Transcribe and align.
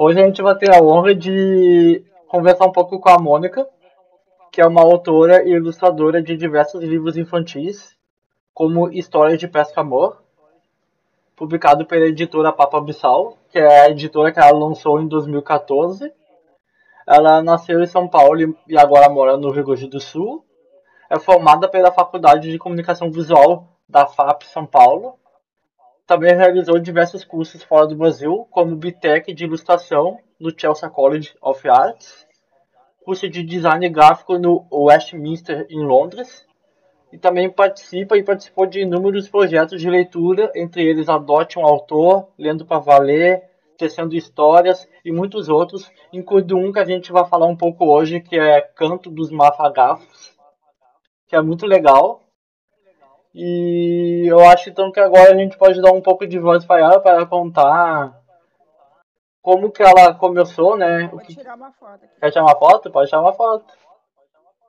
Hoje 0.00 0.20
a 0.20 0.24
gente 0.24 0.40
vai 0.40 0.54
ter 0.54 0.72
a 0.72 0.80
honra 0.80 1.12
de 1.12 2.04
conversar 2.28 2.66
um 2.66 2.70
pouco 2.70 3.00
com 3.00 3.08
a 3.08 3.18
Mônica, 3.18 3.68
que 4.52 4.60
é 4.60 4.64
uma 4.64 4.80
autora 4.80 5.42
e 5.42 5.50
ilustradora 5.50 6.22
de 6.22 6.36
diversos 6.36 6.80
livros 6.84 7.16
infantis, 7.16 7.96
como 8.54 8.92
História 8.92 9.36
de 9.36 9.48
Pesca 9.48 9.80
Amor, 9.80 10.22
publicado 11.34 11.84
pela 11.84 12.06
editora 12.06 12.52
Papa 12.52 12.80
Bissau, 12.80 13.38
que 13.50 13.58
é 13.58 13.86
a 13.86 13.90
editora 13.90 14.30
que 14.30 14.38
ela 14.38 14.56
lançou 14.56 15.00
em 15.00 15.08
2014. 15.08 16.12
Ela 17.04 17.42
nasceu 17.42 17.82
em 17.82 17.86
São 17.86 18.06
Paulo 18.06 18.54
e 18.68 18.78
agora 18.78 19.08
mora 19.08 19.36
no 19.36 19.50
Rio 19.50 19.64
Grande 19.64 19.88
do 19.88 19.98
Sul. 19.98 20.44
É 21.10 21.18
formada 21.18 21.68
pela 21.68 21.90
Faculdade 21.90 22.52
de 22.52 22.58
Comunicação 22.58 23.10
Visual 23.10 23.66
da 23.88 24.06
FAP 24.06 24.44
São 24.44 24.64
Paulo 24.64 25.18
também 26.08 26.34
realizou 26.34 26.78
diversos 26.78 27.22
cursos 27.22 27.62
fora 27.62 27.86
do 27.86 27.94
Brasil, 27.94 28.48
como 28.50 28.74
BTEC 28.74 29.34
de 29.34 29.44
Ilustração 29.44 30.18
no 30.40 30.50
Chelsea 30.58 30.88
College 30.88 31.34
of 31.42 31.68
Arts, 31.68 32.26
curso 33.04 33.28
de 33.28 33.42
Design 33.42 33.86
Gráfico 33.90 34.38
no 34.38 34.66
Westminster, 34.72 35.66
em 35.68 35.84
Londres, 35.84 36.46
e 37.12 37.18
também 37.18 37.50
participa 37.50 38.16
e 38.16 38.22
participou 38.22 38.64
de 38.64 38.80
inúmeros 38.80 39.28
projetos 39.28 39.78
de 39.78 39.90
leitura, 39.90 40.50
entre 40.56 40.82
eles 40.82 41.10
Adote 41.10 41.58
um 41.58 41.66
Autor, 41.66 42.28
Lendo 42.38 42.64
para 42.64 42.78
Valer, 42.78 43.46
Tecendo 43.76 44.16
Histórias 44.16 44.88
e 45.04 45.12
muitos 45.12 45.50
outros, 45.50 45.92
incluindo 46.10 46.56
um 46.56 46.72
que 46.72 46.78
a 46.78 46.86
gente 46.86 47.12
vai 47.12 47.26
falar 47.26 47.46
um 47.46 47.56
pouco 47.56 47.84
hoje, 47.84 48.20
que 48.20 48.38
é 48.38 48.62
Canto 48.62 49.10
dos 49.10 49.30
Mafagafos, 49.30 50.34
que 51.26 51.36
é 51.36 51.42
muito 51.42 51.66
legal. 51.66 52.27
E 53.40 54.26
eu 54.26 54.40
acho 54.40 54.68
então 54.68 54.90
que 54.90 54.98
agora 54.98 55.32
a 55.32 55.36
gente 55.36 55.56
pode 55.56 55.80
dar 55.80 55.92
um 55.92 56.02
pouco 56.02 56.26
de 56.26 56.40
voz 56.40 56.64
para 56.64 56.80
ela 56.80 57.00
para 57.00 57.24
contar 57.24 58.20
como 59.40 59.70
que 59.70 59.80
ela 59.80 60.12
começou, 60.12 60.76
né? 60.76 61.06
Vou 61.06 61.20
tirar 61.20 61.54
uma 61.54 61.70
foto 61.70 62.04
aqui. 62.04 62.18
Quer 62.18 62.32
tirar 62.32 62.42
uma 62.42 62.58
foto? 62.58 62.90
Pode 62.90 63.08
tirar 63.08 63.20
uma 63.20 63.32
foto. 63.32 63.72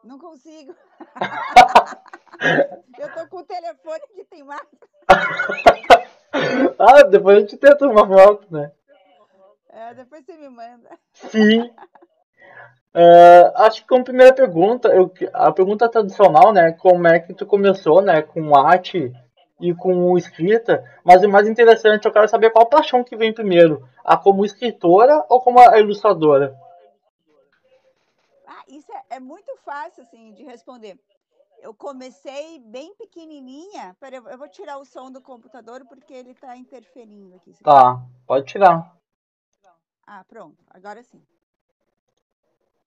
Não 0.03 0.19
consigo. 0.19 0.75
eu 2.99 3.11
tô 3.11 3.27
com 3.29 3.37
o 3.37 3.43
telefone 3.43 4.01
que 4.13 4.23
tem 4.25 4.43
mais. 4.43 4.67
ah, 6.77 7.01
depois 7.09 7.37
a 7.37 7.39
gente 7.39 7.57
tenta 7.57 7.87
uma 7.87 8.07
foto, 8.07 8.53
né? 8.53 8.71
É, 9.71 9.95
depois 9.95 10.23
você 10.23 10.37
me 10.37 10.47
manda. 10.47 10.91
Sim. 11.13 11.73
Uh, 12.93 13.53
acho 13.55 13.81
que 13.81 13.87
como 13.87 14.03
primeira 14.03 14.33
pergunta, 14.33 14.89
eu, 14.89 15.11
a 15.33 15.51
pergunta 15.51 15.87
tradicional, 15.87 16.51
né, 16.51 16.71
como 16.71 17.07
é 17.07 17.19
que 17.19 17.35
tu 17.35 17.45
começou, 17.45 18.01
né, 18.01 18.23
com 18.23 18.57
arte 18.57 19.13
e 19.59 19.75
com 19.75 20.17
escrita, 20.17 20.83
mas 21.03 21.23
o 21.23 21.29
mais 21.29 21.47
interessante, 21.47 22.05
eu 22.05 22.11
quero 22.11 22.27
saber 22.27 22.49
qual 22.49 22.65
paixão 22.65 23.03
que 23.03 23.15
vem 23.15 23.33
primeiro, 23.33 23.87
a 24.03 24.17
como 24.17 24.43
escritora 24.43 25.23
ou 25.29 25.39
como 25.39 25.59
a 25.59 25.79
ilustradora? 25.79 26.57
Ah, 28.47 28.63
isso 28.67 28.91
é, 28.91 29.17
é 29.17 29.19
muito 29.19 29.55
fácil, 29.57 30.01
assim, 30.01 30.33
de 30.33 30.43
responder. 30.43 30.97
Eu 31.61 31.73
comecei 31.75 32.57
bem 32.59 32.95
pequenininha, 32.95 33.95
peraí, 33.99 34.19
eu 34.25 34.37
vou 34.37 34.47
tirar 34.47 34.77
o 34.77 34.85
som 34.85 35.11
do 35.11 35.21
computador 35.21 35.85
porque 35.87 36.13
ele 36.13 36.31
está 36.31 36.55
interferindo 36.55 37.35
aqui. 37.35 37.53
Tá, 37.61 38.01
pode 38.25 38.45
tirar. 38.45 38.95
Ah, 40.07 40.23
pronto, 40.27 40.57
agora 40.71 41.03
sim. 41.03 41.21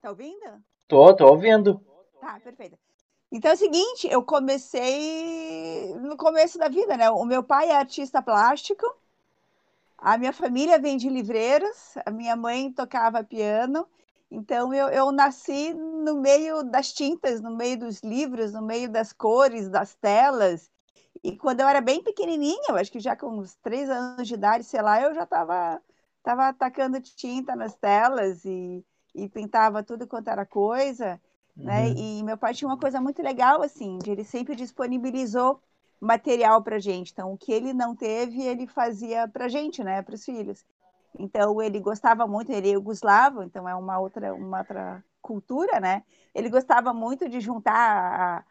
Tá 0.03 0.11
ouvindo? 0.11 0.65
Tô, 0.89 1.15
tô 1.15 1.27
ouvindo. 1.29 1.81
Tá, 2.21 2.41
perfeito. 2.41 2.77
Então 3.31 3.53
é 3.53 3.55
o 3.55 3.57
seguinte, 3.57 4.09
eu 4.11 4.23
comecei 4.23 5.95
no 5.95 6.17
começo 6.17 6.59
da 6.59 6.69
vida, 6.69 6.97
né? 6.97 7.09
O 7.09 7.25
meu 7.25 7.43
pai 7.43 7.71
é 7.71 7.77
artista 7.77 8.21
plástico, 8.21 8.85
a 9.97 10.19
minha 10.19 10.33
família 10.33 10.77
vem 10.79 10.97
de 10.97 11.09
livreiros, 11.09 11.95
a 12.05 12.11
minha 12.11 12.35
mãe 12.35 12.73
tocava 12.73 13.23
piano, 13.23 13.87
então 14.29 14.75
eu, 14.75 14.89
eu 14.89 15.13
nasci 15.13 15.73
no 15.73 16.21
meio 16.21 16.65
das 16.65 16.93
tintas, 16.93 17.41
no 17.41 17.57
meio 17.57 17.79
dos 17.79 18.01
livros, 18.01 18.53
no 18.53 18.61
meio 18.61 18.91
das 18.91 19.13
cores, 19.13 19.69
das 19.69 19.95
telas. 19.95 20.69
E 21.23 21.37
quando 21.37 21.61
eu 21.61 21.69
era 21.69 21.81
bem 21.81 22.03
pequenininha, 22.03 22.71
eu 22.71 22.77
acho 22.77 22.91
que 22.91 22.99
já 22.99 23.15
com 23.15 23.29
uns 23.39 23.55
três 23.63 23.89
anos 23.89 24.27
de 24.27 24.35
idade, 24.35 24.65
sei 24.65 24.83
lá, 24.83 25.01
eu 25.01 25.15
já 25.15 25.23
estava 25.23 25.81
tava 26.25 26.49
atacando 26.49 27.01
tinta 27.01 27.55
nas 27.55 27.75
telas 27.77 28.45
e 28.45 28.85
e 29.15 29.29
pintava 29.29 29.83
tudo 29.83 30.07
quanto 30.07 30.29
era 30.29 30.47
coisa, 30.47 31.21
né? 31.57 31.87
uhum. 31.89 31.95
né? 31.95 32.01
E 32.01 32.23
meu 32.23 32.37
pai 32.37 32.55
tinha 32.55 32.69
uma 32.69 32.79
coisa 32.79 33.01
muito 33.01 33.23
legal, 33.23 33.63
assim, 33.63 33.99
de 33.99 34.11
ele 34.11 34.25
sempre 34.25 34.55
disponibilizou 34.55 35.61
material 36.01 36.63
para 36.63 36.79
gente. 36.79 37.13
Então, 37.13 37.33
o 37.33 37.39
que 37.39 37.53
ele 37.53 37.73
não 37.73 37.95
teve, 37.95 38.43
ele 38.43 38.67
fazia 38.67 39.29
para 39.29 39.49
gente, 39.49 39.85
né? 39.85 40.03
Para 40.03 40.15
os 40.15 40.25
filhos. 40.25 40.65
Então, 41.19 41.61
ele 41.63 41.79
gostava 41.79 42.27
muito, 42.27 42.51
ele 42.51 42.71
é 42.71 42.73
Yugoslavo, 42.73 43.43
então 43.43 43.69
é 43.69 43.75
uma 43.75 43.99
outra, 44.01 44.35
uma 44.35 44.59
outra 44.59 45.05
cultura, 45.21 45.79
né? 45.79 46.03
Ele 46.35 46.49
gostava 46.49 46.93
muito 46.93 47.29
de 47.29 47.39
juntar 47.41 48.45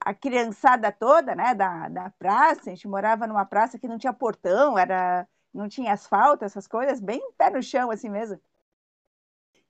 a, 0.00 0.10
a 0.10 0.14
criançada 0.14 0.90
toda, 0.90 1.34
né? 1.34 1.54
Da, 1.54 1.88
da 1.88 2.10
praça. 2.18 2.70
A 2.70 2.74
gente 2.74 2.88
morava 2.88 3.26
numa 3.26 3.44
praça 3.44 3.78
que 3.78 3.88
não 3.88 3.98
tinha 3.98 4.12
portão, 4.12 4.78
era 4.78 5.26
não 5.52 5.68
tinha 5.68 5.92
asfalto, 5.92 6.44
essas 6.44 6.66
coisas, 6.66 7.00
bem 7.00 7.22
pé 7.38 7.48
no 7.48 7.62
chão, 7.62 7.90
assim 7.90 8.08
mesmo. 8.08 8.40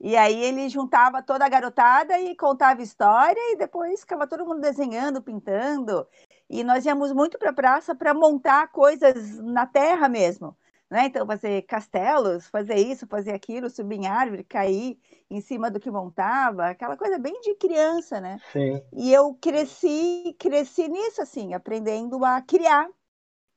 E 0.05 0.19
aí 0.19 0.39
ele 0.45 0.69
juntava 0.69 1.23
toda 1.23 1.47
a 1.47 1.49
garotada 1.49 2.21
e 2.21 2.37
contava 2.37 2.83
história 2.83 3.41
e 3.53 3.57
depois 3.57 4.01
ficava 4.01 4.27
todo 4.27 4.45
mundo 4.45 4.61
desenhando, 4.61 5.23
pintando. 5.23 6.07
E 6.47 6.63
nós 6.63 6.85
íamos 6.85 7.11
muito 7.11 7.39
para 7.39 7.49
a 7.49 7.55
praça 7.55 7.95
para 7.95 8.13
montar 8.13 8.71
coisas 8.71 9.39
na 9.39 9.65
terra 9.65 10.07
mesmo. 10.07 10.55
Né? 10.91 11.07
Então, 11.07 11.27
fazer 11.27 11.63
castelos, 11.63 12.47
fazer 12.49 12.77
isso, 12.77 13.07
fazer 13.07 13.33
aquilo, 13.33 13.71
subir 13.71 13.97
em 13.97 14.07
árvore, 14.07 14.45
cair 14.45 14.99
em 15.31 15.41
cima 15.41 15.71
do 15.71 15.81
que 15.81 15.91
montava, 15.91 16.67
aquela 16.67 16.99
coisa 16.99 17.19
bem 17.19 17.41
de 17.41 17.55
criança, 17.55 18.21
né? 18.21 18.39
Sim. 18.53 18.83
E 18.93 19.11
eu 19.11 19.35
cresci, 19.41 20.37
cresci 20.39 20.87
nisso, 20.87 21.23
assim, 21.23 21.55
aprendendo 21.55 22.23
a 22.27 22.43
criar. 22.43 22.87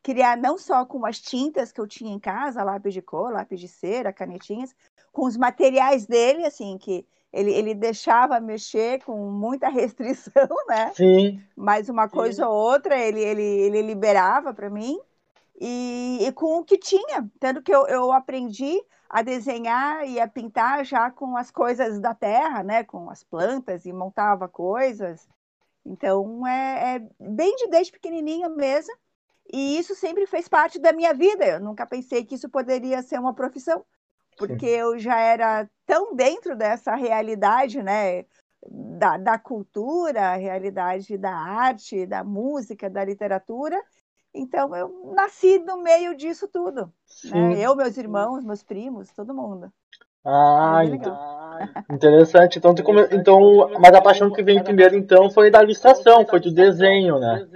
Criar 0.04 0.38
não 0.38 0.58
só 0.58 0.86
com 0.86 1.06
as 1.06 1.20
tintas 1.20 1.72
que 1.72 1.82
eu 1.82 1.88
tinha 1.88 2.14
em 2.14 2.20
casa, 2.20 2.64
lápis 2.64 2.94
de 2.94 3.02
cor, 3.02 3.32
lápis 3.32 3.60
de 3.60 3.68
cera, 3.68 4.14
canetinhas, 4.14 4.76
com 5.12 5.26
os 5.26 5.36
materiais 5.36 6.06
dele, 6.06 6.46
assim, 6.46 6.78
que 6.78 7.06
ele, 7.32 7.52
ele 7.52 7.74
deixava 7.74 8.40
mexer 8.40 9.04
com 9.04 9.30
muita 9.30 9.68
restrição, 9.70 10.48
né? 10.68 10.92
Sim. 10.94 11.42
Mas 11.56 11.90
uma 11.90 12.08
coisa 12.08 12.44
Sim. 12.44 12.50
ou 12.50 12.56
outra 12.56 12.98
ele, 12.98 13.22
ele, 13.22 13.44
ele 13.44 13.82
liberava 13.82 14.54
para 14.54 14.70
mim. 14.70 15.00
E, 15.60 16.20
e, 16.22 16.32
com 16.34 16.60
o 16.60 16.64
que 16.64 16.78
tinha. 16.78 17.28
Tanto 17.40 17.64
que 17.64 17.74
eu, 17.74 17.88
eu 17.88 18.12
aprendi 18.12 18.80
a 19.10 19.24
desenhar 19.24 20.08
e 20.08 20.20
a 20.20 20.28
pintar 20.28 20.86
já 20.86 21.10
com 21.10 21.36
as 21.36 21.50
coisas 21.50 22.00
da 22.00 22.14
terra, 22.14 22.62
né? 22.64 22.84
Com 22.84 23.10
as 23.10 23.24
plantas 23.24 23.86
e 23.86 23.92
montava 23.92 24.48
coisas. 24.48 25.28
Então, 25.84 26.46
é, 26.46 26.98
é 26.98 27.08
bem 27.20 27.56
de 27.56 27.68
desde 27.70 27.92
pequenininha 27.92 28.50
mesmo. 28.50 28.94
E 29.52 29.78
isso 29.78 29.96
sempre 29.96 30.26
fez 30.26 30.48
parte 30.48 30.80
da 30.80 30.92
minha 30.92 31.14
vida. 31.14 31.46
Eu 31.46 31.60
nunca 31.60 31.86
pensei 31.86 32.26
que 32.26 32.36
isso 32.36 32.50
poderia 32.50 33.02
ser 33.02 33.20
uma 33.20 33.34
profissão 33.34 33.86
porque 34.38 34.68
Sim. 34.68 34.76
eu 34.76 35.00
já 35.00 35.20
era 35.20 35.68
tão 35.86 36.16
dentro 36.16 36.56
dessa 36.56 36.96
realidade, 36.96 37.82
né? 37.82 38.24
Da, 38.70 39.18
da 39.18 39.38
cultura, 39.38 40.32
a 40.32 40.36
realidade 40.36 41.18
da 41.18 41.34
arte, 41.34 42.06
da 42.06 42.24
música, 42.24 42.90
da 42.90 43.04
literatura. 43.04 43.82
Então, 44.34 44.76
eu 44.76 45.14
nasci 45.16 45.60
no 45.60 45.82
meio 45.82 46.16
disso 46.16 46.48
tudo. 46.48 46.92
Né? 47.26 47.60
Eu, 47.60 47.76
meus 47.76 47.98
irmãos, 47.98 48.44
meus 48.44 48.64
primos, 48.64 49.12
todo 49.12 49.34
mundo. 49.34 49.72
Ah, 50.26 50.82
então, 50.86 51.18
interessante. 51.90 52.58
Então, 52.58 52.76
come... 52.76 53.08
então, 53.12 53.70
mas 53.80 53.94
a 53.94 54.02
paixão 54.02 54.32
que 54.32 54.44
veio 54.44 54.64
primeiro, 54.64 54.96
então, 54.96 55.30
foi 55.30 55.50
da 55.50 55.64
ilustração, 55.64 56.26
foi 56.26 56.40
do 56.40 56.52
desenho, 56.52 57.20
né? 57.20 57.48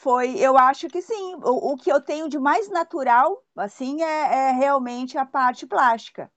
Foi, 0.00 0.34
eu 0.38 0.56
acho 0.56 0.88
que 0.88 1.02
sim. 1.02 1.34
O, 1.42 1.72
o 1.72 1.76
que 1.76 1.92
eu 1.92 2.00
tenho 2.00 2.26
de 2.26 2.38
mais 2.38 2.70
natural, 2.70 3.44
assim, 3.54 4.02
é, 4.02 4.48
é 4.48 4.50
realmente 4.52 5.18
a 5.18 5.26
parte 5.26 5.66
plástica. 5.66 6.30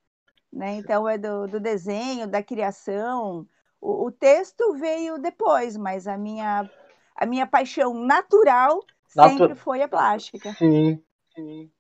Né? 0.52 0.76
Então, 0.76 1.08
é 1.08 1.18
do, 1.18 1.48
do 1.48 1.62
desenho, 1.62 2.28
da 2.28 2.44
criação. 2.44 3.48
O, 3.80 4.08
o, 4.08 4.12
texto 4.12 4.74
veio 4.74 5.18
depois, 5.18 5.78
mas 5.78 6.08
a 6.08 6.18
minha, 6.18 6.70
a 7.16 7.26
minha 7.26 7.48
paixão 7.48 7.94
natural 7.94 8.82
sempre 9.08 9.56
foi 9.56 9.82
a 9.82 9.88
plástica. 9.88 10.52
Sim, 10.56 11.02
sim. 11.34 11.72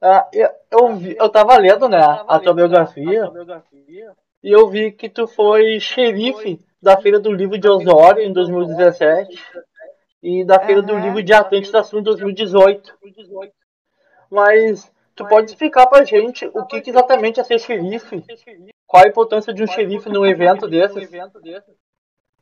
Ah, 0.00 0.28
eu, 0.32 0.48
eu, 0.70 0.96
vi, 0.96 1.16
eu 1.18 1.28
tava 1.28 1.56
lendo, 1.56 1.88
né, 1.88 1.98
a 2.00 2.38
tua 2.38 2.54
biografia, 2.54 3.32
e 4.42 4.50
eu 4.50 4.68
vi 4.68 4.92
que 4.92 5.08
tu 5.08 5.26
foi 5.26 5.80
xerife 5.80 6.64
da 6.80 6.96
Feira 7.00 7.18
do 7.18 7.32
Livro 7.32 7.58
de 7.58 7.68
Osório 7.68 8.22
em 8.22 8.32
2017 8.32 9.36
e 10.22 10.44
da 10.44 10.60
Feira 10.60 10.80
uhum. 10.80 10.86
do 10.86 10.98
Livro 10.98 11.22
de 11.22 11.32
Atlântida 11.32 11.82
Sul 11.82 12.00
em 12.00 12.02
2018. 12.02 12.96
Mas 14.30 14.90
tu 15.14 15.26
pode 15.26 15.50
explicar 15.50 15.86
pra 15.86 16.04
gente 16.04 16.46
o 16.54 16.64
que, 16.64 16.80
que 16.80 16.90
exatamente 16.90 17.40
é 17.40 17.44
ser 17.44 17.58
xerife? 17.58 18.24
Qual 18.86 19.04
a 19.04 19.08
importância 19.08 19.52
de 19.52 19.62
um 19.62 19.66
xerife 19.66 20.08
num 20.08 20.24
evento 20.24 20.68
desses? 20.68 21.10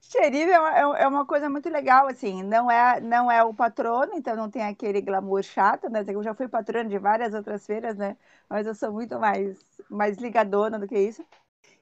Xerife 0.01 0.51
é 0.51 0.59
uma, 0.59 0.99
é, 0.99 1.03
é 1.03 1.07
uma 1.07 1.25
coisa 1.25 1.49
muito 1.49 1.69
legal, 1.69 2.09
assim, 2.09 2.43
não 2.43 2.69
é, 2.71 3.01
não 3.01 3.31
é 3.31 3.45
o 3.45 3.55
patrono, 3.55 4.13
então 4.15 4.35
não 4.35 4.51
tem 4.51 4.63
aquele 4.63 5.01
glamour 5.01 5.43
chato, 5.43 5.89
né? 5.89 6.05
Eu 6.09 6.23
já 6.23 6.35
fui 6.35 6.49
patrono 6.49 6.89
de 6.89 6.99
várias 6.99 7.33
outras 7.33 7.65
feiras, 7.65 7.97
né? 7.97 8.17
Mas 8.49 8.67
eu 8.67 8.75
sou 8.75 8.91
muito 8.91 9.19
mais, 9.21 9.57
mais 9.89 10.17
ligadona 10.17 10.79
do 10.79 10.89
que 10.89 10.99
isso. 10.99 11.25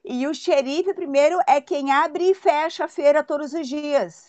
E 0.05 0.27
o 0.27 0.35
xerife, 0.35 0.93
primeiro, 0.93 1.39
é 1.47 1.61
quem 1.61 1.91
abre 1.91 2.31
e 2.31 2.35
fecha 2.35 2.85
a 2.85 2.89
feira 2.89 3.23
todos 3.23 3.55
os 3.55 3.67
dias. 3.67 4.29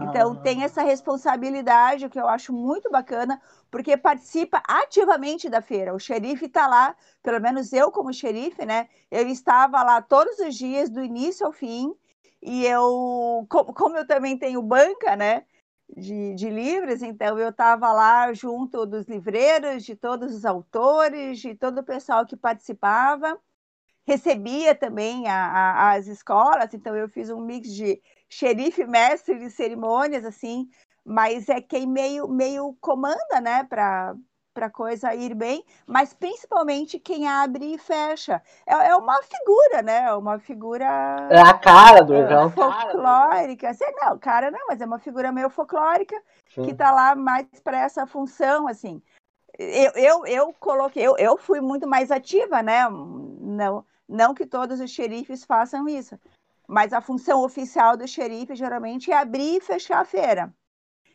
Então, 0.00 0.32
ah. 0.32 0.36
tem 0.36 0.64
essa 0.64 0.82
responsabilidade, 0.82 2.08
que 2.08 2.18
eu 2.18 2.26
acho 2.26 2.54
muito 2.54 2.90
bacana, 2.90 3.40
porque 3.70 3.96
participa 3.98 4.62
ativamente 4.66 5.50
da 5.50 5.60
feira. 5.60 5.94
O 5.94 5.98
xerife 5.98 6.46
está 6.46 6.66
lá, 6.66 6.96
pelo 7.22 7.38
menos 7.38 7.70
eu, 7.70 7.92
como 7.92 8.12
xerife, 8.12 8.64
né? 8.64 8.88
Eu 9.10 9.28
estava 9.28 9.82
lá 9.82 10.00
todos 10.00 10.38
os 10.38 10.54
dias, 10.54 10.88
do 10.88 11.04
início 11.04 11.44
ao 11.44 11.52
fim, 11.52 11.94
e 12.40 12.66
eu, 12.66 13.46
como 13.48 13.96
eu 13.98 14.06
também 14.06 14.38
tenho 14.38 14.62
banca, 14.62 15.16
né? 15.16 15.44
De, 15.94 16.34
de 16.34 16.48
livros, 16.48 17.02
então 17.02 17.38
eu 17.38 17.50
estava 17.50 17.92
lá 17.92 18.32
junto 18.32 18.86
dos 18.86 19.06
livreiros, 19.06 19.84
de 19.84 19.94
todos 19.94 20.34
os 20.34 20.46
autores, 20.46 21.38
de 21.38 21.54
todo 21.54 21.78
o 21.80 21.84
pessoal 21.84 22.24
que 22.24 22.36
participava 22.36 23.38
recebia 24.06 24.74
também 24.74 25.26
a, 25.28 25.46
a, 25.46 25.92
as 25.94 26.06
escolas, 26.06 26.72
então 26.74 26.94
eu 26.94 27.08
fiz 27.08 27.30
um 27.30 27.40
mix 27.40 27.72
de 27.72 28.00
xerife, 28.34 28.84
mestre 28.84 29.38
de 29.38 29.50
cerimônias, 29.50 30.24
assim, 30.24 30.68
mas 31.04 31.48
é 31.48 31.60
quem 31.60 31.86
meio, 31.86 32.28
meio 32.28 32.76
comanda, 32.80 33.40
né, 33.40 33.64
para 33.64 34.14
para 34.54 34.70
coisa 34.70 35.12
ir 35.12 35.34
bem, 35.34 35.64
mas 35.84 36.14
principalmente 36.14 36.96
quem 37.00 37.26
abre 37.26 37.74
e 37.74 37.76
fecha. 37.76 38.40
É, 38.64 38.72
é 38.72 38.96
uma 38.96 39.20
figura, 39.20 39.82
né? 39.82 40.04
É 40.04 40.14
uma 40.14 40.38
figura. 40.38 40.84
É 41.28 41.40
a 41.40 41.54
cara 41.54 42.04
do 42.04 42.14
é, 42.14 42.20
evento. 42.20 42.50
Folclórica. 42.50 43.70
Assim, 43.70 43.84
não, 43.96 44.16
cara 44.16 44.52
não, 44.52 44.60
mas 44.68 44.80
é 44.80 44.86
uma 44.86 45.00
figura 45.00 45.32
meio 45.32 45.50
folclórica 45.50 46.14
Sim. 46.54 46.62
que 46.62 46.70
está 46.70 46.92
lá 46.92 47.16
mais 47.16 47.48
para 47.64 47.80
essa 47.80 48.06
função, 48.06 48.68
assim. 48.68 49.02
Eu, 49.58 49.90
eu, 49.96 50.26
eu 50.26 50.54
coloquei, 50.60 51.02
eu, 51.04 51.16
eu 51.18 51.36
fui 51.36 51.60
muito 51.60 51.88
mais 51.88 52.12
ativa, 52.12 52.62
né? 52.62 52.88
Não, 52.88 53.84
não 54.08 54.34
que 54.34 54.46
todos 54.46 54.78
os 54.78 54.90
xerifes 54.90 55.44
façam 55.44 55.88
isso, 55.88 56.16
mas 56.66 56.92
a 56.92 57.00
função 57.00 57.42
oficial 57.42 57.96
do 57.96 58.06
xerife 58.06 58.54
geralmente 58.54 59.10
é 59.10 59.16
abrir 59.16 59.56
e 59.56 59.60
fechar 59.60 60.00
a 60.00 60.04
feira. 60.04 60.52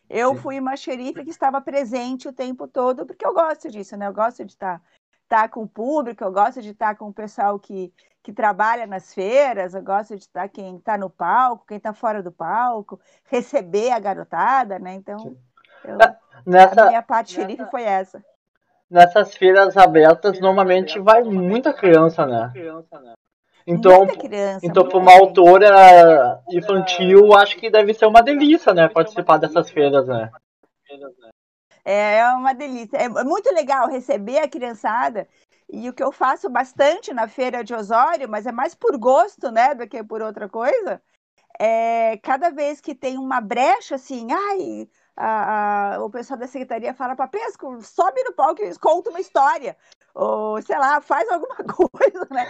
Eu 0.09 0.33
Sim. 0.33 0.41
fui 0.41 0.59
uma 0.59 0.75
xerife 0.75 1.23
que 1.23 1.29
estava 1.29 1.61
presente 1.61 2.27
o 2.27 2.33
tempo 2.33 2.67
todo, 2.67 3.05
porque 3.05 3.25
eu 3.25 3.33
gosto 3.33 3.69
disso, 3.69 3.95
né? 3.95 4.07
Eu 4.07 4.13
gosto 4.13 4.43
de 4.43 4.51
estar, 4.51 4.81
estar 5.23 5.49
com 5.49 5.63
o 5.63 5.67
público, 5.67 6.23
eu 6.23 6.31
gosto 6.31 6.61
de 6.61 6.69
estar 6.71 6.95
com 6.95 7.09
o 7.09 7.13
pessoal 7.13 7.59
que, 7.59 7.93
que 8.23 8.33
trabalha 8.33 8.87
nas 8.87 9.13
feiras, 9.13 9.75
eu 9.75 9.83
gosto 9.83 10.15
de 10.15 10.23
estar 10.23 10.49
quem 10.49 10.77
está 10.77 10.97
no 10.97 11.09
palco, 11.09 11.65
quem 11.67 11.77
está 11.77 11.93
fora 11.93 12.23
do 12.23 12.31
palco, 12.31 12.99
receber 13.25 13.91
a 13.91 13.99
garotada, 13.99 14.79
né? 14.79 14.95
Então, 14.95 15.37
eu, 15.83 15.97
nessa, 16.45 16.85
a 16.85 16.87
minha 16.87 17.03
parte 17.03 17.37
nessa, 17.37 17.47
xerife 17.47 17.69
foi 17.69 17.83
essa 17.83 18.23
nessas 18.89 19.35
feiras 19.35 19.77
abertas 19.77 20.39
normalmente 20.39 20.99
vai 20.99 21.23
muita 21.23 21.71
criança, 21.71 22.25
né? 22.25 22.51
Então, 23.71 24.07
criança, 24.07 24.65
então 24.65 24.87
para 24.87 24.97
uma 24.97 25.13
autora 25.13 26.41
infantil, 26.49 27.35
acho 27.35 27.55
que 27.55 27.69
deve 27.69 27.93
ser 27.93 28.07
uma 28.07 28.21
delícia, 28.21 28.73
né? 28.73 28.89
Participar 28.89 29.37
dessas 29.37 29.69
feiras, 29.69 30.07
né? 30.07 30.31
É, 31.85 32.17
é 32.17 32.27
uma 32.29 32.53
delícia. 32.53 32.97
É 32.97 33.07
muito 33.23 33.53
legal 33.53 33.87
receber 33.87 34.39
a 34.39 34.47
criançada. 34.47 35.27
E 35.71 35.87
o 35.87 35.93
que 35.93 36.01
eu 36.01 36.11
faço 36.11 36.49
bastante 36.49 37.13
na 37.13 37.27
feira 37.27 37.63
de 37.63 37.75
Osório, 37.75 38.27
mas 38.27 38.47
é 38.47 38.51
mais 38.51 38.73
por 38.73 38.97
gosto, 38.97 39.51
né, 39.51 39.75
do 39.75 39.87
que 39.87 40.03
por 40.03 40.19
outra 40.19 40.49
coisa, 40.49 40.99
é 41.59 42.17
cada 42.23 42.49
vez 42.49 42.81
que 42.81 42.95
tem 42.95 43.19
uma 43.19 43.39
brecha 43.39 43.95
assim, 43.95 44.29
ai, 44.31 44.89
a, 45.15 45.95
a, 45.95 46.03
o 46.03 46.09
pessoal 46.09 46.39
da 46.39 46.47
secretaria 46.47 46.93
fala 46.95 47.15
para 47.15 47.27
Pesco, 47.27 47.79
sobe 47.83 48.23
no 48.23 48.33
palco 48.33 48.63
e 48.63 48.79
conta 48.79 49.11
uma 49.11 49.19
história. 49.19 49.77
Ou, 50.13 50.61
sei 50.61 50.77
lá, 50.77 51.01
faz 51.01 51.29
alguma 51.29 51.55
coisa, 51.63 52.27
né? 52.31 52.45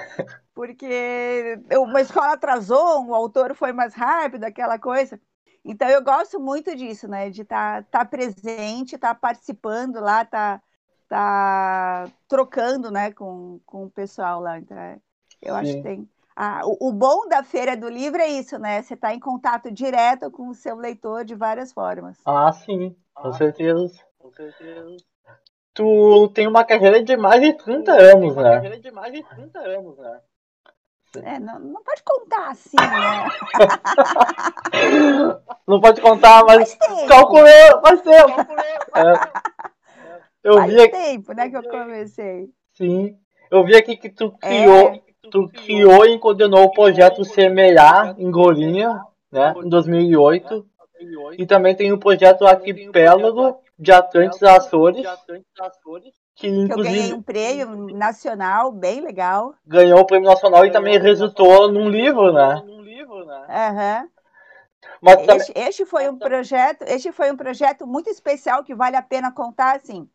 Porque 0.54 1.60
uma 1.74 2.02
escola 2.02 2.34
atrasou, 2.34 3.02
um 3.02 3.14
autor 3.14 3.56
foi 3.56 3.72
mais 3.72 3.94
rápido, 3.94 4.44
aquela 4.44 4.80
coisa. 4.80 5.20
Então, 5.64 5.88
eu 5.90 6.04
gosto 6.04 6.40
muito 6.40 6.76
disso, 6.76 7.08
né? 7.08 7.30
De 7.30 7.42
estar 7.42 7.84
tá, 7.84 8.00
tá 8.00 8.06
presente, 8.06 8.96
estar 8.96 9.14
tá 9.14 9.16
participando 9.16 10.00
lá, 10.00 10.24
estar 10.24 10.60
tá, 11.08 12.06
tá 12.06 12.12
trocando, 12.28 12.90
né? 12.90 13.12
Com, 13.12 13.60
com 13.66 13.86
o 13.86 13.92
pessoal 13.92 14.40
lá. 14.42 14.58
Então, 14.58 14.78
é, 14.78 15.00
eu 15.42 15.54
Sim. 15.56 15.60
acho 15.60 15.74
que 15.74 15.84
tem 15.84 16.10
ah, 16.42 16.62
o, 16.64 16.88
o, 16.88 16.94
bom 16.94 17.28
da 17.28 17.44
Feira 17.44 17.76
do 17.76 17.90
Livro 17.90 18.22
é 18.22 18.30
isso, 18.30 18.58
né? 18.58 18.82
Você 18.82 18.94
está 18.94 19.14
em 19.14 19.20
contato 19.20 19.70
direto 19.70 20.32
com 20.32 20.48
o 20.48 20.54
seu 20.54 20.78
leitor 20.78 21.26
de 21.26 21.36
várias 21.36 21.74
formas. 21.74 22.18
Ah, 22.26 22.50
sim, 22.54 22.96
com 23.14 23.28
ah, 23.28 23.34
certeza. 23.34 24.00
Com 24.18 24.32
certeza. 24.32 24.96
Tu 25.80 26.30
tem 26.34 26.46
uma 26.46 26.66
carreira 26.66 27.02
de 27.02 27.16
mais 27.16 27.42
de 27.42 27.54
30 27.54 27.94
anos, 27.94 28.36
né? 28.36 28.56
carreira 28.56 28.78
de 28.78 28.92
mais 28.92 29.14
de 29.14 29.24
30 29.24 29.60
anos, 29.60 29.98
né? 29.98 30.20
É, 31.24 31.40
não, 31.40 31.58
não 31.58 31.82
pode 31.82 32.04
contar 32.04 32.50
assim, 32.50 32.76
né? 32.76 33.30
não 35.66 35.80
pode 35.80 36.02
contar, 36.02 36.44
mas 36.44 36.78
calculou, 37.08 37.82
faz 37.82 38.02
tempo. 38.02 38.42
É. 38.94 39.14
Eu 40.44 40.56
faz 40.56 40.74
vi 40.74 40.82
aqui... 40.82 40.92
tempo, 40.92 41.32
né, 41.32 41.50
que 41.50 41.56
eu 41.56 41.64
comecei. 41.64 42.50
Sim. 42.74 43.18
Eu 43.50 43.64
vi 43.64 43.78
aqui 43.78 43.96
que 43.96 44.10
tu 44.10 44.34
criou, 44.34 44.90
é 44.90 45.02
tu 45.32 45.48
criou 45.48 46.06
e 46.06 46.20
coordenou 46.20 46.66
o 46.66 46.74
projeto 46.74 47.24
Semear 47.24 48.16
em 48.18 48.30
Gorinha, 48.30 49.02
né, 49.32 49.54
em 49.64 49.70
2008. 49.70 50.68
E 51.38 51.46
também 51.46 51.74
tem 51.74 51.94
o 51.94 51.98
projeto 51.98 52.46
Arquipélago 52.46 53.62
de 53.80 53.92
Atlantes 53.92 54.44
Açores, 54.44 55.08
que 56.36 56.48
inclusive 56.48 56.72
eu 56.72 56.84
ganhei 56.84 57.14
um 57.14 57.22
prêmio 57.22 57.98
nacional 57.98 58.72
bem 58.74 59.00
legal. 59.00 59.56
Ganhou 59.66 60.02
o 60.02 60.06
prêmio 60.06 60.30
nacional 60.30 60.66
e 60.66 60.72
também 60.72 61.00
resultou 61.00 61.72
num 61.72 61.90
livro, 61.90 62.34
né? 62.34 62.62
Uhum. 63.50 64.10
Mas 65.02 65.28
este, 65.28 65.54
este, 65.56 65.86
foi 65.86 66.10
um 66.10 66.18
projeto, 66.18 66.84
este 66.84 67.12
foi 67.14 67.32
um 67.32 67.38
projeto 67.38 67.88
muito 67.88 68.10
especial 68.10 68.64
que 68.64 68.76
vale 68.76 68.98
a 68.98 69.02
pena 69.02 69.32
contar 69.32 69.78
assim. 69.78 70.10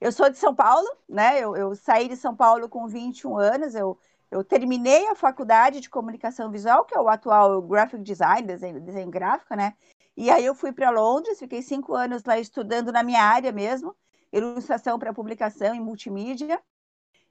Eu 0.00 0.10
sou 0.10 0.28
de 0.28 0.36
São 0.36 0.54
Paulo, 0.54 0.88
né? 1.08 1.38
Eu, 1.38 1.56
eu 1.56 1.74
saí 1.76 2.08
de 2.08 2.16
São 2.16 2.34
Paulo 2.34 2.68
com 2.68 2.88
21 2.88 3.38
anos, 3.38 3.74
eu 3.76 3.96
eu 4.34 4.42
terminei 4.42 5.06
a 5.06 5.14
faculdade 5.14 5.80
de 5.80 5.88
comunicação 5.88 6.50
visual, 6.50 6.84
que 6.84 6.96
é 6.96 7.00
o 7.00 7.08
atual 7.08 7.62
graphic 7.62 8.02
design, 8.02 8.42
desenho, 8.42 8.80
desenho 8.80 9.08
gráfico, 9.08 9.54
né? 9.54 9.74
E 10.16 10.30
aí 10.30 10.44
eu 10.44 10.54
fui 10.54 10.72
para 10.72 10.90
Londres, 10.90 11.38
fiquei 11.38 11.62
cinco 11.62 11.94
anos 11.94 12.22
lá 12.24 12.38
estudando 12.38 12.92
na 12.92 13.02
minha 13.02 13.22
área 13.22 13.52
mesmo, 13.52 13.94
ilustração 14.32 14.98
para 14.98 15.12
publicação 15.12 15.74
e 15.74 15.80
multimídia 15.80 16.60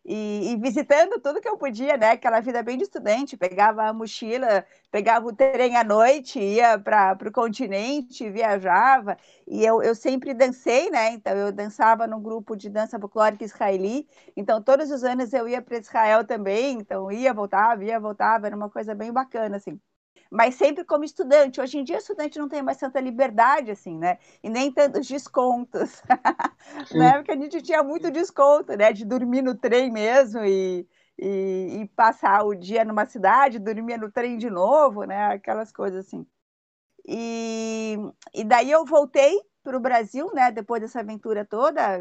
e, 0.06 0.52
e, 0.52 0.58
visitando 0.58 1.20
tudo 1.22 1.40
que 1.40 1.48
eu 1.48 1.58
podia, 1.58 1.96
né? 1.96 2.12
Aquela 2.12 2.42
vida 2.42 2.62
bem 2.62 2.78
de 2.78 2.84
estudante, 2.84 3.38
pegava 3.38 3.84
a 3.86 3.94
mochila, 3.94 4.66
pegava 4.92 5.26
o 5.28 5.34
trem 5.34 5.78
à 5.78 5.84
noite, 5.84 6.40
ia 6.40 6.78
para 6.78 7.18
o 7.26 7.32
continente, 7.32 8.30
viajava. 8.30 9.18
E 9.48 9.64
eu, 9.66 9.82
eu 9.82 9.96
sempre 9.96 10.34
dancei, 10.34 10.90
né? 10.90 11.12
Então 11.14 11.34
eu 11.38 11.52
dançava 11.54 12.06
num 12.06 12.22
grupo 12.22 12.54
de 12.56 12.70
dança 12.70 13.00
folclórica 13.00 13.46
israeli. 13.46 14.06
Então 14.36 14.62
todos 14.62 14.92
os 14.92 15.04
anos 15.06 15.32
eu 15.32 15.48
ia 15.48 15.62
para 15.62 15.78
Israel 15.78 16.26
também. 16.26 16.80
Então 16.80 17.10
ia, 17.12 17.34
voltava, 17.34 17.84
ia, 17.86 17.98
voltava. 18.00 18.48
Era 18.48 18.56
uma 18.58 18.70
coisa 18.70 18.94
bem 18.94 19.12
bacana, 19.12 19.56
assim 19.58 19.80
mas 20.32 20.56
sempre 20.56 20.84
como 20.84 21.04
estudante. 21.04 21.62
Hoje 21.62 21.78
em 21.78 21.84
dia, 21.84 21.98
estudante 21.98 22.40
não 22.40 22.50
tem 22.50 22.62
mais 22.62 22.78
tanta 22.78 23.00
liberdade, 23.00 23.72
assim, 23.72 23.98
né? 23.98 24.18
E 24.42 24.50
nem 24.50 24.72
tantos 24.72 25.08
descontos. 25.08 26.02
Na 26.92 27.16
época, 27.16 27.34
a 27.34 27.38
gente 27.38 27.62
tinha 27.62 27.84
muito 27.84 28.10
desconto, 28.12 28.76
né? 28.76 28.92
De 28.92 29.06
dormir 29.06 29.42
no 29.42 29.56
trem 29.56 29.92
mesmo 29.92 30.44
e, 30.44 30.88
e, 31.20 31.82
e 31.82 31.88
passar 31.96 32.44
o 32.46 32.56
dia 32.56 32.84
numa 32.84 33.06
cidade, 33.06 33.60
dormir 33.60 33.98
no 33.98 34.12
trem 34.12 34.38
de 34.38 34.50
novo, 34.50 35.04
né? 35.04 35.34
Aquelas 35.34 35.72
coisas 35.72 36.06
assim. 36.06 36.26
E, 37.08 37.98
e 38.34 38.44
daí 38.44 38.72
eu 38.72 38.86
voltei 38.86 39.40
para 39.64 39.78
o 39.78 39.80
Brasil, 39.80 40.30
né? 40.34 40.52
Depois 40.52 40.82
dessa 40.82 41.00
aventura 41.00 41.46
toda, 41.46 42.00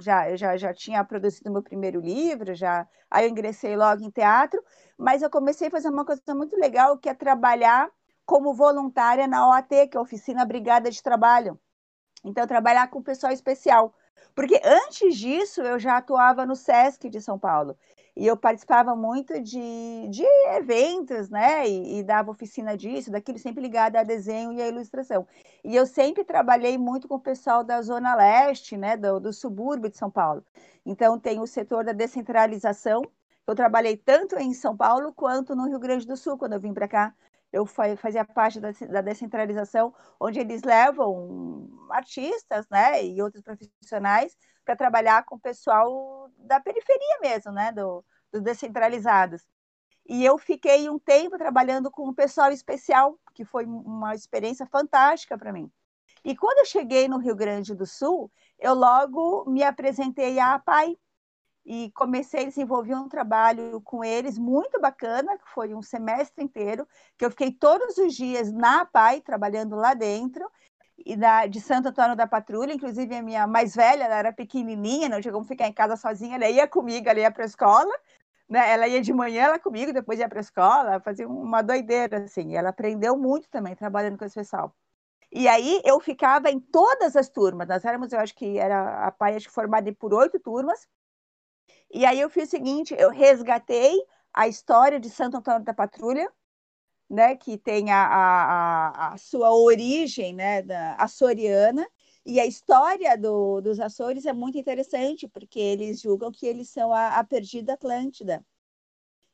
já 0.00 0.34
já, 0.36 0.56
já 0.56 0.74
tinha 0.74 1.04
produzido 1.04 1.52
meu 1.52 1.62
primeiro 1.62 2.00
livro, 2.00 2.54
já 2.54 2.88
aí 3.10 3.26
eu 3.26 3.30
ingressei 3.30 3.76
logo 3.76 4.02
em 4.02 4.10
teatro, 4.10 4.62
mas 4.96 5.22
eu 5.22 5.30
comecei 5.30 5.68
a 5.68 5.70
fazer 5.70 5.88
uma 5.88 6.04
coisa 6.04 6.22
muito 6.34 6.56
legal, 6.56 6.98
que 6.98 7.08
é 7.08 7.14
trabalhar 7.14 7.90
como 8.24 8.54
voluntária 8.54 9.26
na 9.26 9.48
OAT, 9.48 9.88
que 9.88 9.96
é 9.96 9.98
a 9.98 10.02
Oficina 10.02 10.44
Brigada 10.44 10.90
de 10.90 11.02
Trabalho. 11.02 11.58
Então, 12.24 12.46
trabalhar 12.46 12.88
com 12.88 13.02
pessoal 13.02 13.32
especial. 13.32 13.94
Porque 14.34 14.60
antes 14.64 15.16
disso, 15.16 15.60
eu 15.62 15.78
já 15.78 15.96
atuava 15.98 16.46
no 16.46 16.54
SESC 16.56 17.10
de 17.10 17.20
São 17.20 17.38
Paulo 17.38 17.76
e 18.14 18.26
eu 18.26 18.36
participava 18.36 18.94
muito 18.94 19.40
de, 19.40 20.08
de 20.08 20.24
eventos, 20.54 21.30
né? 21.30 21.66
E, 21.66 21.98
e, 21.98 22.02
dava 22.02 22.30
oficina 22.30 22.76
disso, 22.76 23.10
daquilo, 23.10 23.38
sempre 23.38 23.62
ligada 23.62 24.00
a 24.00 24.02
desenho 24.02 24.52
e 24.52 24.60
a 24.60 24.68
ilustração. 24.68 25.26
E 25.64 25.74
eu 25.74 25.86
sempre 25.86 26.22
trabalhei 26.22 26.76
muito 26.76 27.08
com 27.08 27.14
o 27.14 27.20
pessoal 27.20 27.64
da 27.64 27.80
Zona 27.80 28.14
Leste, 28.14 28.76
né? 28.76 28.96
Do, 28.98 29.18
do 29.18 29.32
subúrbio 29.32 29.90
de 29.90 29.96
São 29.96 30.10
Paulo. 30.10 30.44
Então, 30.84 31.18
tem 31.18 31.40
o 31.40 31.46
setor 31.46 31.84
da 31.84 31.92
descentralização. 31.92 33.02
Eu 33.46 33.54
trabalhei 33.54 33.96
tanto 33.96 34.38
em 34.38 34.52
São 34.52 34.76
Paulo 34.76 35.12
quanto 35.14 35.56
no 35.56 35.66
Rio 35.66 35.78
Grande 35.78 36.06
do 36.06 36.16
Sul, 36.16 36.36
quando 36.36 36.52
eu 36.52 36.60
vim 36.60 36.74
para 36.74 36.88
cá. 36.88 37.14
eu 37.52 37.66
fazia 37.66 38.24
parte 38.24 38.60
da, 38.60 38.72
da 38.90 39.00
descentralização, 39.00 39.94
onde 40.20 40.38
eles 40.40 40.62
levam 40.62 41.68
artistas, 41.90 42.66
né, 42.70 43.04
e 43.04 43.20
outros 43.22 43.42
profissionais 43.42 44.36
para 44.64 44.76
trabalhar 44.76 45.24
com 45.24 45.36
o 45.36 45.40
pessoal 45.40 46.30
da 46.38 46.60
periferia 46.60 47.18
mesmo, 47.20 47.52
né, 47.52 47.72
do, 47.72 48.04
dos 48.32 48.42
descentralizados. 48.42 49.46
E 50.08 50.24
eu 50.24 50.36
fiquei 50.36 50.88
um 50.88 50.98
tempo 50.98 51.38
trabalhando 51.38 51.90
com 51.90 52.08
um 52.08 52.14
pessoal 52.14 52.50
especial, 52.50 53.18
que 53.34 53.44
foi 53.44 53.64
uma 53.64 54.14
experiência 54.14 54.66
fantástica 54.66 55.38
para 55.38 55.52
mim. 55.52 55.70
E 56.24 56.36
quando 56.36 56.58
eu 56.58 56.64
cheguei 56.64 57.08
no 57.08 57.18
Rio 57.18 57.34
Grande 57.34 57.74
do 57.74 57.86
Sul, 57.86 58.30
eu 58.58 58.74
logo 58.74 59.44
me 59.48 59.62
apresentei 59.62 60.38
à 60.38 60.54
APAI 60.54 60.96
e 61.64 61.90
comecei 61.92 62.42
a 62.42 62.48
desenvolver 62.48 62.94
um 62.94 63.08
trabalho 63.08 63.80
com 63.82 64.02
eles 64.02 64.36
muito 64.36 64.80
bacana, 64.80 65.38
que 65.38 65.48
foi 65.48 65.74
um 65.74 65.82
semestre 65.82 66.44
inteiro, 66.44 66.86
que 67.16 67.24
eu 67.24 67.30
fiquei 67.30 67.52
todos 67.52 67.96
os 67.98 68.14
dias 68.14 68.52
na 68.52 68.82
APAI, 68.82 69.20
trabalhando 69.20 69.76
lá 69.76 69.94
dentro, 69.94 70.48
e 71.04 71.16
da, 71.16 71.46
de 71.46 71.60
Santo 71.60 71.88
Antônio 71.88 72.16
da 72.16 72.26
Patrulha, 72.26 72.72
inclusive 72.72 73.14
a 73.14 73.22
minha 73.22 73.46
mais 73.46 73.74
velha, 73.74 74.04
ela 74.04 74.16
era 74.16 74.32
pequenininha, 74.32 75.08
não 75.08 75.20
tinha 75.20 75.32
como 75.32 75.44
ficar 75.44 75.66
em 75.66 75.72
casa 75.72 75.96
sozinha, 75.96 76.36
ela 76.36 76.48
ia 76.48 76.66
comigo, 76.68 77.08
ela 77.08 77.20
ia 77.20 77.30
para 77.30 77.42
a 77.44 77.46
escola, 77.46 77.92
né? 78.48 78.70
ela 78.72 78.88
ia 78.88 79.00
de 79.00 79.12
manhã 79.12 79.44
ela 79.44 79.58
comigo, 79.58 79.92
depois 79.92 80.18
ia 80.18 80.28
para 80.28 80.38
a 80.38 80.42
escola, 80.42 81.00
fazia 81.00 81.28
uma 81.28 81.62
doideira, 81.62 82.24
assim, 82.24 82.56
ela 82.56 82.70
aprendeu 82.70 83.16
muito 83.16 83.48
também 83.48 83.74
trabalhando 83.74 84.18
com 84.18 84.24
esse 84.24 84.34
pessoal. 84.34 84.74
E 85.30 85.48
aí 85.48 85.80
eu 85.84 85.98
ficava 86.00 86.50
em 86.50 86.60
todas 86.60 87.16
as 87.16 87.28
turmas, 87.28 87.66
nós 87.68 87.84
éramos, 87.84 88.12
eu 88.12 88.20
acho 88.20 88.34
que 88.34 88.58
era 88.58 89.06
a 89.06 89.10
PAI 89.10 89.40
formada 89.40 89.92
por 89.94 90.12
oito 90.14 90.38
turmas, 90.40 90.86
e 91.90 92.06
aí 92.06 92.20
eu 92.20 92.30
fiz 92.30 92.48
o 92.48 92.50
seguinte, 92.50 92.94
eu 92.98 93.10
resgatei 93.10 93.98
a 94.32 94.48
história 94.48 94.98
de 94.98 95.10
Santo 95.10 95.36
Antônio 95.38 95.62
da 95.64 95.74
Patrulha, 95.74 96.30
né, 97.12 97.36
que 97.36 97.58
tem 97.58 97.90
a, 97.90 98.06
a, 98.06 99.12
a 99.12 99.18
sua 99.18 99.54
origem 99.54 100.34
né, 100.34 100.62
da 100.62 100.94
açoriana, 100.94 101.86
e 102.24 102.40
a 102.40 102.46
história 102.46 103.18
do, 103.18 103.60
dos 103.60 103.78
Açores 103.78 104.24
é 104.24 104.32
muito 104.32 104.56
interessante, 104.56 105.28
porque 105.28 105.60
eles 105.60 106.00
julgam 106.00 106.32
que 106.32 106.46
eles 106.46 106.70
são 106.70 106.92
a, 106.92 107.18
a 107.18 107.24
perdida 107.24 107.74
Atlântida. 107.74 108.42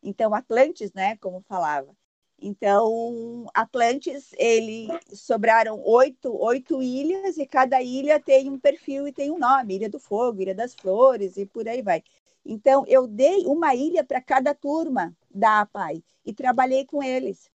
Então, 0.03 0.35
Atlantes, 0.35 0.93
né, 0.93 1.17
como 1.19 1.41
falava. 1.43 1.95
Então, 2.41 3.47
Atlantes, 3.55 4.31
ele 4.39 4.89
sobraram 5.13 5.81
oito, 5.85 6.35
oito 6.37 6.83
ilhas 6.83 7.37
e 7.37 7.47
cada 7.47 7.81
ilha 7.81 8.19
tem 8.19 8.51
um 8.51 8.59
perfil 8.59 9.07
e 9.07 9.13
tem 9.13 9.31
um 9.31 9.39
nome, 9.39 9.77
Ilha 9.77 9.89
do 9.89 10.01
Fogo, 10.01 10.41
Ilha 10.41 10.55
das 10.55 10.75
Flores 10.75 11.37
e 11.37 11.47
por 11.47 11.69
aí 11.69 11.83
vai. 11.83 12.03
Então, 12.45 12.85
eu 12.89 13.07
dei 13.07 13.45
uma 13.47 13.75
ilha 13.75 14.03
para 14.03 14.21
cada 14.21 14.55
turma 14.55 15.15
da 15.31 15.61
APAI 15.61 16.03
e 16.25 16.33
trabalhei 16.33 16.85
com 16.85 17.03
eles. 17.03 17.51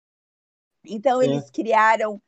Então, 0.86 1.22
Sim. 1.22 1.30
eles 1.30 1.50
criaram 1.50 2.22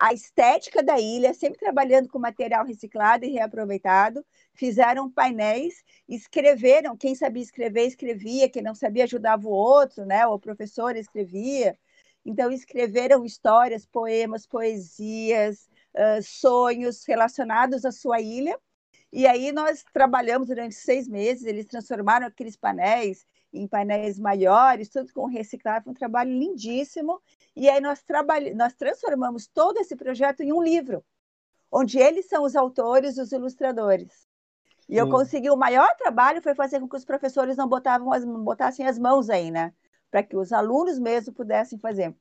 a 0.00 0.12
estética 0.12 0.82
da 0.82 1.00
ilha, 1.00 1.32
sempre 1.32 1.58
trabalhando 1.58 2.08
com 2.08 2.18
material 2.18 2.64
reciclado 2.64 3.24
e 3.24 3.30
reaproveitado, 3.30 4.24
fizeram 4.52 5.10
painéis, 5.10 5.82
escreveram, 6.06 6.94
quem 6.94 7.14
sabia 7.14 7.42
escrever, 7.42 7.86
escrevia, 7.86 8.50
quem 8.50 8.62
não 8.62 8.74
sabia 8.74 9.04
ajudava 9.04 9.48
o 9.48 9.50
outro, 9.50 10.04
né? 10.04 10.26
O 10.26 10.38
professor 10.38 10.94
escrevia. 10.94 11.78
Então, 12.24 12.52
escreveram 12.52 13.24
histórias, 13.24 13.86
poemas, 13.86 14.46
poesias, 14.46 15.70
sonhos 16.22 17.04
relacionados 17.06 17.86
à 17.86 17.90
sua 17.90 18.20
ilha. 18.20 18.58
E 19.10 19.26
aí 19.26 19.52
nós 19.52 19.84
trabalhamos 19.92 20.48
durante 20.48 20.74
seis 20.74 21.08
meses, 21.08 21.44
eles 21.44 21.66
transformaram 21.66 22.26
aqueles 22.26 22.56
painéis 22.56 23.26
em 23.52 23.66
painéis 23.66 24.18
maiores, 24.18 24.88
tudo 24.88 25.12
com 25.12 25.26
reciclagem, 25.26 25.90
um 25.90 25.92
trabalho 25.92 26.30
lindíssimo. 26.30 27.20
E 27.54 27.68
aí 27.68 27.80
nós, 27.80 28.02
trabalhamos, 28.02 28.56
nós 28.56 28.74
transformamos 28.74 29.46
todo 29.46 29.78
esse 29.78 29.94
projeto 29.94 30.40
em 30.40 30.52
um 30.52 30.62
livro, 30.62 31.04
onde 31.70 31.98
eles 31.98 32.26
são 32.26 32.44
os 32.44 32.56
autores, 32.56 33.18
os 33.18 33.32
ilustradores. 33.32 34.26
E 34.88 34.96
eu 34.96 35.08
consegui 35.08 35.48
o 35.48 35.56
maior 35.56 35.88
trabalho 35.96 36.42
foi 36.42 36.54
fazer 36.54 36.80
com 36.80 36.88
que 36.88 36.96
os 36.96 37.04
professores 37.04 37.56
não 37.56 37.68
botavam 37.68 38.12
as, 38.12 38.24
botassem 38.24 38.86
as 38.86 38.98
mãos 38.98 39.30
aí, 39.30 39.50
né? 39.50 39.72
Para 40.10 40.22
que 40.22 40.36
os 40.36 40.52
alunos 40.52 40.98
mesmo 40.98 41.32
pudessem 41.32 41.78
fazer. 41.78 42.14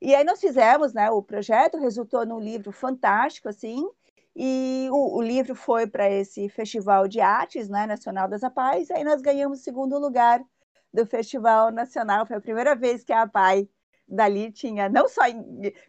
E 0.00 0.14
aí 0.14 0.24
nós 0.24 0.40
fizemos, 0.40 0.94
né? 0.94 1.10
O 1.10 1.22
projeto 1.22 1.76
resultou 1.76 2.24
num 2.24 2.40
livro 2.40 2.72
fantástico, 2.72 3.48
assim. 3.48 3.86
E 4.34 4.88
o, 4.90 5.18
o 5.18 5.22
livro 5.22 5.54
foi 5.54 5.86
para 5.86 6.08
esse 6.10 6.48
Festival 6.48 7.06
de 7.06 7.20
Artes, 7.20 7.68
né? 7.68 7.86
Nacional 7.86 8.28
das 8.28 8.42
APAIs. 8.42 8.90
Aí 8.90 9.04
nós 9.04 9.20
ganhamos 9.20 9.60
segundo 9.60 9.98
lugar 9.98 10.42
do 10.92 11.04
Festival 11.04 11.70
Nacional. 11.70 12.24
Foi 12.24 12.36
a 12.36 12.40
primeira 12.40 12.74
vez 12.74 13.04
que 13.04 13.12
a 13.12 13.22
APAI 13.22 13.68
dali 14.06 14.52
tinha 14.52 14.88
não 14.88 15.08
só 15.08 15.22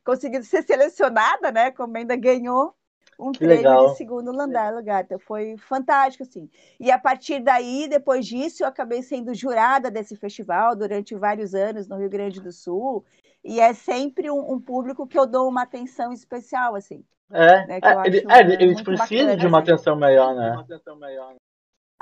conseguido 0.04 0.44
ser 0.46 0.64
selecionada, 0.64 1.52
né? 1.52 1.72
Como 1.72 1.96
ainda 1.98 2.16
ganhou 2.16 2.74
um 3.20 3.32
que 3.32 3.40
prêmio 3.40 3.58
legal. 3.58 3.92
de 3.92 3.98
segundo 3.98 4.32
lugar, 4.32 4.74
lugar. 4.74 5.04
Então 5.04 5.20
foi 5.20 5.56
fantástico, 5.58 6.24
assim. 6.24 6.50
E 6.80 6.92
a 6.92 7.00
partir 7.00 7.40
daí, 7.40 7.88
depois 7.88 8.26
disso, 8.26 8.64
eu 8.64 8.68
acabei 8.68 9.02
sendo 9.02 9.34
jurada 9.34 9.90
desse 9.90 10.16
festival 10.16 10.76
durante 10.76 11.16
vários 11.16 11.54
anos 11.54 11.88
no 11.88 11.98
Rio 11.98 12.10
Grande 12.10 12.42
do 12.42 12.52
Sul. 12.52 13.06
E 13.44 13.60
é 13.60 13.74
sempre 13.74 14.30
um, 14.30 14.54
um 14.54 14.60
público 14.60 15.08
que 15.08 15.18
eu 15.18 15.26
dou 15.26 15.48
uma 15.48 15.64
atenção 15.64 16.12
especial, 16.12 16.76
assim. 16.76 17.04
É, 17.32 17.66
né, 17.66 17.80
é, 17.82 18.08
ele, 18.08 18.26
é 18.30 18.64
eles 18.64 18.82
precisam 18.82 19.36
de 19.36 19.48
uma 19.48 19.60
assim. 19.60 19.72
atenção 19.72 19.96
maior, 19.96 20.36
né? 20.36 20.64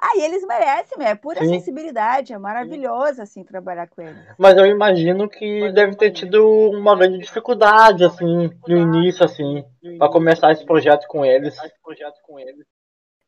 Ah, 0.05 0.17
e 0.17 0.21
eles 0.21 0.45
merecem, 0.45 0.97
é 0.99 1.15
pura 1.15 1.39
Sim. 1.39 1.47
sensibilidade, 1.47 2.33
é 2.33 2.37
maravilhoso 2.37 3.21
assim 3.21 3.41
trabalhar 3.41 3.87
com 3.87 4.01
eles. 4.01 4.21
Mas 4.37 4.57
eu 4.57 4.65
imagino 4.65 5.29
que 5.29 5.61
Mas 5.61 5.73
deve 5.73 5.95
ter 5.95 6.11
tido 6.11 6.45
uma 6.71 6.93
grande 6.93 7.19
dificuldade 7.19 8.03
assim 8.03 8.51
no 8.67 8.77
início 8.77 9.23
assim, 9.23 9.63
para 9.97 10.11
começar 10.11 10.51
esse 10.51 10.65
projeto 10.65 11.07
com 11.07 11.23
eles. 11.23 11.57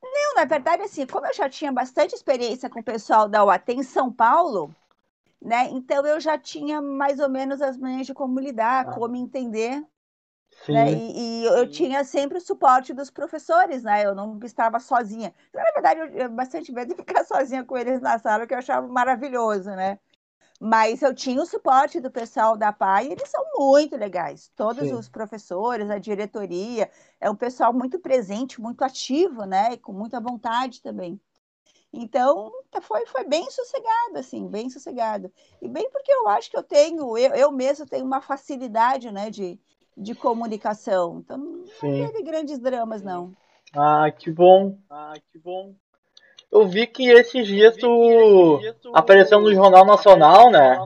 Não, 0.03 0.35
na 0.35 0.43
verdade 0.43 0.83
assim, 0.83 1.05
como 1.05 1.25
eu 1.25 1.33
já 1.33 1.47
tinha 1.47 1.71
bastante 1.71 2.13
experiência 2.13 2.69
com 2.69 2.81
o 2.81 2.83
pessoal 2.83 3.29
da 3.29 3.45
UAT 3.45 3.71
em 3.71 3.81
São 3.81 4.11
Paulo, 4.11 4.69
né? 5.41 5.69
Então 5.71 6.05
eu 6.05 6.19
já 6.19 6.37
tinha 6.37 6.81
mais 6.81 7.21
ou 7.21 7.29
menos 7.29 7.61
as 7.61 7.77
manhas 7.77 8.05
de 8.05 8.13
como 8.13 8.37
lidar, 8.37 8.85
ah. 8.85 8.91
como 8.93 9.15
entender 9.15 9.81
né? 10.67 10.91
E, 10.91 11.43
e, 11.43 11.45
eu 11.45 11.69
tinha 11.69 12.03
sempre 12.03 12.37
o 12.37 12.41
suporte 12.41 12.93
dos 12.93 13.09
professores, 13.09 13.83
né? 13.83 14.05
Eu 14.05 14.15
não 14.15 14.39
estava 14.43 14.79
sozinha. 14.79 15.33
Então, 15.49 15.63
na 15.63 15.71
verdade, 15.71 15.99
eu, 15.99 16.07
eu 16.23 16.29
bastante 16.29 16.71
medo 16.71 16.89
de 16.89 16.95
ficar 17.01 17.23
sozinha 17.25 17.63
com 17.63 17.77
eles 17.77 18.01
na 18.01 18.17
sala, 18.19 18.47
que 18.47 18.53
eu 18.53 18.57
achava 18.57 18.87
maravilhoso, 18.87 19.69
né? 19.71 19.99
Mas 20.59 21.01
eu 21.01 21.13
tinha 21.13 21.41
o 21.41 21.45
suporte 21.45 21.99
do 21.99 22.09
pessoal 22.09 22.55
da 22.55 22.71
PAI, 22.71 23.07
e 23.07 23.11
eles 23.11 23.29
são 23.29 23.43
muito 23.57 23.97
legais. 23.97 24.51
Todos 24.55 24.87
Sim. 24.87 24.95
os 24.95 25.09
professores, 25.09 25.89
a 25.89 25.99
diretoria, 25.99 26.89
é 27.19 27.29
um 27.29 27.35
pessoal 27.35 27.73
muito 27.73 27.99
presente, 27.99 28.61
muito 28.61 28.83
ativo, 28.83 29.43
né? 29.43 29.73
E 29.73 29.77
com 29.77 29.91
muita 29.91 30.19
vontade 30.19 30.81
também. 30.81 31.19
Então, 31.97 32.51
foi, 32.81 33.05
foi 33.05 33.23
bem 33.23 33.49
sossegado, 33.49 34.17
assim, 34.17 34.47
bem 34.47 34.69
sossegado. 34.69 35.31
E 35.61 35.67
bem 35.67 35.89
porque 35.89 36.11
eu 36.11 36.27
acho 36.27 36.49
que 36.49 36.57
eu 36.57 36.63
tenho, 36.63 37.17
eu, 37.17 37.33
eu 37.33 37.51
mesmo 37.51 37.85
tenho 37.85 38.05
uma 38.05 38.21
facilidade, 38.21 39.11
né, 39.11 39.29
de, 39.29 39.57
de 39.97 40.13
comunicação. 40.13 41.19
Então 41.23 41.37
não 41.37 41.65
Sim. 41.79 42.07
teve 42.07 42.23
grandes 42.23 42.59
dramas, 42.59 43.01
não. 43.01 43.33
Ah, 43.73 44.09
que 44.11 44.31
bom. 44.31 44.77
Ah, 44.89 45.13
que 45.31 45.39
bom. 45.39 45.73
Eu 46.51 46.67
vi 46.67 46.87
que 46.87 47.09
esses 47.09 47.45
dias 47.45 47.75
tu, 47.75 48.59
apareceu 48.93 49.41
no 49.41 49.53
Jornal 49.53 49.85
Nacional, 49.85 50.49
né? 50.49 50.77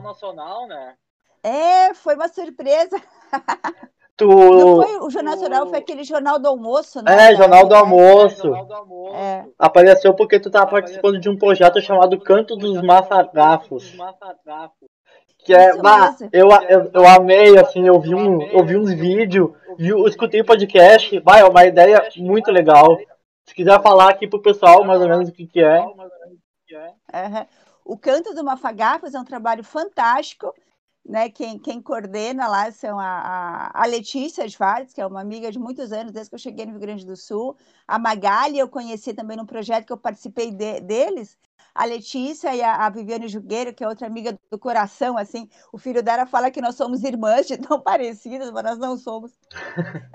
né? 0.66 0.94
É, 1.42 1.94
foi 1.94 2.14
uma 2.14 2.28
surpresa. 2.28 3.00
Tu... 4.16 4.26
Não 4.26 4.82
foi 4.82 4.98
o 4.98 5.08
Jornal 5.08 5.34
Nacional, 5.34 5.66
foi 5.68 5.78
aquele 5.78 6.04
Jornal 6.04 6.38
do 6.38 6.46
Almoço, 6.46 7.02
né? 7.02 7.30
É, 7.30 7.34
Jornal 7.34 7.66
do 7.66 7.74
Almoço. 7.74 8.48
É, 8.48 8.50
Jornal 8.50 8.66
do 8.66 8.74
Almoço. 8.74 9.16
É. 9.16 9.46
Apareceu 9.58 10.12
porque 10.12 10.38
tu 10.38 10.50
estava 10.50 10.70
participando 10.70 11.18
de 11.18 11.30
um 11.30 11.38
projeto 11.38 11.80
chamado 11.80 12.20
Canto 12.20 12.54
dos 12.54 12.82
Massagafos. 12.82 13.96
Que 15.44 15.54
é, 15.54 15.76
bah, 15.78 16.16
eu, 16.32 16.48
eu, 16.68 16.90
eu 16.92 17.08
amei, 17.08 17.58
assim, 17.58 17.86
eu 17.86 17.98
vi, 18.00 18.14
um, 18.14 18.42
eu 18.42 18.64
vi 18.64 18.76
uns 18.76 18.92
vídeos, 18.92 19.50
eu 19.78 20.06
escutei 20.06 20.42
o 20.42 20.44
podcast, 20.44 21.18
bah, 21.20 21.38
é 21.38 21.44
uma 21.44 21.64
ideia 21.64 22.06
muito 22.18 22.50
legal. 22.50 22.98
Se 23.46 23.54
quiser 23.54 23.82
falar 23.82 24.10
aqui 24.10 24.28
pro 24.28 24.42
pessoal 24.42 24.84
mais 24.84 25.00
ou 25.00 25.08
menos 25.08 25.28
o 25.28 25.32
que, 25.32 25.46
que 25.46 25.60
é. 25.60 25.80
Uhum. 25.80 27.46
O 27.84 27.96
Canto 27.96 28.34
do 28.34 28.44
Mafagafos 28.44 29.14
é 29.14 29.18
um 29.18 29.24
trabalho 29.24 29.64
fantástico, 29.64 30.54
né? 31.04 31.28
Quem, 31.30 31.58
quem 31.58 31.80
coordena 31.82 32.46
lá 32.46 32.70
são 32.70 32.98
a, 32.98 33.04
a, 33.72 33.82
a 33.82 33.86
Letícia 33.86 34.48
Schwartz, 34.48 34.92
que 34.92 35.00
é 35.00 35.06
uma 35.06 35.20
amiga 35.20 35.50
de 35.50 35.58
muitos 35.58 35.90
anos, 35.90 36.12
desde 36.12 36.30
que 36.30 36.34
eu 36.34 36.38
cheguei 36.38 36.66
no 36.66 36.72
Rio 36.72 36.80
Grande 36.80 37.06
do 37.06 37.16
Sul. 37.16 37.56
A 37.88 37.98
Magali, 37.98 38.58
eu 38.58 38.68
conheci 38.68 39.12
também 39.14 39.36
num 39.36 39.46
projeto 39.46 39.86
que 39.86 39.92
eu 39.92 39.98
participei 39.98 40.52
de, 40.52 40.80
deles, 40.80 41.36
a 41.80 41.86
Letícia 41.86 42.54
e 42.54 42.60
a, 42.60 42.84
a 42.84 42.90
Viviane 42.90 43.26
Jugueiro, 43.26 43.72
que 43.72 43.82
é 43.82 43.88
outra 43.88 44.06
amiga 44.06 44.38
do 44.50 44.58
coração, 44.58 45.16
assim, 45.16 45.48
o 45.72 45.78
filho 45.78 46.02
dela 46.02 46.26
fala 46.26 46.50
que 46.50 46.60
nós 46.60 46.74
somos 46.74 47.02
irmãs 47.02 47.46
de 47.46 47.56
tão 47.56 47.80
parecidas, 47.80 48.50
mas 48.50 48.62
nós 48.62 48.78
não 48.78 48.98
somos. 48.98 49.32
uh, 49.32 49.38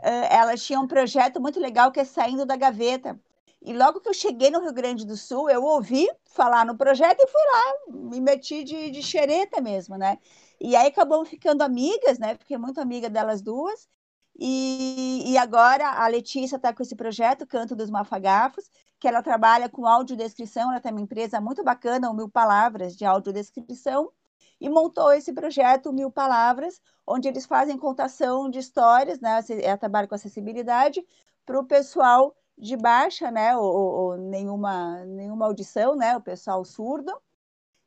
elas 0.29 0.63
tinham 0.63 0.84
um 0.84 0.88
projeto 0.88 1.41
muito 1.41 1.60
legal 1.60 1.91
que 1.91 2.00
é 2.00 2.05
Saindo 2.05 2.45
da 2.45 2.55
Gaveta. 2.55 3.19
E 3.63 3.74
logo 3.74 4.00
que 4.00 4.07
eu 4.07 4.13
cheguei 4.13 4.51
no 4.51 4.62
Rio 4.62 4.74
Grande 4.74 5.07
do 5.07 5.17
Sul, 5.17 5.50
eu 5.50 5.63
ouvi 5.63 6.07
falar 6.25 6.67
no 6.67 6.77
projeto 6.77 7.19
e 7.19 7.27
fui 7.27 7.41
lá, 7.41 8.10
me 8.10 8.22
meti 8.22 8.63
de, 8.63 8.91
de 8.91 9.01
xereta 9.01 9.60
mesmo, 9.60 9.98
né? 9.98 10.19
E 10.62 10.75
aí 10.75 10.86
acabamos 10.89 11.27
ficando 11.27 11.63
amigas, 11.63 12.19
né? 12.19 12.36
Fiquei 12.36 12.60
muito 12.60 12.79
amiga 12.79 13.10
delas 13.10 13.41
duas. 13.41 13.89
E, 14.38 15.24
e 15.31 15.38
agora 15.38 15.89
a 15.89 16.07
Letícia 16.07 16.57
está 16.57 16.72
com 16.74 16.84
esse 16.84 16.95
projeto, 16.95 17.48
Canto 17.48 17.75
dos 17.75 17.89
Mafagafos, 17.89 18.69
que 18.99 19.07
ela 19.07 19.21
trabalha 19.21 19.69
com 19.69 19.85
audiodescrição, 19.85 20.71
ela 20.71 20.79
tem 20.79 20.91
uma 20.91 21.01
empresa 21.01 21.41
muito 21.41 21.63
bacana, 21.63 22.09
o 22.09 22.13
Mil 22.13 22.29
Palavras, 22.29 22.95
de 22.95 23.05
audiodescrição, 23.05 24.11
e 24.59 24.69
montou 24.69 25.11
esse 25.11 25.33
projeto 25.33 25.91
Mil 25.91 26.09
Palavras, 26.09 26.81
onde 27.05 27.27
eles 27.27 27.45
fazem 27.45 27.77
contação 27.77 28.49
de 28.49 28.59
histórias, 28.59 29.19
né? 29.19 29.39
Ela 29.61 29.77
trabalha 29.77 30.07
com 30.07 30.15
acessibilidade 30.15 31.05
para 31.45 31.59
o 31.59 31.65
pessoal 31.65 32.35
de 32.57 32.77
baixa, 32.77 33.29
né? 33.29 33.55
Ou, 33.57 33.75
ou, 33.75 34.17
nenhuma, 34.17 35.03
nenhuma 35.05 35.45
audição, 35.45 35.95
né? 35.95 36.15
O 36.15 36.21
pessoal 36.21 36.63
surdo. 36.63 37.13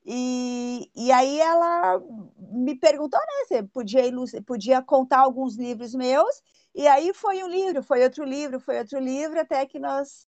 E, 0.04 0.90
e 0.94 1.10
aí 1.10 1.40
ela 1.40 2.00
me 2.38 2.74
perguntou, 2.76 3.18
né? 3.20 3.44
Você 3.46 3.62
podia, 3.62 4.02
podia 4.46 4.82
contar 4.82 5.20
alguns 5.20 5.56
livros 5.56 5.94
meus. 5.94 6.42
E 6.74 6.86
aí 6.86 7.12
foi 7.14 7.42
um 7.42 7.48
livro, 7.48 7.82
foi 7.82 8.04
outro 8.04 8.24
livro, 8.24 8.60
foi 8.60 8.78
outro 8.78 9.00
livro, 9.00 9.40
até 9.40 9.66
que 9.66 9.78
nós 9.78 10.27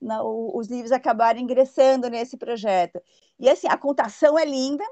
na, 0.00 0.22
os 0.22 0.68
livros 0.68 0.92
acabaram 0.92 1.38
ingressando 1.38 2.08
nesse 2.08 2.36
projeto. 2.36 3.00
E 3.38 3.48
assim, 3.48 3.68
a 3.68 3.76
contação 3.76 4.38
é 4.38 4.44
linda. 4.44 4.84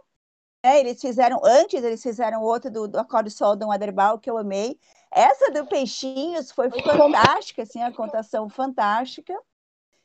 Né? 0.64 0.80
Eles 0.80 1.00
fizeram, 1.00 1.40
antes 1.44 1.82
eles 1.82 2.02
fizeram 2.02 2.42
outro 2.42 2.70
do, 2.70 2.88
do 2.88 2.98
Acorde 2.98 3.30
Sol 3.30 3.56
do 3.56 3.70
Aderbal, 3.70 4.18
que 4.18 4.30
eu 4.30 4.38
amei. 4.38 4.78
Essa 5.10 5.50
do 5.50 5.66
Peixinhos 5.66 6.50
foi 6.52 6.70
fantástica, 6.70 7.62
assim, 7.62 7.82
a 7.82 7.92
contação 7.92 8.48
fantástica. 8.48 9.34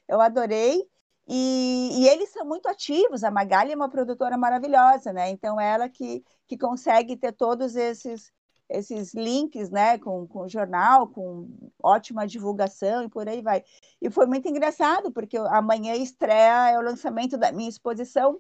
Eu 0.08 0.22
adorei. 0.22 0.88
E, 1.28 1.90
e, 1.94 2.08
eles 2.10 2.30
são 2.32 2.46
muito 2.46 2.68
ativos. 2.68 3.24
A 3.24 3.32
Magali 3.32 3.72
é 3.72 3.76
uma 3.76 3.90
produtora 3.90 4.38
maravilhosa, 4.38 5.14
né? 5.14 5.30
Então, 5.30 5.60
ela 5.60 5.88
que, 5.90 6.24
que 6.48 6.58
consegue 6.58 7.16
ter 7.16 7.32
todos 7.32 7.76
esses, 7.76 8.32
esses 8.70 9.14
links, 9.14 9.70
né? 9.70 9.98
Com, 9.98 10.28
com 10.28 10.48
jornal, 10.48 11.08
com 11.08 11.50
ótima 11.82 12.28
divulgação 12.28 13.04
e 13.04 13.10
por 13.10 13.28
aí 13.28 13.42
vai. 13.42 13.64
E 14.02 14.10
foi 14.10 14.26
muito 14.26 14.48
engraçado, 14.48 15.12
porque 15.12 15.38
amanhã 15.38 15.96
estreia 15.96 16.72
é 16.72 16.78
o 16.78 16.82
lançamento 16.82 17.38
da 17.38 17.52
minha 17.52 17.70
exposição 17.70 18.40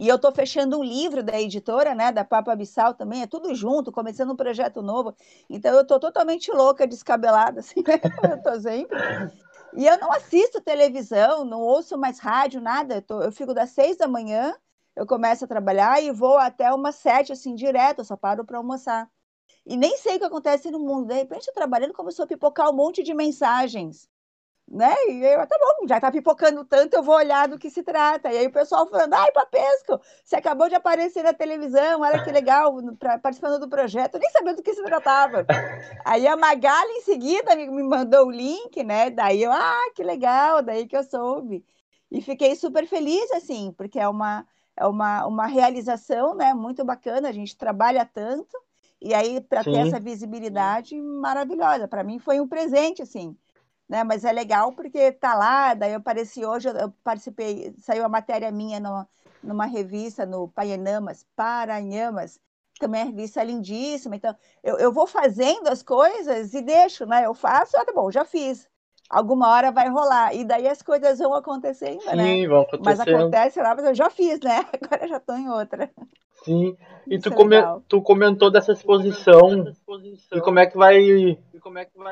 e 0.00 0.08
eu 0.08 0.16
estou 0.16 0.32
fechando 0.32 0.78
um 0.78 0.82
livro 0.82 1.22
da 1.22 1.38
editora, 1.38 1.94
né, 1.94 2.10
da 2.10 2.24
Papa 2.24 2.52
Abissal 2.52 2.94
também, 2.94 3.20
é 3.20 3.26
tudo 3.26 3.54
junto, 3.54 3.92
começando 3.92 4.32
um 4.32 4.36
projeto 4.36 4.80
novo. 4.80 5.14
Então 5.48 5.74
eu 5.74 5.82
estou 5.82 6.00
totalmente 6.00 6.50
louca, 6.50 6.86
descabelada, 6.86 7.60
assim, 7.60 7.82
né? 7.86 8.00
eu 8.30 8.42
tô 8.42 8.58
sempre. 8.60 8.98
E 9.74 9.86
eu 9.86 9.98
não 9.98 10.10
assisto 10.10 10.60
televisão, 10.60 11.44
não 11.44 11.60
ouço 11.60 11.98
mais 11.98 12.18
rádio, 12.18 12.62
nada. 12.62 12.96
Eu, 12.96 13.02
tô, 13.02 13.22
eu 13.22 13.30
fico 13.30 13.52
das 13.52 13.70
seis 13.70 13.98
da 13.98 14.08
manhã, 14.08 14.54
eu 14.96 15.06
começo 15.06 15.44
a 15.44 15.48
trabalhar 15.48 16.02
e 16.02 16.10
vou 16.10 16.36
até 16.38 16.72
umas 16.72 16.96
sete, 16.96 17.32
assim, 17.32 17.54
direto, 17.54 18.00
eu 18.00 18.04
só 18.04 18.16
paro 18.16 18.44
para 18.44 18.58
almoçar. 18.58 19.10
E 19.66 19.76
nem 19.76 19.96
sei 19.98 20.16
o 20.16 20.18
que 20.18 20.24
acontece 20.24 20.70
no 20.70 20.78
mundo. 20.78 21.08
De 21.08 21.14
repente, 21.14 21.48
eu 21.48 21.54
trabalhando, 21.54 21.92
começou 21.94 22.24
a 22.24 22.28
pipocar 22.28 22.70
um 22.70 22.74
monte 22.74 23.02
de 23.02 23.14
mensagens 23.14 24.08
né? 24.70 24.94
E 25.08 25.24
eu, 25.24 25.44
tá 25.48 25.56
bom, 25.58 25.86
já 25.88 26.00
tá 26.00 26.12
pipocando 26.12 26.64
tanto, 26.64 26.94
eu 26.94 27.02
vou 27.02 27.16
olhar 27.16 27.48
do 27.48 27.58
que 27.58 27.68
se 27.68 27.82
trata. 27.82 28.32
E 28.32 28.38
aí 28.38 28.46
o 28.46 28.52
pessoal 28.52 28.86
falando, 28.88 29.14
ai, 29.14 29.32
Papesco, 29.32 30.00
você 30.24 30.36
acabou 30.36 30.68
de 30.68 30.76
aparecer 30.76 31.24
na 31.24 31.32
televisão, 31.32 32.02
olha 32.02 32.22
que 32.22 32.30
legal, 32.30 32.72
pra, 32.96 33.18
participando 33.18 33.58
do 33.58 33.68
projeto, 33.68 34.14
eu 34.14 34.20
nem 34.20 34.30
sabia 34.30 34.54
do 34.54 34.62
que 34.62 34.72
se 34.72 34.82
tratava. 34.84 35.44
Aí 36.04 36.26
a 36.26 36.36
Magali 36.36 36.92
em 36.92 37.00
seguida 37.02 37.56
me, 37.56 37.68
me 37.68 37.82
mandou 37.82 38.28
o 38.28 38.30
link, 38.30 38.82
né? 38.84 39.10
Daí 39.10 39.42
eu, 39.42 39.50
ah, 39.52 39.90
que 39.94 40.04
legal, 40.04 40.62
daí 40.62 40.86
que 40.86 40.96
eu 40.96 41.02
soube. 41.02 41.64
E 42.10 42.22
fiquei 42.22 42.54
super 42.54 42.86
feliz, 42.86 43.30
assim, 43.32 43.72
porque 43.76 43.98
é 43.98 44.08
uma, 44.08 44.46
é 44.80 44.86
uma, 44.86 45.26
uma 45.26 45.46
realização, 45.46 46.34
né? 46.34 46.54
Muito 46.54 46.84
bacana, 46.84 47.28
a 47.28 47.32
gente 47.32 47.56
trabalha 47.56 48.04
tanto, 48.04 48.56
e 49.00 49.14
aí 49.14 49.40
para 49.40 49.62
ter 49.62 49.76
essa 49.76 50.00
visibilidade 50.00 51.00
maravilhosa. 51.00 51.86
Para 51.86 52.02
mim 52.02 52.18
foi 52.18 52.40
um 52.40 52.48
presente, 52.48 53.02
assim 53.02 53.36
né? 53.90 54.04
Mas 54.04 54.24
é 54.24 54.30
legal 54.30 54.72
porque 54.72 55.10
tá 55.10 55.34
lá, 55.34 55.74
daí 55.74 55.90
eu 55.90 55.98
apareci 55.98 56.46
hoje, 56.46 56.68
eu 56.68 56.92
participei, 57.02 57.74
saiu 57.78 58.04
a 58.04 58.08
matéria 58.08 58.48
minha 58.52 58.78
no, 58.78 59.04
numa 59.42 59.66
revista 59.66 60.24
no 60.24 60.46
Paienamas, 60.46 61.26
Paranhamas, 61.34 62.38
também 62.78 63.00
é 63.00 63.04
revista 63.04 63.42
lindíssima. 63.42 64.14
Então, 64.14 64.34
eu, 64.62 64.78
eu 64.78 64.92
vou 64.92 65.08
fazendo 65.08 65.68
as 65.68 65.82
coisas 65.82 66.54
e 66.54 66.62
deixo, 66.62 67.04
né? 67.04 67.26
Eu 67.26 67.34
faço, 67.34 67.76
ah, 67.76 67.84
tá 67.84 67.92
bom, 67.92 68.12
já 68.12 68.24
fiz. 68.24 68.68
Alguma 69.10 69.48
hora 69.48 69.72
vai 69.72 69.88
rolar. 69.88 70.32
E 70.36 70.44
daí 70.44 70.68
as 70.68 70.80
coisas 70.80 71.18
vão 71.18 71.34
acontecendo, 71.34 72.00
Sim, 72.02 72.16
né? 72.16 72.24
Sim, 72.24 72.46
vão 72.46 72.60
acontecendo. 72.60 72.84
Mas 72.84 73.00
acontece 73.00 73.60
lá, 73.60 73.74
mas 73.74 73.84
eu 73.84 73.94
já 73.94 74.08
fiz, 74.08 74.38
né? 74.40 74.64
Agora 74.80 75.08
já 75.08 75.16
estou 75.16 75.36
em 75.36 75.50
outra. 75.50 75.90
Sim. 76.44 76.76
E 77.08 77.18
tu, 77.18 77.32
é 77.32 77.34
come, 77.34 77.56
tu 77.88 78.00
comentou 78.00 78.52
dessa 78.52 78.72
exposição. 78.72 79.66
E 80.32 80.40
como 80.40 80.60
é 80.60 80.66
que 80.66 80.78
vai. 80.78 81.36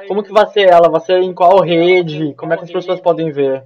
Como 0.08 0.24
que 0.24 0.32
vai 0.32 0.46
ser 0.48 0.68
ela? 0.68 0.90
Vai 0.90 1.00
ser 1.00 1.22
em 1.22 1.32
qual 1.32 1.60
rede? 1.60 2.34
Como 2.34 2.52
é 2.52 2.56
que 2.56 2.64
as 2.64 2.72
pessoas 2.72 3.00
podem 3.00 3.30
ver? 3.30 3.64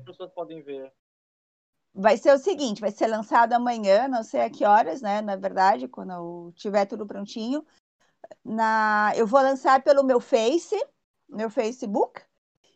Vai 1.95 2.17
ser 2.17 2.33
o 2.35 2.39
seguinte, 2.39 2.81
vai 2.81 2.91
ser 2.91 3.07
lançado 3.07 3.53
amanhã, 3.53 4.09
não 4.09 4.23
sei 4.23 4.41
a 4.41 4.51
que 4.51 4.65
horas, 4.65 5.03
né? 5.03 5.21
Na 5.21 5.37
verdade, 5.37 5.89
quando 5.89 6.13
eu 6.13 6.53
tiver 6.55 6.87
tudo 6.87 7.07
prontinho. 7.07 7.65
Na, 8.45 9.13
eu 9.15 9.27
vou 9.27 9.41
lançar 9.41 9.83
pelo 9.83 10.03
meu 10.03 10.21
Face, 10.21 10.77
meu 11.29 11.51
Facebook. 11.51 12.23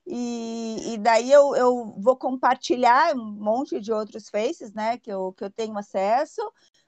E, 0.07 0.95
e, 0.95 0.99
daí 0.99 1.33
eu, 1.33 1.57
eu 1.57 1.95
vou 1.99 2.17
compartilhar 2.17 3.13
um 3.15 3.33
monte 3.33 3.81
de 3.81 3.93
outros 3.93 4.29
faces, 4.29 4.73
né, 4.73 4.99
que 4.99 5.11
eu, 5.11 5.33
que 5.33 5.43
eu 5.43 5.51
tenho 5.51 5.77
acesso 5.77 6.41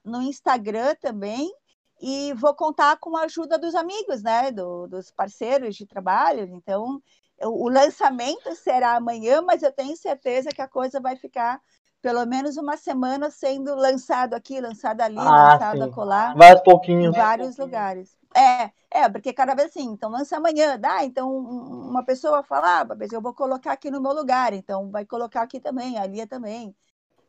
no 0.03 0.21
Instagram 0.21 0.95
também, 1.01 1.51
e 2.01 2.33
vou 2.33 2.53
contar 2.53 2.97
com 2.97 3.17
a 3.17 3.23
ajuda 3.23 3.57
dos 3.57 3.75
amigos, 3.75 4.23
né, 4.23 4.51
do, 4.51 4.87
dos 4.87 5.11
parceiros 5.11 5.75
de 5.75 5.85
trabalho. 5.85 6.47
Então, 6.53 7.01
eu, 7.37 7.53
o 7.53 7.67
lançamento 7.67 8.55
será 8.55 8.95
amanhã, 8.95 9.41
mas 9.41 9.63
eu 9.63 9.71
tenho 9.71 9.97
certeza 9.97 10.49
que 10.49 10.61
a 10.61 10.67
coisa 10.67 11.01
vai 11.01 11.17
ficar 11.17 11.59
pelo 12.01 12.25
menos 12.25 12.55
uma 12.55 12.77
semana 12.77 13.29
sendo 13.29 13.75
lançado 13.75 14.33
aqui, 14.33 14.61
lançado 14.61 15.01
ali, 15.01 15.17
ah, 15.17 15.53
lançado 15.53 15.77
sim. 15.77 15.83
acolá. 15.83 16.33
Vários 16.33 16.63
pouquinhos. 16.63 17.13
Em 17.13 17.17
vários 17.17 17.57
lugares. 17.57 18.17
É, 18.33 18.71
é, 18.99 19.09
porque 19.09 19.33
cada 19.33 19.55
vez 19.55 19.69
assim, 19.69 19.85
então 19.85 20.09
lança 20.09 20.37
amanhã, 20.37 20.77
dá, 20.77 21.03
então 21.03 21.35
uma 21.37 22.03
pessoa 22.03 22.43
fala, 22.43 22.81
ah, 22.81 22.87
eu 23.11 23.21
vou 23.21 23.33
colocar 23.33 23.71
aqui 23.71 23.89
no 23.89 24.01
meu 24.01 24.13
lugar, 24.13 24.53
então 24.53 24.89
vai 24.89 25.05
colocar 25.05 25.41
aqui 25.41 25.59
também, 25.59 25.97
ali 25.97 26.25
também, 26.25 26.75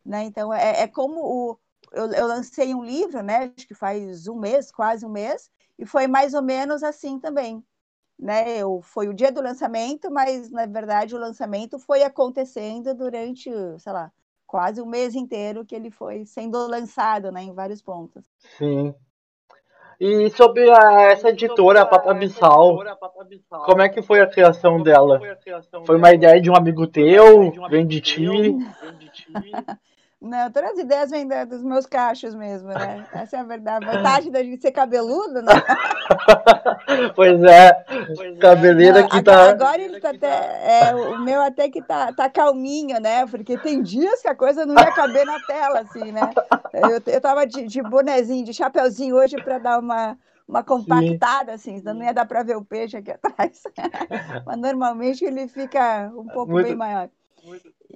né? 0.04 0.24
Então 0.24 0.52
é, 0.52 0.82
é 0.82 0.86
como 0.88 1.20
o, 1.20 1.58
eu, 1.92 2.12
eu, 2.12 2.26
lancei 2.26 2.74
um 2.74 2.84
livro, 2.84 3.22
né? 3.22 3.52
Acho 3.56 3.66
que 3.66 3.74
faz 3.74 4.28
um 4.28 4.38
mês, 4.38 4.70
quase 4.70 5.04
um 5.04 5.10
mês, 5.10 5.50
e 5.78 5.86
foi 5.86 6.06
mais 6.06 6.34
ou 6.34 6.42
menos 6.42 6.82
assim 6.82 7.18
também. 7.18 7.64
Né? 8.18 8.58
Eu, 8.58 8.82
foi 8.82 9.08
o 9.08 9.14
dia 9.14 9.32
do 9.32 9.40
lançamento, 9.40 10.10
mas 10.10 10.50
na 10.50 10.66
verdade 10.66 11.14
o 11.14 11.18
lançamento 11.18 11.78
foi 11.78 12.02
acontecendo 12.02 12.94
durante, 12.94 13.50
sei 13.78 13.92
lá, 13.92 14.12
quase 14.46 14.82
um 14.82 14.86
mês 14.86 15.14
inteiro 15.14 15.64
que 15.64 15.74
ele 15.74 15.90
foi 15.90 16.26
sendo 16.26 16.66
lançado, 16.66 17.30
né, 17.32 17.42
em 17.42 17.54
vários 17.54 17.80
pontos. 17.80 18.22
Sim. 18.58 18.94
E 20.00 20.30
sobre 20.30 20.70
a, 20.70 21.02
essa 21.12 21.28
editora, 21.28 21.82
a 21.82 21.86
Papa 21.86 22.10
Abissal, 22.10 22.78
como 23.66 23.82
é 23.82 23.88
que 23.90 24.00
foi 24.00 24.20
a 24.20 24.26
criação 24.26 24.82
dela? 24.82 25.20
Foi 25.84 25.96
uma 25.96 26.10
ideia 26.14 26.40
de 26.40 26.50
um 26.50 26.56
amigo 26.56 26.86
teu? 26.86 27.52
Vem 27.68 27.86
de 27.86 28.00
ti? 28.00 28.26
Não, 30.20 30.50
todas 30.50 30.72
as 30.72 30.78
ideias 30.80 31.10
vêm 31.10 31.26
dos 31.48 31.62
meus 31.62 31.86
cachos 31.86 32.34
mesmo, 32.34 32.68
né? 32.68 33.06
Essa 33.10 33.38
é 33.38 33.40
a 33.40 33.42
verdade. 33.42 33.86
A 33.86 33.92
vantagem 33.92 34.30
da 34.30 34.42
gente 34.42 34.60
ser 34.60 34.70
cabeludo, 34.70 35.40
né? 35.40 35.52
pois 37.16 37.42
é, 37.42 37.84
cabeleira 38.38 39.08
que 39.08 39.22
tá. 39.22 39.48
Agora 39.48 39.80
ele 39.80 39.98
tá 39.98 40.10
até. 40.10 40.88
É, 40.88 40.94
o 40.94 41.18
meu 41.20 41.40
até 41.40 41.70
que 41.70 41.80
tá, 41.80 42.12
tá 42.12 42.28
calminho, 42.28 43.00
né? 43.00 43.26
Porque 43.28 43.56
tem 43.56 43.80
dias 43.82 44.20
que 44.20 44.28
a 44.28 44.34
coisa 44.34 44.66
não 44.66 44.74
ia 44.74 44.92
caber 44.92 45.24
na 45.24 45.40
tela, 45.40 45.80
assim, 45.80 46.12
né? 46.12 46.20
Eu, 46.74 47.14
eu 47.14 47.20
tava 47.20 47.46
de, 47.46 47.66
de 47.66 47.82
bonezinho, 47.82 48.44
de 48.44 48.52
chapeuzinho 48.52 49.16
hoje 49.16 49.42
para 49.42 49.56
dar 49.56 49.78
uma, 49.78 50.18
uma 50.46 50.62
compactada, 50.62 51.56
Sim. 51.56 51.76
assim, 51.76 51.78
senão 51.78 51.94
não 51.94 52.04
ia 52.04 52.12
dar 52.12 52.26
para 52.26 52.42
ver 52.42 52.58
o 52.58 52.64
peixe 52.64 52.98
aqui 52.98 53.10
atrás. 53.16 53.62
Mas 54.44 54.58
normalmente 54.58 55.24
ele 55.24 55.48
fica 55.48 56.12
um 56.14 56.26
pouco 56.26 56.52
Muito... 56.52 56.66
bem 56.66 56.76
maior. 56.76 57.08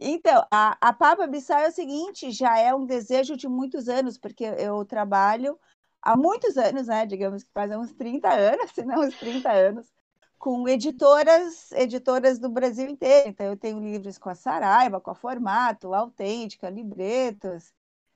Então, 0.01 0.45
a, 0.51 0.77
a 0.81 0.93
Papa 0.93 1.27
Bissau 1.27 1.59
é 1.59 1.69
o 1.69 1.73
seguinte, 1.73 2.31
já 2.31 2.59
é 2.59 2.75
um 2.75 2.85
desejo 2.87 3.37
de 3.37 3.49
muitos 3.49 3.89
anos, 3.89 4.19
porque 4.19 4.45
eu 4.45 4.85
trabalho 4.85 5.59
há 6.03 6.17
muitos 6.17 6.57
anos, 6.57 6.87
né? 6.87 7.07
Digamos 7.07 7.45
que 7.45 7.53
faz 7.53 7.71
uns 7.73 7.93
30 7.93 8.29
anos, 8.29 8.71
se 8.75 8.85
não 8.85 9.01
uns 9.01 9.17
30 9.19 9.51
anos, 9.53 9.93
com 10.39 10.69
editoras, 10.69 11.71
editoras 11.73 12.39
do 12.39 12.49
Brasil 12.49 12.89
inteiro. 12.89 13.29
Então, 13.31 13.47
eu 13.47 13.57
tenho 13.57 13.79
livros 13.81 14.19
com 14.19 14.29
a 14.29 14.35
Saraiva, 14.35 15.01
com 15.01 15.11
a 15.11 15.15
Formato, 15.15 15.95
Autêntica, 15.95 16.69
Libretos, 16.71 17.73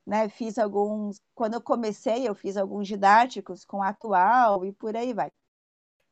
né? 0.06 0.28
Fiz 0.28 0.58
alguns, 0.58 1.20
quando 1.34 1.54
eu 1.54 1.60
comecei, 1.60 2.26
eu 2.28 2.34
fiz 2.34 2.56
alguns 2.56 2.88
didáticos 2.88 3.64
com 3.64 3.82
a 3.82 3.88
Atual 3.88 4.64
e 4.64 4.72
por 4.72 4.96
aí 4.96 5.12
vai. 5.12 5.30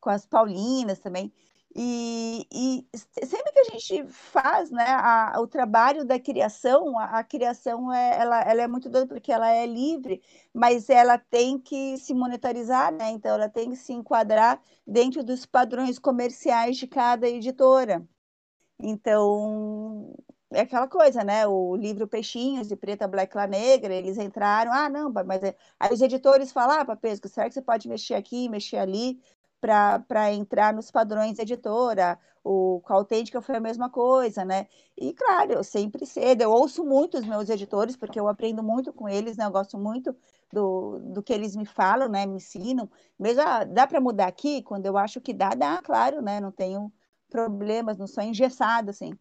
Com 0.00 0.10
as 0.10 0.26
Paulinas 0.26 1.00
também. 1.00 1.32
E, 1.78 2.48
e, 2.50 2.88
sempre 3.26 3.52
que 3.52 3.58
a 3.58 3.64
gente 3.64 4.06
faz 4.08 4.70
né, 4.70 4.86
a, 4.88 5.38
o 5.38 5.46
trabalho 5.46 6.06
da 6.06 6.18
criação, 6.18 6.98
a, 6.98 7.18
a, 7.18 7.24
criação 7.24 7.92
é, 7.92 8.18
ela, 8.18 8.40
ela 8.40 8.62
é 8.62 8.66
muito 8.66 8.88
doida 8.88 9.06
porque 9.06 9.30
ela 9.30 9.50
é 9.50 9.66
livre, 9.66 10.22
mas 10.54 10.88
ela 10.88 11.18
tem 11.18 11.58
que 11.58 11.98
se 11.98 12.14
monetarizar, 12.14 12.90
né? 12.90 13.10
então 13.10 13.34
ela 13.34 13.50
tem 13.50 13.68
que 13.70 13.76
se 13.76 13.92
enquadrar 13.92 14.58
dentro 14.86 15.22
dos 15.22 15.44
padrões 15.44 15.98
comerciais 15.98 16.78
de 16.78 16.86
cada 16.86 17.28
editora. 17.28 18.02
Então, 18.80 20.14
é 20.52 20.60
aquela 20.60 20.88
coisa, 20.88 21.24
né? 21.24 21.46
O 21.46 21.76
livro 21.76 22.06
Peixinhos 22.06 22.68
de 22.68 22.76
Preta 22.76 23.08
Black 23.08 23.36
La 23.36 23.46
Negra, 23.46 23.94
eles 23.94 24.16
entraram, 24.18 24.72
ah, 24.72 24.88
não, 24.88 25.12
mas 25.12 25.42
é... 25.42 25.56
aí 25.78 25.92
os 25.92 26.00
editores 26.00 26.52
falam, 26.52 26.80
ah, 26.80 26.84
Papesco, 26.84 27.28
será 27.28 27.48
que 27.48 27.54
você 27.54 27.62
pode 27.62 27.88
mexer 27.88 28.14
aqui, 28.14 28.48
mexer 28.48 28.78
ali? 28.78 29.20
Para 29.60 30.32
entrar 30.32 30.72
nos 30.74 30.90
padrões 30.90 31.38
editora. 31.38 32.18
O 32.44 32.80
com 32.82 32.92
a 32.92 32.96
Autêntica 32.96 33.42
foi 33.42 33.56
a 33.56 33.60
mesma 33.60 33.90
coisa, 33.90 34.44
né? 34.44 34.68
E 34.96 35.12
claro, 35.12 35.52
eu 35.52 35.64
sempre 35.64 36.06
cedo, 36.06 36.42
eu 36.42 36.52
ouço 36.52 36.84
muito 36.84 37.18
os 37.18 37.26
meus 37.26 37.48
editores, 37.48 37.96
porque 37.96 38.20
eu 38.20 38.28
aprendo 38.28 38.62
muito 38.62 38.92
com 38.92 39.08
eles, 39.08 39.36
né? 39.36 39.44
Eu 39.46 39.50
gosto 39.50 39.76
muito 39.76 40.16
do, 40.52 41.00
do 41.00 41.22
que 41.22 41.32
eles 41.32 41.56
me 41.56 41.66
falam, 41.66 42.08
né? 42.08 42.24
Me 42.24 42.36
ensinam. 42.36 42.88
Mesmo, 43.18 43.42
ah, 43.42 43.64
dá 43.64 43.86
para 43.86 44.00
mudar 44.00 44.28
aqui? 44.28 44.62
Quando 44.62 44.86
eu 44.86 44.96
acho 44.96 45.20
que 45.20 45.32
dá, 45.34 45.50
dá, 45.50 45.82
claro, 45.82 46.22
né? 46.22 46.40
Não 46.40 46.52
tenho 46.52 46.92
problemas, 47.28 47.98
não 47.98 48.06
sou 48.06 48.22
engessada, 48.22 48.90
assim. 48.90 49.12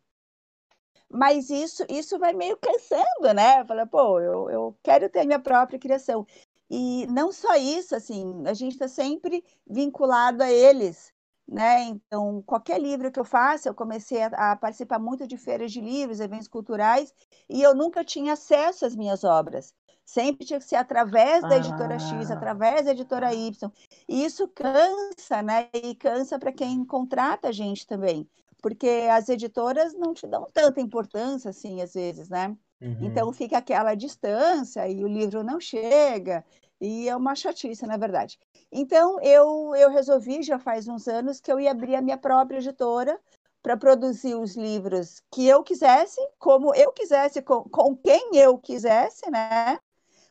Mas 1.10 1.50
isso, 1.50 1.84
isso 1.90 2.20
vai 2.20 2.34
meio 2.34 2.58
cansando, 2.58 3.34
né? 3.34 3.64
Fala, 3.66 3.86
pô, 3.88 4.20
eu, 4.20 4.50
eu 4.50 4.78
quero 4.84 5.10
ter 5.10 5.26
minha 5.26 5.40
própria 5.40 5.80
criação. 5.80 6.26
E 6.70 7.06
não 7.08 7.32
só 7.32 7.56
isso, 7.56 7.96
assim, 7.96 8.44
a 8.46 8.54
gente 8.54 8.74
está 8.74 8.88
sempre 8.88 9.44
vinculado 9.68 10.42
a 10.42 10.52
eles, 10.52 11.14
né? 11.48 11.84
Então, 11.84 12.42
qualquer 12.44 12.82
livro 12.82 13.12
que 13.12 13.20
eu 13.20 13.26
faça, 13.26 13.70
eu 13.70 13.76
comecei 13.76 14.22
a, 14.24 14.52
a, 14.52 14.56
participar 14.56 15.00
muito 15.00 15.28
de 15.28 15.38
feiras 15.38 15.72
de 15.72 15.80
livros, 15.80 16.20
eventos 16.20 16.48
culturais, 16.48 17.14
e 17.50 17.62
eu 17.62 17.76
nunca 17.76 18.04
tinha 18.04 18.34
acesso 18.34 18.86
às 18.86 18.96
minhas 18.96 19.24
obras. 19.24 19.74
Sempre 20.04 20.46
tinha 20.46 20.60
que 20.60 20.66
ser 20.66 20.76
através 20.76 21.42
da 21.42 21.58
editora 21.58 21.96
ah. 21.96 22.00
X, 22.00 22.30
através 22.32 22.86
da 22.86 22.92
editora 22.92 23.34
Y. 23.34 23.72
E 24.08 24.24
isso 24.24 24.48
cansa, 24.48 25.42
né? 25.44 25.70
E 25.74 25.96
cansa 25.96 26.38
para 26.40 26.52
quem 26.52 26.86
contrata 26.86 27.50
a 27.50 27.52
gente 27.52 27.88
também, 27.88 28.28
porque 28.62 29.08
as 29.12 29.30
editoras 29.30 29.94
não 29.94 30.14
te 30.14 30.28
dão 30.28 30.48
tanta 30.54 30.82
importância 30.82 31.50
assim, 31.50 31.82
às 31.82 31.94
vezes, 31.94 32.30
né? 32.30 32.56
Uhum. 32.86 32.98
Então 33.02 33.34
fica 33.34 33.58
aquela 33.58 33.96
distância 33.96 34.88
e 34.88 35.04
o 35.04 35.08
livro 35.08 35.44
não 35.44 35.60
chega, 35.60 36.46
e 36.80 37.10
é 37.10 37.16
uma 37.16 37.34
chatice, 37.34 37.86
na 37.88 37.98
verdade. 37.98 38.38
Então 38.72 39.20
eu, 39.22 39.74
eu 39.76 39.90
resolvi, 39.90 40.44
já 40.44 40.60
faz 40.60 40.88
uns 40.88 41.08
anos, 41.08 41.40
que 41.40 41.52
eu 41.52 41.60
ia 41.60 41.72
abrir 41.72 41.96
a 41.96 42.02
minha 42.02 42.18
própria 42.18 42.60
editora 42.60 43.20
para 43.64 43.76
produzir 43.76 44.36
os 44.36 44.56
livros 44.56 45.24
que 45.32 45.48
eu 45.48 45.64
quisesse, 45.64 46.22
como 46.38 46.76
eu 46.76 46.92
quisesse, 46.92 47.42
com, 47.42 47.64
com 47.64 47.96
quem 47.96 48.36
eu 48.36 48.58
quisesse, 48.60 49.30
né? 49.32 49.80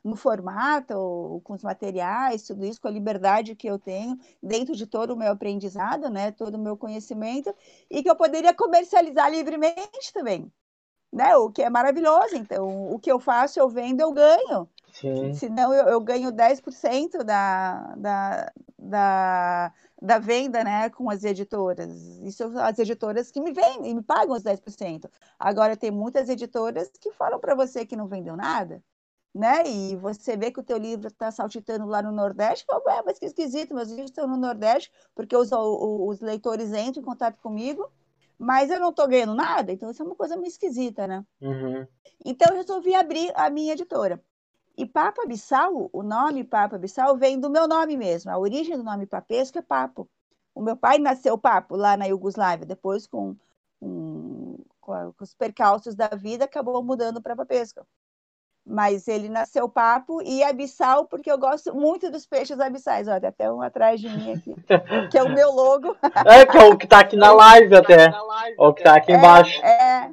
no 0.04 0.16
formato, 0.16 1.40
com 1.42 1.54
os 1.54 1.62
materiais, 1.62 2.42
tudo 2.42 2.66
isso, 2.66 2.78
com 2.78 2.88
a 2.88 2.90
liberdade 2.90 3.56
que 3.56 3.66
eu 3.66 3.78
tenho 3.78 4.18
dentro 4.42 4.76
de 4.76 4.86
todo 4.86 5.12
o 5.12 5.16
meu 5.16 5.32
aprendizado, 5.32 6.10
né, 6.10 6.30
todo 6.30 6.56
o 6.56 6.58
meu 6.58 6.76
conhecimento, 6.76 7.54
e 7.90 8.02
que 8.02 8.10
eu 8.10 8.14
poderia 8.14 8.52
comercializar 8.52 9.30
livremente 9.30 10.12
também 10.12 10.52
né? 11.14 11.36
O 11.36 11.48
que 11.48 11.62
é 11.62 11.70
maravilhoso. 11.70 12.34
Então, 12.34 12.92
o 12.92 12.98
que 12.98 13.10
eu 13.10 13.20
faço, 13.20 13.58
eu 13.58 13.68
vendo, 13.68 14.00
eu 14.00 14.12
ganho. 14.12 14.68
Sim. 14.92 15.32
Senão, 15.32 15.72
eu, 15.72 15.86
eu 15.86 16.00
ganho 16.00 16.32
10% 16.32 17.22
da, 17.22 17.94
da, 17.96 18.52
da, 18.76 19.72
da 20.02 20.18
venda 20.18 20.64
né, 20.64 20.90
com 20.90 21.08
as 21.08 21.22
editoras. 21.22 21.92
Isso 22.22 22.44
as 22.58 22.78
editoras 22.78 23.30
que 23.30 23.40
me 23.40 23.52
vendem, 23.52 23.94
me 23.94 24.02
pagam 24.02 24.34
os 24.36 24.42
10%. 24.42 25.08
Agora, 25.38 25.76
tem 25.76 25.90
muitas 25.90 26.28
editoras 26.28 26.90
que 27.00 27.12
falam 27.12 27.38
para 27.38 27.54
você 27.54 27.86
que 27.86 27.96
não 27.96 28.08
vendeu 28.08 28.36
nada. 28.36 28.82
Né? 29.32 29.66
E 29.66 29.96
você 29.96 30.36
vê 30.36 30.50
que 30.50 30.60
o 30.60 30.64
teu 30.64 30.78
livro 30.78 31.08
está 31.08 31.30
saltitando 31.30 31.86
lá 31.86 32.00
no 32.00 32.12
Nordeste, 32.12 32.64
fala, 32.64 33.02
mas 33.04 33.18
que 33.18 33.26
esquisito, 33.26 33.74
meus 33.74 33.88
livros 33.88 34.10
estão 34.10 34.28
no 34.28 34.36
Nordeste, 34.36 34.92
porque 35.12 35.36
os, 35.36 35.50
os 35.52 36.20
leitores 36.20 36.72
entram 36.72 37.02
em 37.02 37.04
contato 37.04 37.40
comigo 37.40 37.90
mas 38.38 38.70
eu 38.70 38.80
não 38.80 38.90
estou 38.90 39.08
ganhando 39.08 39.34
nada, 39.34 39.72
então 39.72 39.90
isso 39.90 40.02
é 40.02 40.06
uma 40.06 40.14
coisa 40.14 40.36
meio 40.36 40.48
esquisita, 40.48 41.06
né? 41.06 41.24
Uhum. 41.40 41.86
Então 42.24 42.48
eu 42.50 42.56
resolvi 42.56 42.94
abrir 42.94 43.32
a 43.34 43.48
minha 43.50 43.72
editora. 43.72 44.22
E 44.76 44.84
Papa 44.84 45.24
Bissau, 45.26 45.88
o 45.92 46.02
nome 46.02 46.42
Papa 46.42 46.76
Bissau 46.76 47.16
vem 47.16 47.38
do 47.38 47.48
meu 47.48 47.68
nome 47.68 47.96
mesmo. 47.96 48.30
A 48.30 48.38
origem 48.38 48.76
do 48.76 48.82
nome 48.82 49.06
Papesco 49.06 49.58
é 49.58 49.62
Papo. 49.62 50.08
O 50.54 50.60
meu 50.60 50.76
pai 50.76 50.98
nasceu 50.98 51.38
Papo 51.38 51.76
lá 51.76 51.96
na 51.96 52.06
Iugoslávia, 52.06 52.66
depois 52.66 53.06
com, 53.06 53.36
com, 53.80 54.58
com 54.80 55.14
os 55.20 55.34
percalços 55.34 55.94
da 55.94 56.08
vida 56.08 56.44
acabou 56.44 56.82
mudando 56.82 57.22
para 57.22 57.36
Papesco 57.36 57.86
mas 58.66 59.06
ele 59.06 59.28
nasceu 59.28 59.68
papo 59.68 60.22
e 60.22 60.42
abissal, 60.42 61.04
porque 61.04 61.30
eu 61.30 61.38
gosto 61.38 61.74
muito 61.74 62.10
dos 62.10 62.26
peixes 62.26 62.58
abissais. 62.58 63.06
Olha, 63.08 63.28
até 63.28 63.50
um 63.50 63.60
atrás 63.60 64.00
de 64.00 64.08
mim 64.08 64.32
aqui, 64.32 64.54
que 65.10 65.18
é 65.18 65.22
o 65.22 65.32
meu 65.32 65.50
logo. 65.50 65.94
É, 66.26 66.46
que 66.46 66.56
é 66.56 66.64
o 66.64 66.76
que 66.76 66.84
está 66.86 67.00
aqui 67.00 67.16
na 67.16 67.32
live 67.34 67.74
até. 67.74 68.10
Ou 68.56 68.72
que 68.72 68.80
está 68.80 68.96
aqui 68.96 69.12
é, 69.12 69.16
embaixo. 69.16 69.62
É, 69.62 70.10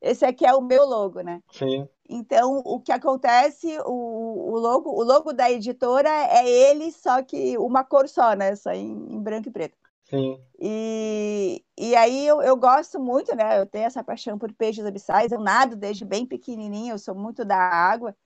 esse 0.00 0.24
aqui 0.24 0.44
é 0.44 0.54
o 0.54 0.60
meu 0.60 0.84
logo, 0.84 1.20
né? 1.20 1.40
Sim. 1.52 1.88
Então, 2.08 2.62
o 2.64 2.80
que 2.80 2.92
acontece, 2.92 3.78
o, 3.84 4.52
o, 4.52 4.58
logo, 4.58 4.90
o 4.90 5.02
logo 5.02 5.32
da 5.32 5.50
editora 5.50 6.08
é 6.08 6.48
ele, 6.48 6.92
só 6.92 7.22
que 7.22 7.58
uma 7.58 7.84
cor 7.84 8.08
só, 8.08 8.34
né? 8.34 8.54
Só 8.54 8.70
em, 8.70 9.14
em 9.14 9.20
branco 9.20 9.48
e 9.48 9.52
preto. 9.52 9.76
Sim. 10.08 10.40
E, 10.58 11.64
e 11.76 11.94
aí 11.96 12.26
eu, 12.26 12.40
eu 12.40 12.56
gosto 12.56 12.98
muito, 13.00 13.34
né? 13.34 13.58
Eu 13.60 13.66
tenho 13.66 13.84
essa 13.86 14.04
paixão 14.04 14.38
por 14.38 14.52
peixes 14.52 14.84
abissais. 14.86 15.32
Eu 15.32 15.40
nado 15.40 15.76
desde 15.76 16.04
bem 16.04 16.26
pequenininho, 16.26 16.94
eu 16.94 16.98
sou 16.98 17.14
muito 17.14 17.44
da 17.44 17.56
água. 17.56 18.16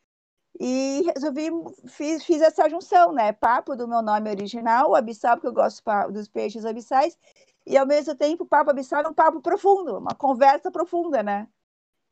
E 0.61 1.03
resolvi, 1.15 1.51
fiz, 1.89 2.25
fiz 2.25 2.43
essa 2.43 2.69
junção, 2.69 3.13
né? 3.13 3.33
Papo 3.33 3.77
do 3.77 3.89
meu 3.89 4.03
nome 4.03 4.31
original, 4.31 4.95
abissal, 4.95 5.37
porque 5.37 5.49
eu 5.49 5.55
gosto 5.55 5.83
dos 6.13 6.29
peixes 6.29 6.65
abissais. 6.67 7.19
E 7.67 7.77
ao 7.79 7.87
mesmo 7.87 8.15
tempo, 8.17 8.47
papo 8.47 8.71
abissal 8.71 9.03
é 9.03 9.09
um 9.09 9.15
papo 9.15 9.41
profundo, 9.41 9.99
uma 9.99 10.15
conversa 10.15 10.71
profunda, 10.71 11.23
né? 11.23 11.49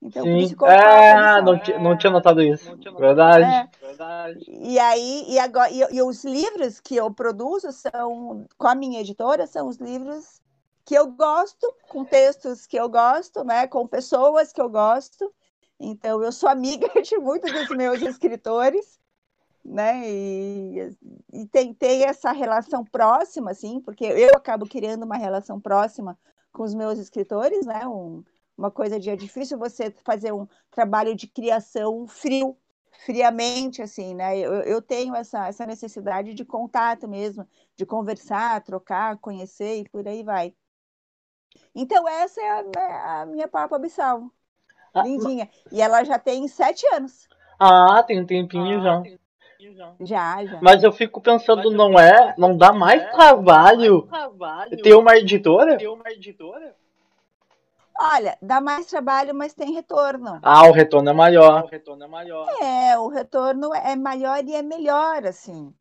Então, 0.01 0.23
Sim. 0.23 0.55
É, 0.65 1.43
não, 1.43 1.61
não 1.83 1.99
tinha 1.99 2.13
notado 2.13 2.41
isso. 2.41 2.77
Tinha 2.79 2.93
notado. 2.93 3.01
Verdade. 3.01 3.45
É. 3.45 3.87
Verdade. 3.87 4.45
E 4.47 4.79
aí, 4.79 5.25
e 5.29 5.39
agora, 5.39 5.71
e, 5.71 5.81
e, 5.97 6.03
os 6.03 6.25
livros 6.25 6.79
que 6.79 6.95
eu 6.95 7.13
produzo 7.13 7.73
são, 7.73 8.47
com 8.57 8.69
a 8.69 8.75
minha 8.75 9.01
editora, 9.01 9.47
são 9.47 9.67
os 9.67 9.77
livros 9.77 10.41
que 10.85 10.95
eu 10.95 11.09
gosto, 11.09 11.71
com 11.89 12.05
textos 12.05 12.67
que 12.67 12.77
eu 12.79 12.89
gosto, 12.89 13.45
né, 13.45 13.67
com 13.67 13.87
pessoas 13.87 14.53
que 14.53 14.61
eu 14.61 14.71
gosto. 14.71 15.31
Então, 15.79 16.23
eu 16.23 16.33
sou 16.33 16.49
amiga 16.49 16.89
de 17.03 17.19
muitos 17.19 17.53
dos 17.53 17.69
meus 17.77 18.01
escritores, 18.01 18.99
né, 19.65 20.01
e, 20.09 20.97
e 21.33 21.47
tem 21.47 22.05
essa 22.05 22.33
relação 22.33 22.85
próxima, 22.85 23.51
assim, 23.51 23.81
porque 23.81 24.05
eu 24.05 24.31
acabo 24.35 24.67
criando 24.67 25.03
uma 25.03 25.17
relação 25.17 25.61
próxima 25.61 26.17
com 26.53 26.63
os 26.63 26.75
meus 26.75 26.99
escritores, 26.99 27.67
né, 27.67 27.87
um, 27.87 28.25
uma 28.59 28.73
coisa 28.73 28.99
de 28.99 29.09
é 29.09 29.14
difícil 29.14 29.57
você 29.57 29.94
fazer 30.05 30.33
um 30.33 30.49
trabalho 30.68 31.14
de 31.14 31.29
criação 31.29 32.09
frio, 32.09 32.57
friamente, 33.07 33.81
assim, 33.81 34.14
né? 34.14 34.37
Eu, 34.37 34.55
eu 34.62 34.83
tenho 34.83 35.14
essa, 35.14 35.47
essa 35.47 35.64
necessidade 35.64 36.35
de 36.35 36.44
contato 36.44 37.07
mesmo, 37.07 37.47
de 37.77 37.87
conversar, 37.87 38.61
trocar, 38.64 39.16
conhecer 39.18 39.77
e 39.77 39.88
por 39.88 40.07
aí 40.09 40.25
vai. 40.25 40.53
Então, 41.73 42.09
essa 42.09 42.40
é 42.40 42.51
a, 42.51 42.62
né, 42.64 43.03
a 43.05 43.27
minha 43.27 43.47
Papa 43.47 43.77
Abissal. 43.77 44.29
Ah, 44.92 45.03
Lindinha. 45.03 45.49
E 45.71 45.81
ela 45.81 46.03
já 46.03 46.18
tem 46.18 46.49
sete 46.49 46.85
anos. 46.92 47.29
Ah, 47.61 48.03
tem 48.03 48.21
um 48.21 48.27
tempinho 48.27 48.81
ah, 48.81 48.83
já. 48.83 49.18
Já, 50.01 50.44
já. 50.44 50.61
Mas 50.61 50.83
eu 50.83 50.92
fico 50.92 51.21
pensando, 51.21 51.62
eu 51.64 51.71
não 51.71 51.99
é, 51.99 52.35
não 52.37 52.57
dá 52.57 52.73
mais 52.73 53.03
é, 53.03 53.11
trabalho, 53.11 54.03
trabalho 54.03 54.83
ter 54.83 54.94
uma 54.94 55.16
editora? 55.16 55.77
Ter 55.77 55.88
uma 55.88 56.11
editora? 56.11 56.77
Olha, 58.01 58.39
dá 58.41 58.61
mais 58.61 58.87
trabalho, 58.87 59.35
mas 59.35 59.53
tem 59.53 59.73
retorno. 59.73 60.39
Ah, 60.43 60.69
o 60.69 60.73
retorno 60.73 61.11
é 61.11 61.13
maior. 61.13 61.65
O 61.65 61.67
retorno 61.67 62.05
é 62.05 62.07
maior. 62.07 62.49
É, 62.63 62.97
o 62.97 63.09
retorno 63.09 63.75
é 63.75 63.97
maior 63.97 64.45
e 64.45 64.55
é 64.55 64.63
melhor, 64.63 65.27
assim. 65.27 65.75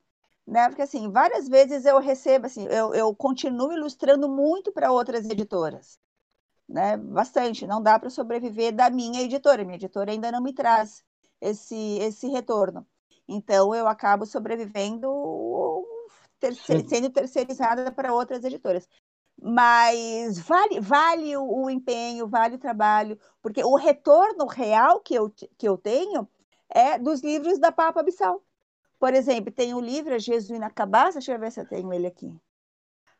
Né? 0.45 0.67
Porque, 0.67 0.81
assim, 0.81 1.11
várias 1.11 1.47
vezes 1.47 1.85
eu 1.85 1.99
recebo, 1.99 2.47
assim, 2.47 2.65
eu, 2.65 2.91
eu 2.95 3.13
continuo 3.13 3.71
ilustrando 3.71 4.27
muito 4.27 4.71
para 4.71 4.91
outras 4.91 5.29
editoras. 5.29 5.99
Né? 6.67 6.97
Bastante. 6.97 7.67
Não 7.67 7.83
dá 7.83 7.99
para 7.99 8.09
sobreviver 8.09 8.73
da 8.73 8.89
minha 8.89 9.21
editora. 9.21 9.63
Minha 9.63 9.75
editora 9.75 10.11
ainda 10.11 10.31
não 10.31 10.41
me 10.41 10.53
traz 10.53 11.03
esse, 11.39 11.99
esse 11.99 12.27
retorno. 12.29 12.83
Então, 13.27 13.75
eu 13.75 13.87
acabo 13.87 14.25
sobrevivendo 14.25 15.07
sendo 16.87 17.09
terceirizada 17.09 17.91
para 17.91 18.13
outras 18.13 18.43
editoras 18.43 18.87
mas 19.41 20.39
vale, 20.39 20.79
vale 20.79 21.37
o, 21.37 21.63
o, 21.63 21.69
empenho, 21.69 22.27
vale 22.27 22.55
o 22.55 22.59
trabalho, 22.59 23.19
porque 23.41 23.63
o 23.63 23.75
retorno 23.75 24.45
real 24.47 24.99
que 24.99 25.13
eu, 25.13 25.29
que 25.29 25.67
eu 25.67 25.77
tenho 25.77 26.27
é 26.69 26.97
dos 26.97 27.21
livros 27.21 27.59
da 27.59 27.71
Papa 27.71 27.99
Abissal. 27.99 28.43
Por 28.99 29.13
exemplo, 29.13 29.51
tem 29.51 29.73
o 29.73 29.79
livro 29.79 30.17
Jesus 30.17 30.59
na 30.59 30.71
Cabaça, 30.71 31.19
deixa 31.19 31.33
eu 31.33 31.39
ver 31.39 31.51
se 31.51 31.61
eu 31.61 31.67
tenho 31.67 31.93
ele 31.93 32.07
aqui. 32.07 32.35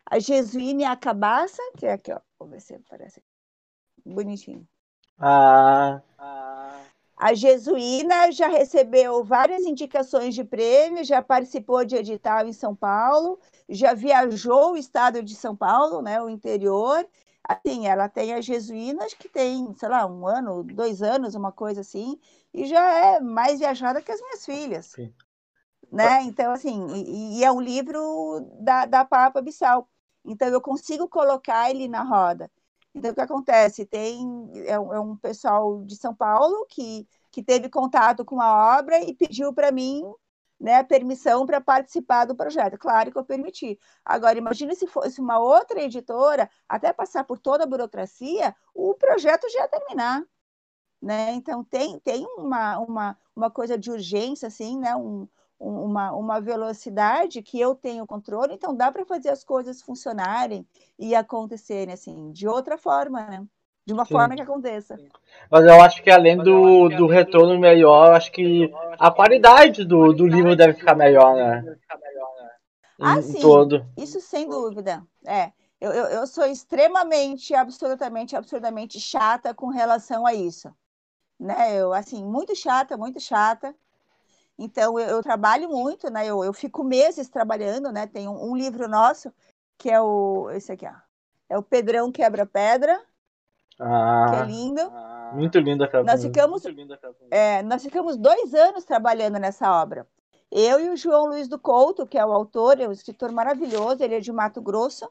a 0.10 0.20
Jesuína 0.20 0.82
e 0.82 0.86
a 0.86 0.96
Cabaça, 0.96 1.62
que 1.78 1.86
é 1.86 1.94
aqui, 1.94 2.12
ó. 2.12 2.20
Vou 2.40 2.48
ver 2.48 2.62
se 2.62 2.74
aparece. 2.76 3.24
Bonitinho. 4.06 4.68
Ah. 5.20 6.02
A 7.18 7.34
Jesuína 7.34 8.32
já 8.32 8.48
recebeu 8.48 9.24
várias 9.24 9.64
indicações 9.64 10.36
de 10.36 10.44
prêmio, 10.44 11.04
já 11.04 11.20
participou 11.20 11.84
de 11.84 11.96
edital 11.96 12.46
em 12.46 12.54
São 12.54 12.76
Paulo, 12.76 13.40
já 13.68 13.96
viajou 13.96 14.74
o 14.74 14.78
estado 14.78 15.24
de 15.24 15.34
São 15.34 15.56
Paulo, 15.56 16.00
né, 16.04 16.22
o 16.22 16.30
interior. 16.30 17.08
Assim, 17.44 17.88
ela 17.88 18.08
tem 18.08 18.36
as 18.36 18.46
Jesuínas 18.46 19.16
que 19.16 19.28
tem, 19.28 19.74
sei 19.74 19.90
lá, 19.90 20.06
um 20.06 20.28
ano, 20.28 20.64
dois 20.64 21.02
anos, 21.02 21.34
uma 21.34 21.52
coisa 21.52 21.82
assim, 21.82 22.20
e 22.54 22.66
já 22.68 22.88
é 22.94 23.20
mais 23.20 23.60
viajada 23.60 24.02
que 24.02 24.12
as 24.12 24.22
minhas 24.22 24.46
filhas. 24.46 24.86
Sim. 24.88 25.12
Né? 25.92 26.22
Então, 26.24 26.52
assim, 26.52 26.86
e, 26.94 27.40
e 27.40 27.44
é 27.44 27.52
um 27.52 27.62
livro 27.62 28.42
da, 28.60 28.86
da 28.86 29.06
Papa 29.06 29.42
Bissau. 29.42 29.90
Então, 30.24 30.50
eu 30.50 30.62
consigo 30.62 31.08
colocar 31.08 31.72
ele 31.72 31.88
na 31.88 32.04
roda. 32.04 32.52
Então, 32.98 33.12
o 33.12 33.14
que 33.14 33.22
acontece? 33.22 33.86
Tem 33.86 34.50
é 34.66 34.80
um, 34.80 34.94
é 34.94 35.00
um 35.00 35.16
pessoal 35.16 35.84
de 35.86 35.96
São 35.96 36.16
Paulo 36.16 36.66
que, 36.68 37.08
que 37.32 37.44
teve 37.44 37.70
contato 37.70 38.26
com 38.26 38.42
a 38.42 38.80
obra 38.80 39.00
e 39.00 39.14
pediu 39.14 39.54
para 39.54 39.72
mim 39.72 40.02
né, 40.60 40.84
permissão 40.84 41.46
para 41.46 41.62
participar 41.62 42.26
do 42.26 42.36
projeto. 42.36 42.78
Claro 42.78 43.12
que 43.12 43.18
eu 43.18 43.24
permiti. 43.24 43.80
Agora, 44.04 44.38
imagine 44.38 44.76
se 44.76 44.88
fosse 44.88 45.22
uma 45.22 45.38
outra 45.40 45.80
editora, 45.82 46.50
até 46.68 46.92
passar 46.92 47.24
por 47.24 47.38
toda 47.38 47.64
a 47.64 47.68
burocracia, 47.68 48.56
o 48.74 48.96
projeto 48.96 49.48
já 49.52 49.60
ia 49.60 49.68
terminar. 49.68 50.24
Né? 51.00 51.34
Então, 51.34 51.64
tem, 51.64 52.00
tem 52.00 52.26
uma, 52.38 52.80
uma, 52.80 53.18
uma 53.36 53.52
coisa 53.52 53.78
de 53.78 53.92
urgência, 53.92 54.48
assim, 54.48 54.80
né? 54.80 54.96
um, 54.96 55.28
uma, 55.60 56.12
uma 56.13 56.39
velocidade 56.39 57.41
que 57.41 57.60
eu 57.60 57.74
tenho 57.76 58.06
controle, 58.06 58.54
então 58.54 58.76
dá 58.76 58.91
para 58.91 59.06
fazer 59.06 59.30
as 59.30 59.43
coisas 59.43 59.82
funcionarem 59.82 60.65
e 60.98 61.15
acontecerem 61.15 61.93
assim, 61.93 62.32
de 62.32 62.48
outra 62.48 62.78
forma, 62.78 63.26
né? 63.26 63.46
De 63.86 63.93
uma 63.93 64.06
Sim. 64.06 64.12
forma 64.12 64.36
que 64.36 64.41
aconteça. 64.41 65.00
Mas 65.50 65.65
eu 65.65 65.82
acho 65.82 66.04
que 66.04 66.10
além 66.10 66.38
do, 66.38 66.89
do 66.89 67.08
retorno 67.08 67.58
melhor, 67.58 68.13
acho 68.13 68.32
que 68.32 68.70
a 69.00 69.10
qualidade 69.10 69.86
do, 69.86 70.12
do 70.12 70.28
livro 70.28 70.56
deve 70.56 70.74
ficar 70.74 70.93
melhor, 70.93 71.36
né? 71.36 71.78
Ah, 73.00 73.22
sim. 73.22 73.39
Todo. 73.39 73.86
Isso 73.96 74.20
sem 74.20 74.50
dúvida. 74.50 75.06
É. 75.26 75.52
Eu, 75.80 75.91
eu, 75.93 76.06
eu 76.06 76.28
sou 76.28 76.46
extremamente, 76.46 77.54
absolutamente, 77.54 78.36
absurdamente 78.36 79.00
chata 79.00 79.54
com 79.54 79.67
relação 79.67 80.26
a 80.26 80.34
isso. 80.34 80.74
Né? 81.39 81.80
Eu, 81.80 81.93
assim, 81.93 82.26
muito 82.26 82.56
chata, 82.56 82.98
muito 82.98 83.20
chata. 83.20 83.76
Então, 84.58 85.00
eu, 85.00 85.08
eu, 85.08 85.22
trabalho 85.22 85.70
muito, 85.70 86.10
né? 86.10 86.26
Eu, 86.26 86.43
eu 86.43 86.52
fico 86.52 86.84
meses 86.84 87.30
trabalhando, 87.30 87.91
né? 87.91 88.08
Tem 88.08 88.28
um, 88.28 88.52
um, 88.52 88.56
livro 88.56 88.88
nosso, 88.88 89.32
que 89.78 89.89
é 89.89 90.02
o. 90.02 90.50
Esse 90.52 90.72
aqui, 90.72 90.88
ó. 90.88 90.93
É 91.50 91.58
o 91.58 91.63
Pedrão 91.63 92.12
Quebra-Pedra. 92.12 93.00
Ah, 93.80 94.26
que 94.30 94.36
é 94.38 94.46
lindo. 94.46 94.82
Muito 95.34 95.60
linda 95.60 95.86
aquela 95.86 96.04
nós 96.04 96.24
ficamos, 96.24 96.63
é, 97.30 97.62
nós 97.62 97.84
ficamos 97.84 98.17
dois 98.17 98.56
anos 98.56 98.84
trabalhando 98.84 99.38
nessa 99.38 99.72
obra. 99.72 100.08
Eu 100.52 100.80
e 100.80 100.89
o 100.89 100.98
João 100.98 101.28
Luiz 101.28 101.48
do 101.48 101.60
Couto, 101.60 102.08
que 102.08 102.17
é 102.17 102.26
o 102.26 102.32
autor, 102.32 102.80
é 102.80 102.88
um 102.88 102.91
escritor 102.91 103.32
maravilhoso, 103.32 104.04
ele 104.04 104.15
é 104.15 104.20
de 104.20 104.32
Mato 104.32 104.62
Grosso. 104.62 105.08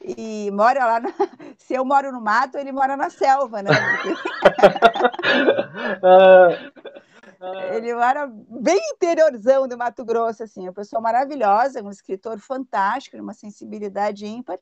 E 0.00 0.50
mora 0.52 0.86
lá. 0.86 1.00
Na... 1.00 1.10
Se 1.58 1.74
eu 1.74 1.84
moro 1.84 2.10
no 2.10 2.20
mato, 2.20 2.56
ele 2.56 2.72
mora 2.72 2.96
na 2.96 3.10
selva, 3.10 3.62
né? 3.62 3.70
Porque... 7.42 7.74
Ele 7.74 7.90
era 7.90 8.28
bem 8.28 8.80
interiorzão 8.92 9.66
do 9.66 9.76
Mato 9.76 10.04
Grosso, 10.04 10.44
assim, 10.44 10.62
uma 10.62 10.72
pessoa 10.72 11.02
maravilhosa, 11.02 11.82
um 11.82 11.90
escritor 11.90 12.38
fantástico, 12.38 13.16
uma 13.16 13.34
sensibilidade 13.34 14.24
ímpar. 14.24 14.60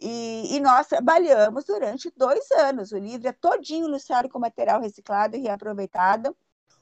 E, 0.00 0.56
e, 0.56 0.60
nós 0.60 0.86
trabalhamos 0.86 1.64
durante 1.64 2.12
dois 2.16 2.48
anos. 2.52 2.92
O 2.92 2.98
livro 2.98 3.26
é 3.26 3.32
todinho 3.32 3.88
ilustrado 3.88 4.28
com 4.28 4.38
material 4.38 4.80
reciclado 4.80 5.36
e 5.36 5.40
reaproveitado. 5.40 6.36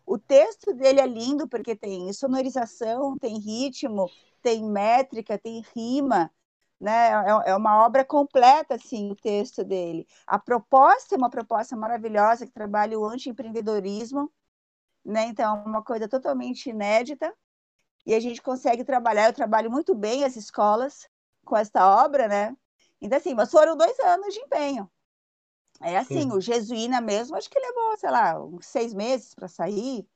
O 0.04 0.18
texto 0.18 0.74
dele 0.74 1.00
é 1.00 1.06
lindo 1.06 1.48
porque 1.48 1.74
tem 1.74 2.12
sonorização, 2.12 3.16
tem 3.16 3.38
ritmo, 3.38 4.10
tem 4.42 4.62
métrica, 4.62 5.38
tem 5.38 5.62
rima. 5.74 6.30
Né? 6.78 7.08
É, 7.08 7.50
é 7.50 7.56
uma 7.56 7.84
obra 7.84 8.04
completa, 8.04 8.74
assim, 8.74 9.10
o 9.10 9.16
texto 9.16 9.64
dele. 9.64 10.06
A 10.26 10.38
proposta 10.38 11.14
é 11.14 11.18
uma 11.18 11.30
proposta 11.30 11.74
maravilhosa 11.76 12.46
que 12.46 12.52
trabalha 12.52 12.98
o 12.98 13.06
anti-empreendedorismo, 13.06 14.30
né? 15.04 15.24
Então, 15.24 15.56
é 15.56 15.68
uma 15.68 15.82
coisa 15.82 16.08
totalmente 16.08 16.70
inédita. 16.70 17.34
E 18.06 18.14
a 18.14 18.20
gente 18.20 18.40
consegue 18.40 18.84
trabalhar, 18.84 19.26
eu 19.26 19.32
trabalho 19.32 19.70
muito 19.70 19.94
bem 19.94 20.24
as 20.24 20.36
escolas 20.36 21.08
com 21.44 21.56
esta 21.56 22.04
obra, 22.04 22.26
né? 22.28 22.56
Então, 23.00 23.18
assim, 23.18 23.34
mas 23.34 23.50
foram 23.50 23.76
dois 23.76 23.98
anos 24.00 24.32
de 24.32 24.40
empenho. 24.40 24.90
É 25.80 25.96
assim, 25.96 26.22
Sim. 26.22 26.32
o 26.32 26.40
Jesuína 26.40 27.00
mesmo, 27.00 27.36
acho 27.36 27.48
que 27.48 27.58
levou, 27.58 27.96
sei 27.96 28.10
lá, 28.10 28.42
uns 28.42 28.66
seis 28.66 28.92
meses 28.92 29.34
para 29.34 29.48
sair, 29.48 30.06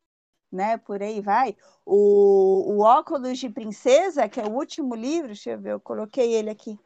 né? 0.52 0.76
Por 0.76 1.02
aí 1.02 1.20
vai. 1.20 1.56
O, 1.86 2.74
o 2.74 2.80
Óculos 2.80 3.38
de 3.38 3.48
Princesa, 3.48 4.28
que 4.28 4.40
é 4.40 4.44
o 4.44 4.52
último 4.52 4.94
livro, 4.94 5.28
deixa 5.28 5.50
eu 5.50 5.60
ver, 5.60 5.72
eu 5.72 5.80
coloquei 5.80 6.34
ele 6.34 6.50
aqui. 6.50 6.78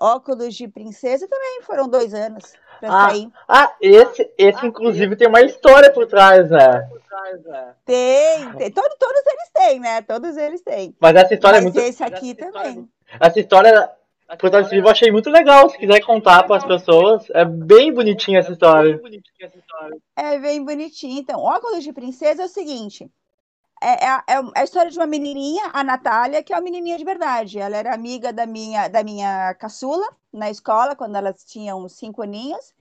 Óculos 0.00 0.54
de 0.54 0.66
Princesa 0.66 1.28
também 1.28 1.60
foram 1.62 1.86
dois 1.86 2.14
anos 2.14 2.54
pra 2.80 2.88
ah, 2.88 3.10
sair. 3.10 3.30
Ah, 3.46 3.74
esse, 3.80 4.30
esse 4.38 4.64
ah, 4.64 4.66
inclusive 4.66 5.14
tem 5.14 5.28
uma 5.28 5.42
história 5.42 5.92
por 5.92 6.06
trás, 6.06 6.50
né? 6.50 6.88
Tem, 7.84 8.52
tem. 8.54 8.70
Todo, 8.70 8.96
todos 8.98 9.22
eles 9.26 9.50
têm, 9.52 9.80
né? 9.80 10.00
Todos 10.02 10.36
eles 10.36 10.62
têm. 10.62 10.96
Mas 10.98 11.14
essa 11.14 11.34
história 11.34 11.58
é 11.58 11.60
Mas 11.60 11.76
é 11.76 11.78
muito. 11.78 11.88
Esse 11.88 12.02
aqui 12.02 12.34
também. 12.34 12.88
Essa 13.20 13.38
história 13.38 13.90
por 14.38 14.48
trás 14.48 14.64
desse 14.64 14.74
livro 14.74 14.88
eu 14.88 14.92
achei 14.92 15.10
muito 15.10 15.28
legal. 15.28 15.68
Se 15.68 15.76
quiser 15.76 16.00
contar 16.00 16.44
para 16.44 16.56
as 16.56 16.64
pessoas, 16.64 17.28
é 17.30 17.44
bem 17.44 17.92
bonitinha 17.92 18.38
essa 18.38 18.52
história. 18.52 19.00
É 20.16 20.38
bem 20.38 20.64
bonitinha. 20.64 21.20
Então, 21.20 21.40
Óculos 21.40 21.84
de 21.84 21.92
Princesa 21.92 22.42
é 22.42 22.46
o 22.46 22.48
seguinte. 22.48 23.10
É, 23.82 24.04
é, 24.04 24.08
é, 24.08 24.40
a 24.56 24.64
história 24.64 24.90
de 24.90 24.98
uma 24.98 25.06
menininha, 25.06 25.70
a 25.72 25.82
Natália, 25.82 26.42
que 26.42 26.52
é 26.52 26.56
uma 26.56 26.62
menininha 26.62 26.98
de 26.98 27.04
verdade. 27.04 27.58
Ela 27.58 27.76
era 27.76 27.94
amiga 27.94 28.32
da 28.32 28.46
minha, 28.46 28.88
da 28.88 29.02
minha 29.02 29.54
caçula 29.54 30.06
na 30.32 30.50
escola, 30.50 30.94
quando 30.94 31.16
elas 31.16 31.44
tinham 31.44 31.88
cinco 31.88 32.22
aninhos. 32.22 32.74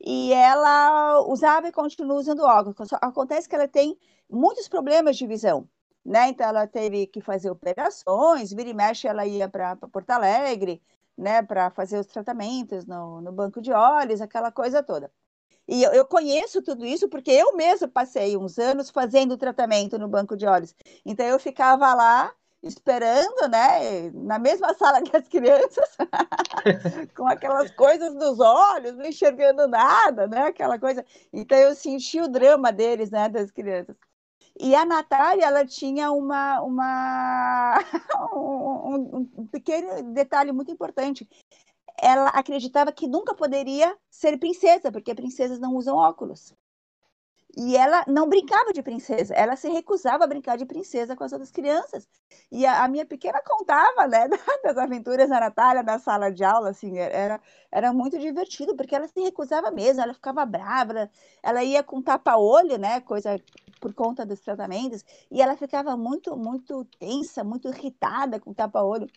E 0.00 0.32
ela 0.32 1.20
usava 1.26 1.68
e 1.68 1.72
continua 1.72 2.16
usando 2.16 2.44
óculos. 2.44 2.92
Acontece 2.94 3.48
que 3.48 3.54
ela 3.54 3.66
tem 3.68 3.98
muitos 4.30 4.68
problemas 4.68 5.16
de 5.16 5.26
visão. 5.26 5.68
Né? 6.04 6.28
Então, 6.28 6.46
ela 6.46 6.66
teve 6.66 7.06
que 7.06 7.20
fazer 7.20 7.50
operações, 7.50 8.52
vira 8.52 8.68
e 8.68 8.74
mexe, 8.74 9.08
ela 9.08 9.26
ia 9.26 9.48
para 9.48 9.76
Porto 9.76 10.10
Alegre, 10.10 10.82
né, 11.16 11.42
para 11.42 11.70
fazer 11.70 11.98
os 11.98 12.06
tratamentos 12.06 12.84
no, 12.86 13.20
no 13.20 13.32
banco 13.32 13.60
de 13.62 13.72
olhos, 13.72 14.20
aquela 14.20 14.52
coisa 14.52 14.82
toda. 14.82 15.10
E 15.66 15.82
eu, 15.82 15.92
eu, 15.92 16.04
conheço 16.04 16.62
tudo 16.62 16.84
isso 16.84 17.08
porque 17.08 17.30
eu 17.30 17.56
mesma 17.56 17.88
passei 17.88 18.36
uns 18.36 18.58
anos 18.58 18.90
fazendo 18.90 19.36
tratamento 19.36 19.98
no 19.98 20.08
banco 20.08 20.36
de 20.36 20.46
olhos. 20.46 20.74
Então 21.04 21.24
eu 21.26 21.38
ficava 21.38 21.94
lá 21.94 22.32
esperando, 22.62 23.48
né, 23.48 24.10
na 24.12 24.38
mesma 24.38 24.72
sala 24.74 25.02
que 25.02 25.16
as 25.16 25.28
crianças, 25.28 25.96
com 27.16 27.26
aquelas 27.26 27.70
coisas 27.72 28.14
nos 28.14 28.40
olhos, 28.40 28.96
não 28.96 29.06
enxergando 29.06 29.66
nada, 29.68 30.26
né, 30.26 30.46
aquela 30.46 30.78
coisa. 30.78 31.04
Então 31.32 31.58
eu 31.58 31.74
senti 31.74 32.20
o 32.20 32.28
drama 32.28 32.72
deles, 32.72 33.10
né, 33.10 33.28
das 33.28 33.50
crianças. 33.50 33.96
E 34.58 34.74
a 34.74 34.84
Natália, 34.84 35.46
ela 35.46 35.66
tinha 35.66 36.12
uma, 36.12 36.60
uma 36.62 37.78
um, 38.32 39.28
um 39.36 39.46
pequeno 39.46 40.14
detalhe 40.14 40.52
muito 40.52 40.70
importante 40.70 41.28
ela 42.00 42.28
acreditava 42.28 42.92
que 42.92 43.06
nunca 43.06 43.34
poderia 43.34 43.96
ser 44.10 44.38
princesa, 44.38 44.90
porque 44.92 45.14
princesas 45.14 45.58
não 45.58 45.74
usam 45.76 45.96
óculos. 45.96 46.54
E 47.56 47.76
ela 47.76 48.04
não 48.08 48.28
brincava 48.28 48.72
de 48.72 48.82
princesa, 48.82 49.32
ela 49.32 49.54
se 49.54 49.68
recusava 49.68 50.24
a 50.24 50.26
brincar 50.26 50.56
de 50.58 50.66
princesa 50.66 51.14
com 51.14 51.22
as 51.22 51.32
outras 51.32 51.52
crianças. 51.52 52.08
E 52.50 52.66
a, 52.66 52.82
a 52.84 52.88
minha 52.88 53.06
pequena 53.06 53.40
contava, 53.46 54.08
né, 54.08 54.28
das 54.64 54.76
aventuras 54.76 55.28
da 55.28 55.38
Natália 55.38 55.82
na 55.82 55.98
sala 56.00 56.32
de 56.32 56.42
aula, 56.42 56.70
assim, 56.70 56.98
era, 56.98 57.40
era 57.70 57.92
muito 57.92 58.18
divertido, 58.18 58.74
porque 58.74 58.94
ela 58.94 59.06
se 59.06 59.20
recusava 59.20 59.70
mesmo, 59.70 60.02
ela 60.02 60.14
ficava 60.14 60.44
brava, 60.44 61.08
ela, 61.42 61.62
ia 61.62 61.82
com 61.82 62.02
tapa-olho, 62.02 62.76
né, 62.76 63.00
coisa 63.00 63.40
por 63.80 63.94
conta 63.94 64.26
dos 64.26 64.40
tratamentos, 64.40 65.04
e 65.30 65.40
ela 65.40 65.56
ficava 65.56 65.96
muito, 65.96 66.36
muito 66.36 66.84
tensa, 66.98 67.44
muito 67.44 67.68
irritada 67.68 68.40
com 68.40 68.52
tapa-olho. 68.52 69.08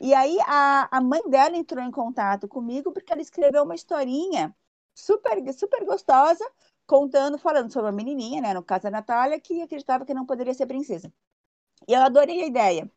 E 0.00 0.14
aí 0.14 0.38
a, 0.46 0.88
a 0.90 1.00
mãe 1.00 1.20
dela 1.28 1.56
entrou 1.56 1.84
em 1.84 1.90
contato 1.90 2.48
comigo 2.48 2.90
porque 2.90 3.12
ela 3.12 3.20
escreveu 3.20 3.64
uma 3.64 3.74
historinha 3.74 4.54
super, 4.94 5.52
super 5.52 5.84
gostosa, 5.84 6.44
contando, 6.86 7.38
falando 7.38 7.70
sobre 7.70 7.90
a 7.90 7.92
menininha, 7.92 8.40
né, 8.40 8.54
no 8.54 8.62
caso 8.62 8.84
da 8.84 8.90
Natália, 8.90 9.38
que 9.38 9.62
acreditava 9.62 10.06
que 10.06 10.14
não 10.14 10.24
poderia 10.26 10.54
ser 10.54 10.66
princesa. 10.66 11.12
E 11.86 11.92
eu 11.92 12.00
adorei 12.00 12.42
a 12.42 12.46
ideia. 12.46 12.90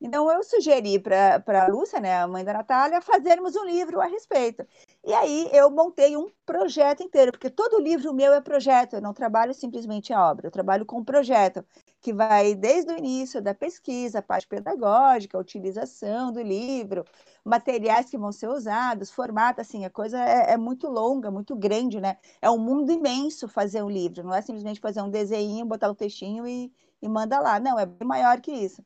Então 0.00 0.30
eu 0.30 0.42
sugeri 0.42 0.98
para 0.98 1.42
a 1.64 1.68
Lúcia, 1.68 2.00
né, 2.00 2.18
a 2.20 2.26
mãe 2.28 2.44
da 2.44 2.52
Natália, 2.54 3.00
fazermos 3.00 3.54
um 3.56 3.64
livro 3.64 4.00
a 4.00 4.06
respeito. 4.06 4.66
E 5.04 5.12
aí 5.12 5.48
eu 5.52 5.70
montei 5.70 6.16
um 6.16 6.30
projeto 6.44 7.02
inteiro, 7.02 7.32
porque 7.32 7.50
todo 7.50 7.80
livro 7.80 8.12
meu 8.14 8.32
é 8.32 8.40
projeto, 8.40 8.94
eu 8.94 9.02
não 9.02 9.14
trabalho 9.14 9.54
simplesmente 9.54 10.12
a 10.12 10.30
obra, 10.30 10.46
eu 10.46 10.50
trabalho 10.50 10.84
com 10.86 11.04
projeto 11.04 11.64
que 12.06 12.12
vai 12.12 12.54
desde 12.54 12.92
o 12.92 12.96
início 12.96 13.42
da 13.42 13.52
pesquisa, 13.52 14.20
a 14.20 14.22
parte 14.22 14.46
pedagógica, 14.46 15.36
a 15.36 15.40
utilização 15.40 16.30
do 16.30 16.40
livro, 16.40 17.04
materiais 17.44 18.08
que 18.08 18.16
vão 18.16 18.30
ser 18.30 18.48
usados, 18.48 19.10
formato, 19.10 19.60
assim, 19.60 19.84
a 19.84 19.90
coisa 19.90 20.16
é, 20.16 20.52
é, 20.52 20.56
muito 20.56 20.86
longa, 20.86 21.32
muito 21.32 21.56
grande, 21.56 22.00
né? 22.00 22.16
É 22.40 22.48
um 22.48 22.58
mundo 22.58 22.92
imenso 22.92 23.48
fazer 23.48 23.82
um 23.82 23.90
livro, 23.90 24.22
não 24.22 24.32
é 24.32 24.40
simplesmente 24.40 24.78
fazer 24.78 25.02
um 25.02 25.10
desenho, 25.10 25.66
botar 25.66 25.88
o 25.88 25.92
um 25.92 25.94
textinho 25.96 26.46
e, 26.46 26.72
e 27.02 27.08
manda 27.08 27.40
lá, 27.40 27.58
não, 27.58 27.76
é 27.76 27.84
bem 27.84 28.06
maior 28.06 28.40
que 28.40 28.52
isso. 28.52 28.84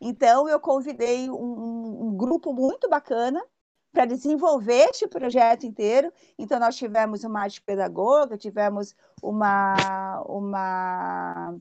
Então, 0.00 0.48
eu 0.48 0.58
convidei 0.58 1.30
um, 1.30 2.08
um 2.08 2.16
grupo 2.16 2.52
muito 2.52 2.88
bacana 2.88 3.40
para 3.92 4.06
desenvolver 4.06 4.88
este 4.90 5.06
projeto 5.06 5.64
inteiro. 5.66 6.12
Então, 6.36 6.58
nós 6.58 6.74
tivemos 6.74 7.22
uma 7.22 7.42
arte 7.42 7.62
pedagoga, 7.62 8.36
tivemos 8.36 8.92
uma, 9.22 10.20
uma 10.26 11.60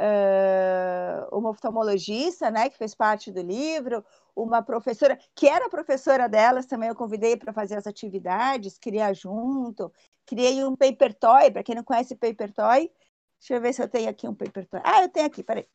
uh, 0.00 1.36
uma 1.36 1.50
oftalmologista, 1.50 2.50
né, 2.50 2.68
que 2.68 2.76
fez 2.76 2.94
parte 2.94 3.30
do 3.32 3.40
livro, 3.40 4.04
uma 4.34 4.62
professora, 4.62 5.18
que 5.34 5.48
era 5.48 5.70
professora 5.70 6.28
delas, 6.28 6.66
também 6.66 6.88
eu 6.88 6.94
convidei 6.94 7.36
para 7.36 7.52
fazer 7.52 7.76
as 7.76 7.86
atividades, 7.86 8.78
criar 8.78 9.12
junto, 9.14 9.92
criei 10.26 10.64
um 10.64 10.76
paper 10.76 11.14
toy, 11.14 11.50
para 11.50 11.62
quem 11.62 11.74
não 11.74 11.84
conhece 11.84 12.14
paper 12.14 12.52
toy, 12.52 12.90
deixa 13.38 13.54
eu 13.54 13.60
ver 13.60 13.72
se 13.72 13.82
eu 13.82 13.88
tenho 13.88 14.10
aqui 14.10 14.28
um 14.28 14.34
paper 14.34 14.66
toy. 14.66 14.80
Ah, 14.84 15.02
eu 15.02 15.08
tenho 15.08 15.26
aqui, 15.26 15.42
peraí. 15.42 15.66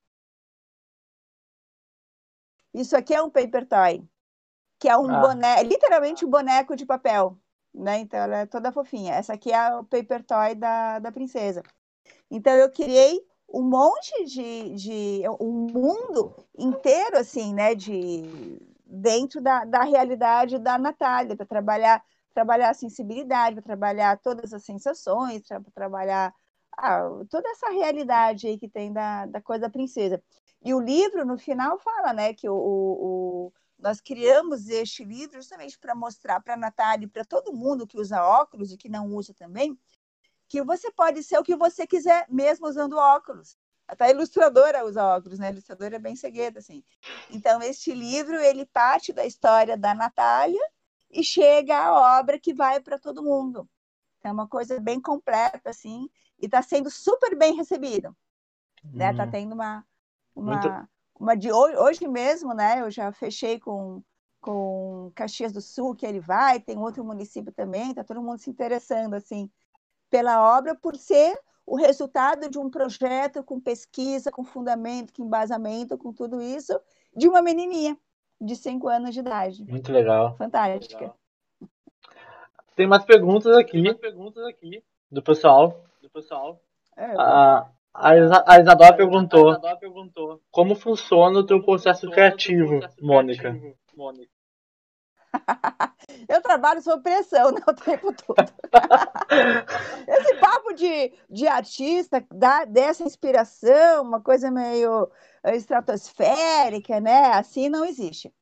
Isso 2.73 2.95
aqui 2.95 3.13
é 3.13 3.21
um 3.21 3.29
paper 3.29 3.67
toy, 3.67 4.07
que 4.79 4.87
é 4.87 4.97
um 4.97 5.09
ah. 5.09 5.19
boneco, 5.19 5.63
literalmente 5.63 6.25
um 6.25 6.29
boneco 6.29 6.75
de 6.75 6.85
papel, 6.85 7.37
né? 7.73 7.99
Então 7.99 8.19
ela 8.19 8.37
é 8.39 8.45
toda 8.45 8.71
fofinha. 8.71 9.13
Essa 9.13 9.33
aqui 9.33 9.51
é 9.51 9.75
o 9.75 9.83
paper 9.83 10.23
toy 10.23 10.55
da, 10.55 10.99
da 10.99 11.11
princesa. 11.11 11.63
Então 12.29 12.53
eu 12.53 12.71
criei 12.71 13.19
um 13.53 13.63
monte 13.63 14.25
de, 14.25 14.69
de 14.75 15.21
um 15.39 15.67
mundo 15.71 16.33
inteiro 16.57 17.17
assim, 17.17 17.53
né, 17.53 17.75
de 17.75 18.59
dentro 18.85 19.41
da, 19.41 19.65
da 19.65 19.83
realidade 19.83 20.57
da 20.57 20.77
Natália 20.77 21.35
para 21.35 21.45
trabalhar 21.45 22.03
trabalhar 22.33 22.69
a 22.69 22.73
sensibilidade, 22.73 23.55
para 23.55 23.63
trabalhar 23.63 24.17
todas 24.17 24.53
as 24.53 24.63
sensações, 24.63 25.45
para 25.45 25.61
trabalhar 25.73 26.33
ah, 26.77 27.09
toda 27.29 27.49
essa 27.49 27.69
realidade 27.69 28.47
aí 28.47 28.57
que 28.57 28.69
tem 28.69 28.91
da, 28.91 29.25
da 29.25 29.41
coisa 29.41 29.63
da 29.63 29.69
princesa. 29.69 30.21
E 30.63 30.73
o 30.73 30.79
livro, 30.79 31.25
no 31.25 31.37
final, 31.37 31.77
fala 31.79 32.13
né, 32.13 32.33
que 32.33 32.47
o, 32.47 32.55
o 32.55 33.53
nós 33.77 33.99
criamos 33.99 34.69
este 34.69 35.03
livro 35.03 35.37
justamente 35.37 35.77
para 35.79 35.95
mostrar 35.95 36.39
para 36.39 36.53
a 36.53 36.57
Natália 36.57 37.05
e 37.05 37.09
para 37.09 37.25
todo 37.25 37.51
mundo 37.51 37.87
que 37.87 37.99
usa 37.99 38.23
óculos 38.23 38.71
e 38.71 38.77
que 38.77 38.87
não 38.87 39.07
usa 39.07 39.33
também, 39.33 39.77
que 40.51 40.61
você 40.61 40.91
pode 40.91 41.23
ser 41.23 41.37
o 41.37 41.43
que 41.43 41.55
você 41.55 41.87
quiser, 41.87 42.25
mesmo 42.29 42.67
usando 42.67 42.97
óculos. 42.97 43.57
Até 43.87 44.05
a 44.05 44.09
ilustradora 44.09 44.85
usa 44.85 45.01
óculos, 45.01 45.39
né? 45.39 45.47
A 45.47 45.51
ilustradora 45.51 45.95
é 45.95 45.99
bem 45.99 46.13
cegueta, 46.13 46.59
assim. 46.59 46.83
Então, 47.29 47.61
este 47.61 47.93
livro, 47.93 48.35
ele 48.35 48.65
parte 48.65 49.13
da 49.13 49.25
história 49.25 49.77
da 49.77 49.95
Natália 49.95 50.61
e 51.09 51.23
chega 51.23 51.77
à 51.77 52.19
obra 52.19 52.37
que 52.37 52.53
vai 52.53 52.81
para 52.81 52.99
todo 52.99 53.23
mundo. 53.23 53.65
É 54.21 54.29
uma 54.29 54.45
coisa 54.45 54.77
bem 54.77 54.99
completa, 54.99 55.69
assim, 55.69 56.09
e 56.37 56.47
está 56.47 56.61
sendo 56.61 56.91
super 56.91 57.33
bem 57.37 57.55
recebido. 57.55 58.13
Né? 58.83 59.13
Tá 59.13 59.23
hum. 59.23 59.31
tendo 59.31 59.53
uma, 59.53 59.85
uma, 60.35 60.51
Muito... 60.51 60.89
uma 61.17 61.37
de 61.37 61.49
hoje, 61.49 61.77
hoje 61.77 62.07
mesmo, 62.09 62.53
né? 62.53 62.81
Eu 62.81 62.91
já 62.91 63.09
fechei 63.13 63.57
com 63.57 64.03
com 64.41 65.11
Caxias 65.13 65.53
do 65.53 65.61
Sul, 65.61 65.95
que 65.95 66.03
ele 66.03 66.19
vai, 66.19 66.59
tem 66.59 66.75
outro 66.79 67.05
município 67.05 67.53
também, 67.53 67.91
está 67.91 68.03
todo 68.03 68.23
mundo 68.23 68.39
se 68.39 68.49
interessando 68.49 69.13
assim 69.13 69.47
pela 70.11 70.57
obra 70.57 70.75
por 70.75 70.95
ser 70.95 71.35
o 71.65 71.77
resultado 71.77 72.49
de 72.49 72.59
um 72.59 72.69
projeto 72.69 73.41
com 73.43 73.59
pesquisa, 73.59 74.29
com 74.29 74.43
fundamento, 74.43 75.13
com 75.13 75.23
embasamento, 75.23 75.97
com 75.97 76.11
tudo 76.11 76.41
isso, 76.41 76.77
de 77.15 77.29
uma 77.29 77.41
menininha 77.41 77.97
de 78.39 78.55
5 78.55 78.87
anos 78.89 79.13
de 79.13 79.21
idade. 79.21 79.63
Muito 79.63 79.91
legal. 79.91 80.35
Fantástica. 80.35 80.99
Legal. 80.99 81.17
Tem 82.75 82.87
mais 82.87 83.05
perguntas 83.05 83.55
aqui, 83.55 83.81
mais 83.81 83.97
perguntas 83.97 84.43
aqui 84.45 84.83
do 85.09 85.21
pessoal. 85.21 85.85
Do 86.01 86.09
pessoal. 86.09 86.59
É, 86.97 87.05
a, 87.17 87.69
a, 87.93 88.59
Isadora 88.59 88.93
perguntou, 88.93 89.49
a 89.49 89.51
Isadora 89.51 89.77
perguntou 89.77 90.41
como 90.51 90.75
funciona 90.75 91.39
o 91.39 91.45
teu 91.45 91.63
processo 91.63 92.09
criativo, 92.09 92.79
processo 92.79 93.05
Mônica. 93.05 93.49
Criativo, 93.49 93.77
Mônica. 93.95 94.40
Eu 96.27 96.41
trabalho 96.41 96.81
sob 96.81 97.03
pressão 97.03 97.51
né, 97.51 97.61
o 97.67 97.73
tempo 97.73 98.13
todo. 98.13 98.53
Esse 100.07 100.35
papo 100.35 100.73
de, 100.73 101.13
de 101.29 101.47
artista, 101.47 102.25
dá, 102.33 102.65
dessa 102.65 103.03
inspiração, 103.03 104.03
uma 104.03 104.21
coisa 104.21 104.51
meio 104.51 105.09
estratosférica, 105.43 106.99
né? 106.99 107.31
Assim 107.33 107.69
não 107.69 107.85
existe. 107.85 108.33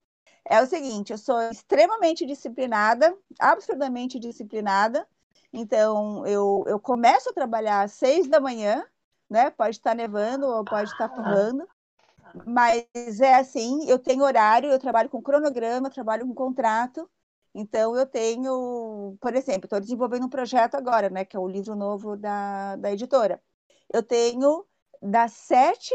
É 0.46 0.62
o 0.62 0.66
seguinte, 0.66 1.12
eu 1.12 1.18
sou 1.18 1.40
extremamente 1.44 2.26
disciplinada, 2.26 3.16
absurdamente 3.40 4.20
disciplinada. 4.20 5.08
Então, 5.54 6.26
eu, 6.26 6.64
eu 6.68 6.80
começo 6.80 7.30
a 7.30 7.34
trabalhar 7.34 7.82
às 7.82 7.94
seis 7.94 8.28
da 8.28 8.40
manhã, 8.40 8.84
né? 9.30 9.52
Pode 9.52 9.76
estar 9.76 9.96
nevando 9.96 10.48
ou 10.48 10.66
pode 10.66 10.92
estar 10.92 11.10
pulando. 11.10 11.68
Mas 12.46 13.20
é 13.22 13.36
assim, 13.36 13.90
eu 13.90 14.00
tenho 14.00 14.24
horário, 14.24 14.70
eu 14.70 14.80
trabalho 14.80 15.10
com 15.10 15.22
cronograma, 15.22 15.90
trabalho 15.90 16.26
com 16.28 16.34
contrato. 16.34 17.10
Então, 17.54 17.96
eu 17.96 18.06
tenho, 18.06 19.18
por 19.20 19.36
exemplo, 19.36 19.66
estou 19.66 19.80
desenvolvendo 19.80 20.26
um 20.26 20.30
projeto 20.30 20.76
agora, 20.76 21.10
né, 21.10 21.26
que 21.26 21.36
é 21.36 21.40
o 21.40 21.48
livro 21.48 21.76
novo 21.76 22.16
da, 22.16 22.76
da 22.76 22.92
editora. 22.92 23.42
Eu 23.92 24.04
tenho 24.04 24.66
das 25.02 25.34
7 25.34 25.94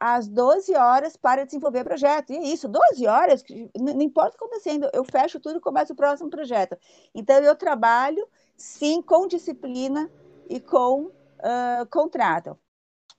às 0.00 0.28
12 0.28 0.74
horas 0.74 1.16
para 1.16 1.44
desenvolver 1.44 1.84
projeto. 1.84 2.32
E 2.32 2.36
é 2.36 2.42
isso, 2.42 2.68
12 2.68 3.06
horas, 3.06 3.44
não 3.78 4.02
importa 4.02 4.36
o 4.36 4.38
que 4.38 4.44
está 4.44 4.46
acontecendo, 4.46 4.90
eu 4.92 5.04
fecho 5.04 5.40
tudo 5.40 5.58
e 5.58 5.60
começo 5.60 5.92
o 5.92 5.96
próximo 5.96 6.28
projeto. 6.28 6.76
Então, 7.14 7.36
eu 7.38 7.54
trabalho, 7.56 8.26
sim, 8.56 9.00
com 9.00 9.26
disciplina 9.26 10.10
e 10.48 10.60
com 10.60 11.04
uh, 11.04 11.86
contrato. 11.90 12.58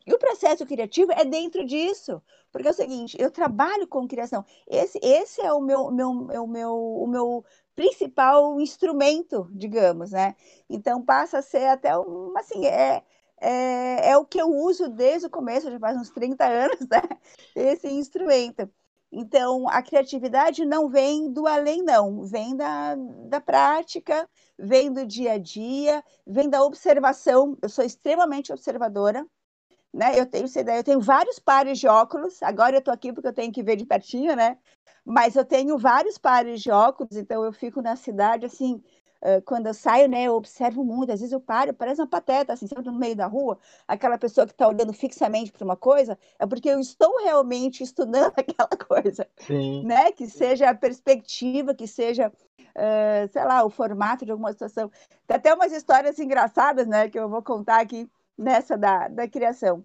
E 0.08 0.14
o 0.14 0.18
processo 0.18 0.66
criativo 0.66 1.12
é 1.12 1.26
dentro 1.26 1.66
disso. 1.66 2.24
Porque 2.50 2.70
é 2.70 2.72
o 2.72 2.74
seguinte, 2.74 3.18
eu 3.20 3.30
trabalho 3.30 3.86
com 3.86 4.08
criação. 4.08 4.46
Esse, 4.66 4.98
esse 5.04 5.42
é 5.42 5.52
o 5.52 5.60
meu, 5.60 5.92
meu, 5.92 6.10
o 6.10 6.48
meu, 6.48 6.74
o 6.74 7.08
meu 7.08 7.46
principal 7.76 8.60
instrumento, 8.62 9.50
digamos, 9.52 10.12
né? 10.12 10.34
Então 10.70 11.04
passa 11.04 11.40
a 11.40 11.42
ser 11.42 11.68
até 11.68 11.96
um, 11.98 12.34
assim, 12.38 12.66
é, 12.66 13.04
é, 13.42 14.12
é 14.12 14.18
o 14.18 14.26
que 14.26 14.42
eu 14.42 14.50
uso 14.50 14.88
desde 14.88 15.28
o 15.28 15.30
começo, 15.30 15.70
já 15.70 15.78
faz 15.78 15.98
uns 15.98 16.10
30 16.10 16.46
anos, 16.46 16.80
né? 16.90 17.02
Esse 17.54 17.88
instrumento. 17.90 18.70
Então, 19.12 19.70
a 19.70 19.82
criatividade 19.82 20.66
não 20.66 20.90
vem 20.90 21.32
do 21.32 21.48
além, 21.48 21.82
não, 21.84 22.24
vem 22.26 22.56
da, 22.56 22.96
da 22.96 23.40
prática, 23.40 24.30
vem 24.58 24.92
do 24.92 25.06
dia 25.06 25.34
a 25.34 25.38
dia, 25.38 26.04
vem 26.26 26.50
da 26.50 26.64
observação. 26.64 27.58
Eu 27.62 27.70
sou 27.70 27.86
extremamente 27.86 28.52
observadora, 28.52 29.26
né? 29.94 30.20
Eu 30.20 30.26
tenho 30.26 30.46
essa 30.46 30.60
ideia, 30.60 30.80
eu 30.80 30.84
tenho 30.84 31.02
vários 31.02 31.40
pares 31.40 31.80
de 31.80 31.88
óculos. 31.88 32.42
Agora 32.44 32.76
eu 32.76 32.80
estou 32.80 32.94
aqui 32.94 33.12
porque 33.12 33.28
eu 33.28 33.34
tenho 33.34 33.52
que 33.52 33.64
ver 33.64 33.76
de 33.76 33.86
pertinho, 33.86 34.36
né? 34.36 34.58
Mas 35.06 35.36
eu 35.36 35.46
tenho 35.46 35.78
vários 35.78 36.18
pares 36.18 36.62
de 36.62 36.70
óculos, 36.70 37.16
então 37.16 37.44
eu 37.44 37.54
fico 37.54 37.82
na 37.82 37.96
cidade 37.96 38.46
assim. 38.46 38.84
Quando 39.46 39.66
eu 39.66 39.74
saio, 39.74 40.08
né, 40.08 40.24
eu 40.24 40.36
observo 40.36 40.84
muito. 40.86 41.12
Às 41.12 41.20
vezes 41.20 41.34
eu 41.34 41.40
paro, 41.42 41.74
parece 41.74 42.00
uma 42.00 42.08
pateta, 42.08 42.54
assim, 42.54 42.68
sempre 42.68 42.86
no 42.86 43.00
meio 43.00 43.16
da 43.16 43.26
rua, 43.26 43.58
aquela 43.88 44.18
pessoa 44.18 44.46
que 44.46 44.54
está 44.54 44.68
olhando 44.68 44.94
fixamente 44.94 45.52
para 45.52 45.66
uma 45.66 45.76
coisa, 45.76 46.18
é 46.38 46.46
porque 46.46 46.70
eu 46.70 46.80
estou 46.80 47.18
realmente 47.24 47.82
estudando 47.84 48.32
aquela 48.38 48.70
coisa, 48.70 49.28
Sim. 49.40 49.84
né? 49.86 50.12
Que 50.12 50.28
seja 50.28 50.70
a 50.70 50.76
perspectiva, 50.76 51.74
que 51.74 51.88
seja 51.88 52.32
Uh, 52.78 53.28
sei 53.32 53.44
lá, 53.44 53.66
o 53.66 53.72
formato 53.72 54.24
de 54.24 54.32
alguma 54.32 54.52
situação. 54.52 54.92
Tem 55.26 55.36
até 55.36 55.52
umas 55.52 55.72
histórias 55.72 56.20
engraçadas, 56.20 56.86
né, 56.86 57.10
que 57.10 57.18
eu 57.18 57.28
vou 57.28 57.42
contar 57.42 57.82
aqui 57.82 58.08
nessa 58.38 58.78
da, 58.78 59.08
da 59.08 59.28
criação. 59.28 59.84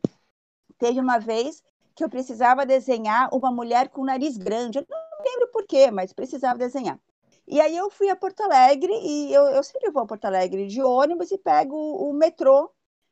Teve 0.78 1.00
uma 1.00 1.18
vez 1.18 1.62
que 1.94 2.04
eu 2.04 2.08
precisava 2.08 2.66
desenhar 2.66 3.28
uma 3.32 3.50
mulher 3.50 3.88
com 3.88 4.04
nariz 4.04 4.36
grande. 4.36 4.78
Eu 4.78 4.86
não 4.88 5.24
lembro 5.24 5.48
por 5.48 5.66
quê, 5.66 5.90
mas 5.90 6.12
precisava 6.12 6.58
desenhar. 6.58 6.98
E 7.46 7.60
aí 7.60 7.76
eu 7.76 7.90
fui 7.90 8.08
a 8.08 8.16
Porto 8.16 8.40
Alegre 8.42 8.92
e 8.92 9.32
eu, 9.32 9.42
eu 9.46 9.62
sempre 9.62 9.90
vou 9.90 10.02
a 10.02 10.06
Porto 10.06 10.24
Alegre 10.24 10.66
de 10.66 10.82
ônibus 10.82 11.30
e 11.30 11.38
pego 11.38 11.76
o, 11.76 12.10
o 12.10 12.12
metrô, 12.12 12.70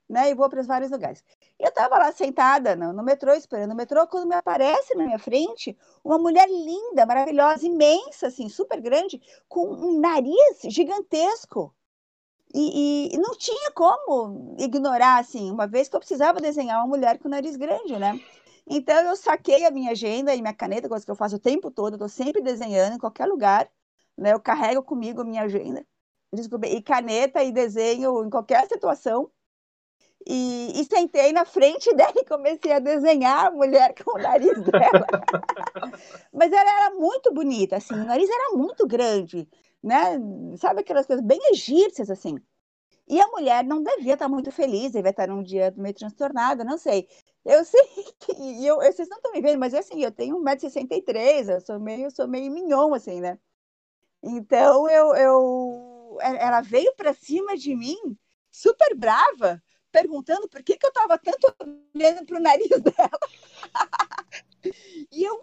né? 0.08 0.30
E 0.30 0.34
vou 0.34 0.48
para 0.48 0.60
os 0.60 0.66
vários 0.66 0.90
lugares. 0.90 1.24
Eu 1.58 1.68
estava 1.68 1.98
lá 1.98 2.12
sentada 2.12 2.74
no, 2.74 2.92
no, 2.92 3.02
metrô, 3.02 3.32
esperando 3.32 3.72
o 3.72 3.76
metrô, 3.76 4.06
quando 4.06 4.28
me 4.28 4.34
aparece 4.34 4.94
na 4.94 5.04
minha 5.04 5.18
frente 5.18 5.76
uma 6.02 6.18
mulher 6.18 6.48
linda, 6.48 7.04
maravilhosa, 7.06 7.66
imensa, 7.66 8.28
assim, 8.28 8.48
super 8.48 8.80
grande, 8.80 9.20
com 9.48 9.68
um 9.68 10.00
nariz 10.00 10.60
gigantesco. 10.64 11.74
E, 12.52 13.14
e, 13.14 13.18
não 13.18 13.36
tinha 13.36 13.70
como 13.72 14.56
ignorar, 14.58 15.18
assim, 15.18 15.50
uma 15.50 15.66
vez 15.68 15.88
que 15.88 15.94
eu 15.94 16.00
precisava 16.00 16.40
desenhar 16.40 16.78
uma 16.78 16.88
mulher 16.88 17.18
com 17.18 17.28
nariz 17.28 17.56
grande, 17.56 17.96
né? 17.96 18.20
Então 18.68 18.96
eu 19.02 19.16
saquei 19.16 19.64
a 19.64 19.70
minha 19.70 19.92
agenda 19.92 20.34
e 20.34 20.40
minha 20.40 20.54
caneta, 20.54 20.88
coisa 20.88 21.04
que 21.04 21.10
eu 21.10 21.16
faço 21.16 21.36
o 21.36 21.40
tempo 21.40 21.70
todo, 21.70 21.94
eu 21.94 21.98
tô 21.98 22.08
sempre 22.08 22.42
desenhando 22.42 22.94
em 22.94 22.98
qualquer 22.98 23.26
lugar, 23.26 23.70
né? 24.18 24.32
Eu 24.32 24.40
carrego 24.40 24.82
comigo 24.82 25.20
a 25.20 25.24
minha 25.24 25.42
agenda, 25.42 25.84
e 26.68 26.82
caneta 26.82 27.42
e 27.42 27.52
desenho 27.52 28.24
em 28.24 28.30
qualquer 28.30 28.66
situação. 28.68 29.30
E, 30.26 30.78
e, 30.78 30.84
sentei 30.84 31.32
na 31.32 31.46
frente 31.46 31.92
dela 31.96 32.12
e 32.16 32.24
comecei 32.24 32.72
a 32.72 32.78
desenhar 32.78 33.46
a 33.46 33.50
mulher 33.50 33.94
com 33.94 34.18
o 34.18 34.22
nariz 34.22 34.60
dela. 34.62 35.06
Mas 36.32 36.52
ela 36.52 36.86
era 36.86 36.94
muito 36.94 37.32
bonita, 37.32 37.76
assim, 37.76 37.94
o 37.94 38.04
nariz 38.04 38.28
era 38.28 38.56
muito 38.56 38.86
grande, 38.86 39.48
né? 39.82 40.18
Sabe 40.58 40.80
aquelas 40.80 41.06
coisas 41.06 41.24
bem 41.24 41.40
egípcias, 41.52 42.10
assim. 42.10 42.38
E 43.08 43.20
a 43.20 43.26
mulher 43.28 43.64
não 43.64 43.82
devia 43.82 44.14
estar 44.14 44.28
muito 44.28 44.52
feliz, 44.52 44.92
devia 44.92 45.10
estar 45.10 45.26
num 45.28 45.42
dia 45.42 45.74
meio 45.76 45.94
transtornada, 45.94 46.62
não 46.64 46.78
sei. 46.78 47.08
Eu 47.44 47.64
sei 47.64 47.80
que. 48.20 48.66
Eu, 48.66 48.76
vocês 48.76 49.08
não 49.08 49.16
estão 49.16 49.32
me 49.32 49.40
vendo, 49.40 49.58
mas 49.58 49.74
assim, 49.74 50.02
eu 50.02 50.12
tenho 50.12 50.36
1,63m, 50.38 51.54
eu 51.54 51.60
sou 51.60 51.80
meio, 51.80 52.10
sou 52.10 52.28
meio 52.28 52.52
mignon, 52.52 52.94
assim, 52.94 53.20
né? 53.20 53.38
Então 54.22 54.88
eu, 54.88 55.14
eu 55.16 56.18
ela 56.20 56.60
veio 56.60 56.94
para 56.96 57.14
cima 57.14 57.56
de 57.56 57.74
mim, 57.74 57.96
super 58.50 58.94
brava, 58.94 59.62
perguntando 59.90 60.48
por 60.48 60.62
que, 60.62 60.76
que 60.76 60.86
eu 60.86 60.90
estava 60.90 61.18
tanto 61.18 61.54
olhando 61.94 62.24
para 62.26 62.38
o 62.38 62.42
nariz 62.42 62.68
dela. 62.80 63.18
e 65.10 65.24
eu, 65.24 65.40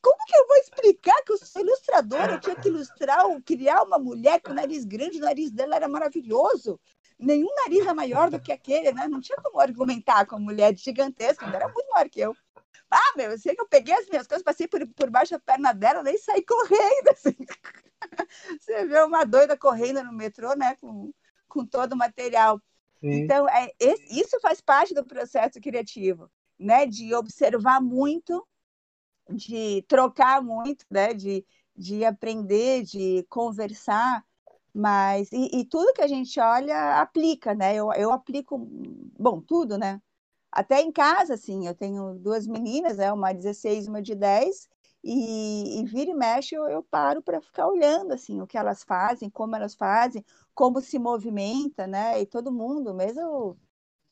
como 0.00 0.24
que 0.26 0.36
eu 0.36 0.46
vou 0.46 0.56
explicar 0.56 1.22
que 1.22 1.32
eu 1.32 1.38
sou 1.38 1.62
ilustradora? 1.62 2.34
Eu 2.34 2.40
tinha 2.40 2.56
que 2.56 2.68
ilustrar, 2.68 3.24
criar 3.44 3.82
uma 3.82 3.98
mulher 3.98 4.40
com 4.40 4.52
nariz 4.52 4.84
grande, 4.84 5.18
o 5.18 5.20
nariz 5.20 5.50
dela 5.50 5.76
era 5.76 5.88
maravilhoso. 5.88 6.80
Nenhum 7.18 7.48
nariz 7.64 7.86
é 7.86 7.92
maior 7.92 8.30
do 8.30 8.40
que 8.40 8.52
aquele, 8.52 8.92
né? 8.92 9.06
Não 9.08 9.20
tinha 9.20 9.38
como 9.38 9.60
argumentar 9.60 10.26
com 10.26 10.36
uma 10.36 10.44
mulher 10.44 10.76
gigantesca, 10.76 11.46
era 11.46 11.68
muito 11.68 11.88
maior 11.90 12.08
que 12.08 12.20
eu. 12.20 12.36
Ah, 12.90 13.12
meu, 13.16 13.30
eu 13.30 13.38
sei 13.38 13.54
que 13.54 13.60
eu 13.60 13.68
peguei 13.68 13.94
as 13.94 14.08
minhas 14.08 14.26
coisas, 14.26 14.44
passei 14.44 14.68
por, 14.68 14.86
por 14.94 15.10
baixo 15.10 15.32
da 15.32 15.40
perna 15.40 15.72
dela, 15.72 16.02
nem 16.02 16.18
saí 16.18 16.44
correndo, 16.44 17.08
assim. 17.10 17.36
Você 18.60 18.86
vê 18.86 19.02
uma 19.02 19.24
doida 19.24 19.56
correndo 19.56 20.02
no 20.04 20.12
metrô, 20.12 20.54
né? 20.54 20.76
Com, 20.80 21.12
com 21.48 21.64
todo 21.64 21.94
o 21.94 21.96
material. 21.96 22.60
Então, 23.02 23.46
é, 23.48 23.70
isso 24.10 24.40
faz 24.40 24.60
parte 24.60 24.94
do 24.94 25.04
processo 25.04 25.60
criativo, 25.60 26.30
né? 26.58 26.86
De 26.86 27.14
observar 27.14 27.80
muito, 27.80 28.46
de 29.30 29.82
trocar 29.88 30.42
muito, 30.42 30.84
né? 30.90 31.14
De, 31.14 31.44
de 31.76 32.04
aprender, 32.04 32.82
de 32.84 33.24
conversar, 33.28 34.24
mas 34.74 35.30
e, 35.32 35.60
e, 35.60 35.64
tudo 35.64 35.92
que 35.92 36.02
a 36.02 36.06
gente 36.08 36.38
olha 36.40 37.00
aplica, 37.00 37.54
né? 37.54 37.74
Eu, 37.74 37.92
eu 37.92 38.12
aplico, 38.12 38.58
bom, 39.18 39.40
tudo, 39.40 39.78
né? 39.78 40.00
Até 40.52 40.80
em 40.80 40.92
casa, 40.92 41.34
assim, 41.34 41.66
eu 41.66 41.74
tenho 41.74 42.14
duas 42.18 42.46
meninas, 42.46 42.98
né? 42.98 43.12
Uma 43.12 43.32
de 43.32 43.38
16 43.38 43.88
uma 43.88 44.02
de 44.02 44.14
10, 44.14 44.68
e, 45.04 45.80
e 45.80 45.84
vira 45.84 46.10
e 46.10 46.14
mexe 46.14 46.54
eu, 46.54 46.66
eu 46.68 46.82
paro 46.82 47.22
para 47.22 47.40
ficar 47.40 47.68
olhando, 47.68 48.12
assim, 48.12 48.40
o 48.40 48.46
que 48.46 48.56
elas 48.58 48.82
fazem, 48.84 49.28
como 49.30 49.54
elas 49.54 49.74
fazem, 49.74 50.24
como 50.54 50.80
se 50.80 50.98
movimenta, 50.98 51.86
né? 51.86 52.20
E 52.20 52.26
todo 52.26 52.52
mundo, 52.52 52.94
mesmo 52.94 53.56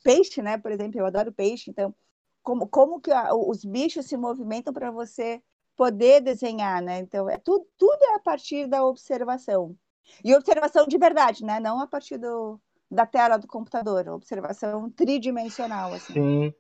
peixe, 0.02 0.42
né? 0.42 0.58
Por 0.58 0.70
exemplo, 0.72 1.00
eu 1.00 1.06
adoro 1.06 1.32
peixe, 1.32 1.70
então 1.70 1.94
como, 2.43 2.66
como 2.68 3.01
que 3.01 3.11
a, 3.11 3.34
os 3.34 3.64
bichos 3.64 4.07
se 4.07 4.16
movimentam 4.16 4.72
para 4.72 4.90
você 4.90 5.43
poder 5.76 6.20
desenhar, 6.20 6.82
né? 6.82 6.99
Então 6.99 7.28
é 7.28 7.38
tudo, 7.38 7.66
tudo 7.78 8.03
é 8.03 8.14
a 8.14 8.20
partir 8.20 8.66
da 8.66 8.84
observação 8.84 9.76
e 10.24 10.34
observação 10.34 10.86
de 10.86 10.99
verdade, 10.99 11.45
né? 11.45 11.61
Não 11.61 11.80
a 11.80 11.86
partir 11.86 12.18
do, 12.18 12.61
da 12.90 13.07
tela 13.07 13.38
do 13.38 13.47
computador, 13.47 14.09
observação 14.09 14.90
tridimensional, 14.90 15.93
assim. 15.93 16.12
Sim. 16.12 16.55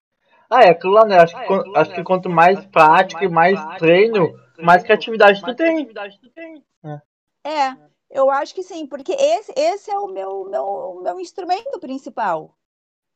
Ah, 0.48 0.62
é 0.62 0.70
aquilo 0.70 0.92
lá, 0.92 1.04
né? 1.04 1.18
Acho, 1.18 1.36
ah, 1.36 1.44
é, 1.44 1.46
que, 1.46 1.78
acho 1.78 1.94
que 1.94 2.04
quanto 2.04 2.28
mais 2.28 2.64
prática 2.66 3.24
e 3.24 3.28
mais, 3.28 3.54
mais 3.54 3.78
treino, 3.78 4.32
mais, 4.32 4.66
mais 4.66 4.82
criatividade 4.82 5.40
mais 5.40 5.54
tu 5.54 5.56
tem. 5.56 5.86
Criatividade 5.86 6.20
tu 6.20 6.30
tem. 6.30 6.64
É. 6.84 7.50
é. 7.50 7.76
Eu 8.10 8.30
acho 8.30 8.54
que 8.54 8.62
sim, 8.62 8.86
porque 8.86 9.12
esse, 9.12 9.52
esse 9.56 9.90
é 9.90 9.98
o 9.98 10.08
meu, 10.08 10.44
meu, 10.44 11.00
meu 11.02 11.18
instrumento 11.18 11.80
principal. 11.80 12.54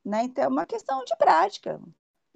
Né? 0.03 0.23
Então 0.23 0.45
é 0.45 0.49
uma 0.49 0.65
questão 0.65 1.05
de 1.05 1.15
prática. 1.17 1.79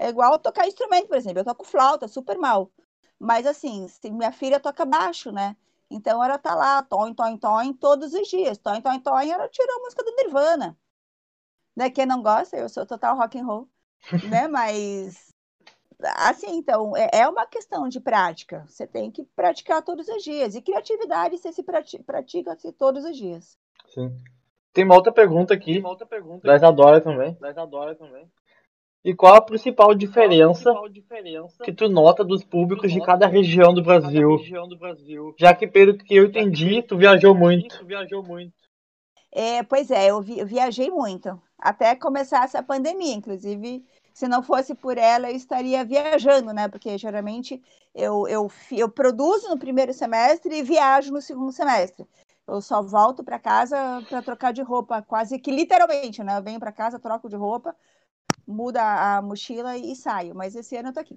É 0.01 0.09
igual 0.09 0.38
tocar 0.38 0.66
instrumento, 0.66 1.09
por 1.09 1.16
exemplo. 1.18 1.40
Eu 1.40 1.44
toco 1.44 1.62
flauta, 1.62 2.09
super 2.09 2.38
mal. 2.38 2.72
Mas 3.18 3.46
assim, 3.46 3.86
se 3.86 4.11
minha 4.11 4.32
filha 4.32 4.59
toca 4.59 4.86
baixo, 4.86 5.30
né? 5.30 5.55
Então 5.90 6.24
ela 6.24 6.38
tá 6.38 6.55
lá, 6.55 6.82
toin, 6.82 7.12
toin, 7.12 7.36
toin, 7.36 7.74
todos 7.74 8.14
os 8.14 8.26
dias. 8.26 8.57
Toin, 8.57 8.80
toin, 8.80 8.98
toin, 9.01 9.30
ela 9.30 9.46
tirou 9.46 9.76
a 9.76 9.80
música 9.80 10.03
do 10.03 10.16
Nirvana. 10.16 10.74
Né? 11.76 11.90
Quem 11.90 12.07
não 12.07 12.22
gosta, 12.22 12.57
eu 12.57 12.66
sou 12.70 12.86
total 12.86 13.14
rock 13.14 13.38
and 13.38 13.44
roll. 13.44 13.68
né? 14.30 14.48
Mas 14.48 15.30
assim, 16.16 16.57
então, 16.57 16.96
é, 16.96 17.11
é 17.12 17.28
uma 17.28 17.44
questão 17.44 17.86
de 17.86 18.01
prática. 18.01 18.64
Você 18.66 18.86
tem 18.86 19.11
que 19.11 19.22
praticar 19.36 19.82
todos 19.82 20.09
os 20.09 20.24
dias. 20.24 20.55
E 20.55 20.62
criatividade 20.62 21.36
você 21.36 21.53
se 21.53 21.62
pratica, 21.62 22.03
pratica 22.03 22.57
-se 22.57 22.72
todos 22.72 23.05
os 23.05 23.14
dias. 23.14 23.59
Sim. 23.88 24.16
Tem 24.72 24.82
uma 24.82 24.94
outra 24.94 25.12
pergunta 25.12 25.53
aqui. 25.53 25.74
Tem 25.74 25.80
uma 25.80 25.90
outra 25.90 26.07
pergunta 26.07 26.46
da 26.46 26.57
Isadora 26.57 27.03
também. 27.03 27.34
Da 27.34 27.51
Isadora 27.51 27.94
também. 27.94 28.30
E 29.05 29.14
qual 29.14 29.34
a 29.34 29.40
principal 29.40 29.94
diferença, 29.94 30.70
a 30.70 30.74
principal 30.74 30.88
diferença 30.88 31.64
que 31.64 31.72
tu 31.72 31.88
nota 31.88 32.22
dos 32.22 32.44
públicos 32.44 32.92
de 32.92 33.01
cada 33.01 33.26
região 33.26 33.72
do 33.72 33.82
Brasil? 33.82 34.36
Região 34.36 34.68
do 34.68 34.76
Brasil. 34.76 35.34
Já 35.38 35.55
que 35.55 35.66
pelo 35.66 35.96
que 35.96 36.14
eu 36.14 36.26
entendi, 36.26 36.82
tu 36.82 36.98
viajou 36.98 37.34
muito. 37.34 37.78
Tu 37.78 37.86
viajou 37.86 38.22
muito. 38.22 38.53
É, 39.32 39.62
pois 39.62 39.90
é, 39.90 40.11
eu, 40.11 40.20
vi, 40.20 40.38
eu 40.38 40.46
viajei 40.46 40.90
muito. 40.90 41.40
Até 41.59 41.94
começar 41.94 42.44
essa 42.44 42.62
pandemia, 42.62 43.14
inclusive 43.14 43.84
se 44.12 44.28
não 44.28 44.42
fosse 44.42 44.74
por 44.74 44.98
ela, 44.98 45.30
eu 45.30 45.36
estaria 45.36 45.84
viajando, 45.84 46.53
né? 46.53 46.68
Porque 46.68 46.98
geralmente 46.98 47.62
eu, 47.94 48.28
eu, 48.28 48.51
eu 48.70 48.88
produzo 48.88 49.48
no 49.48 49.59
primeiro 49.59 49.94
semestre 49.94 50.59
e 50.59 50.62
viajo 50.62 51.12
no 51.12 51.22
segundo 51.22 51.53
semestre. 51.53 52.07
Eu 52.46 52.61
só 52.61 52.82
volto 52.82 53.22
para 53.22 53.38
casa 53.38 53.76
para 54.09 54.20
trocar 54.20 54.53
de 54.53 54.61
roupa, 54.61 55.01
quase 55.01 55.38
que 55.38 55.51
literalmente, 55.51 56.22
né? 56.22 56.36
Eu 56.36 56.42
venho 56.42 56.61
para 56.61 56.72
casa, 56.72 56.98
troco 56.98 57.30
de 57.30 57.36
roupa, 57.36 57.74
muda 58.47 59.16
a 59.16 59.22
mochila 59.22 59.76
e 59.76 59.95
saio. 59.95 60.35
Mas 60.35 60.55
esse 60.55 60.76
ano 60.76 60.89
eu 60.89 60.93
tô 60.93 61.01
aqui. 61.01 61.14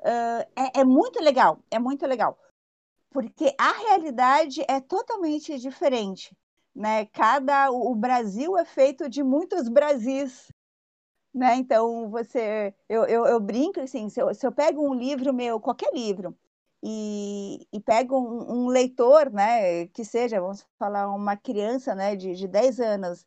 Uh, 0.00 0.42
é, 0.56 0.80
é 0.80 0.84
muito 0.84 1.20
legal, 1.22 1.58
é 1.70 1.78
muito 1.78 2.06
legal. 2.06 2.38
Porque 3.10 3.54
a 3.58 3.72
realidade 3.72 4.64
é 4.68 4.80
totalmente 4.80 5.58
diferente. 5.58 6.36
Né? 6.74 7.06
Cada 7.06 7.70
o 7.70 7.94
Brasil 7.94 8.56
é 8.58 8.64
feito 8.64 9.08
de 9.08 9.22
muitos 9.22 9.68
Brasis, 9.68 10.52
né? 11.36 11.56
Então, 11.56 12.08
você, 12.08 12.74
eu, 12.88 13.04
eu, 13.04 13.26
eu 13.26 13.38
brinco 13.40 13.80
assim, 13.80 14.08
se 14.08 14.20
eu, 14.20 14.34
se 14.34 14.46
eu 14.46 14.52
pego 14.52 14.86
um 14.86 14.94
livro 14.94 15.34
meu, 15.34 15.60
qualquer 15.60 15.92
livro, 15.92 16.36
e, 16.82 17.66
e 17.72 17.80
pego 17.80 18.16
um, 18.18 18.64
um, 18.64 18.68
leitor, 18.68 19.30
né, 19.30 19.86
que 19.88 20.04
seja, 20.04 20.40
vamos 20.40 20.66
falar, 20.78 21.08
uma 21.14 21.36
criança, 21.36 21.94
né, 21.94 22.16
de, 22.16 22.34
de 22.34 22.48
10 22.48 22.80
anos, 22.80 23.26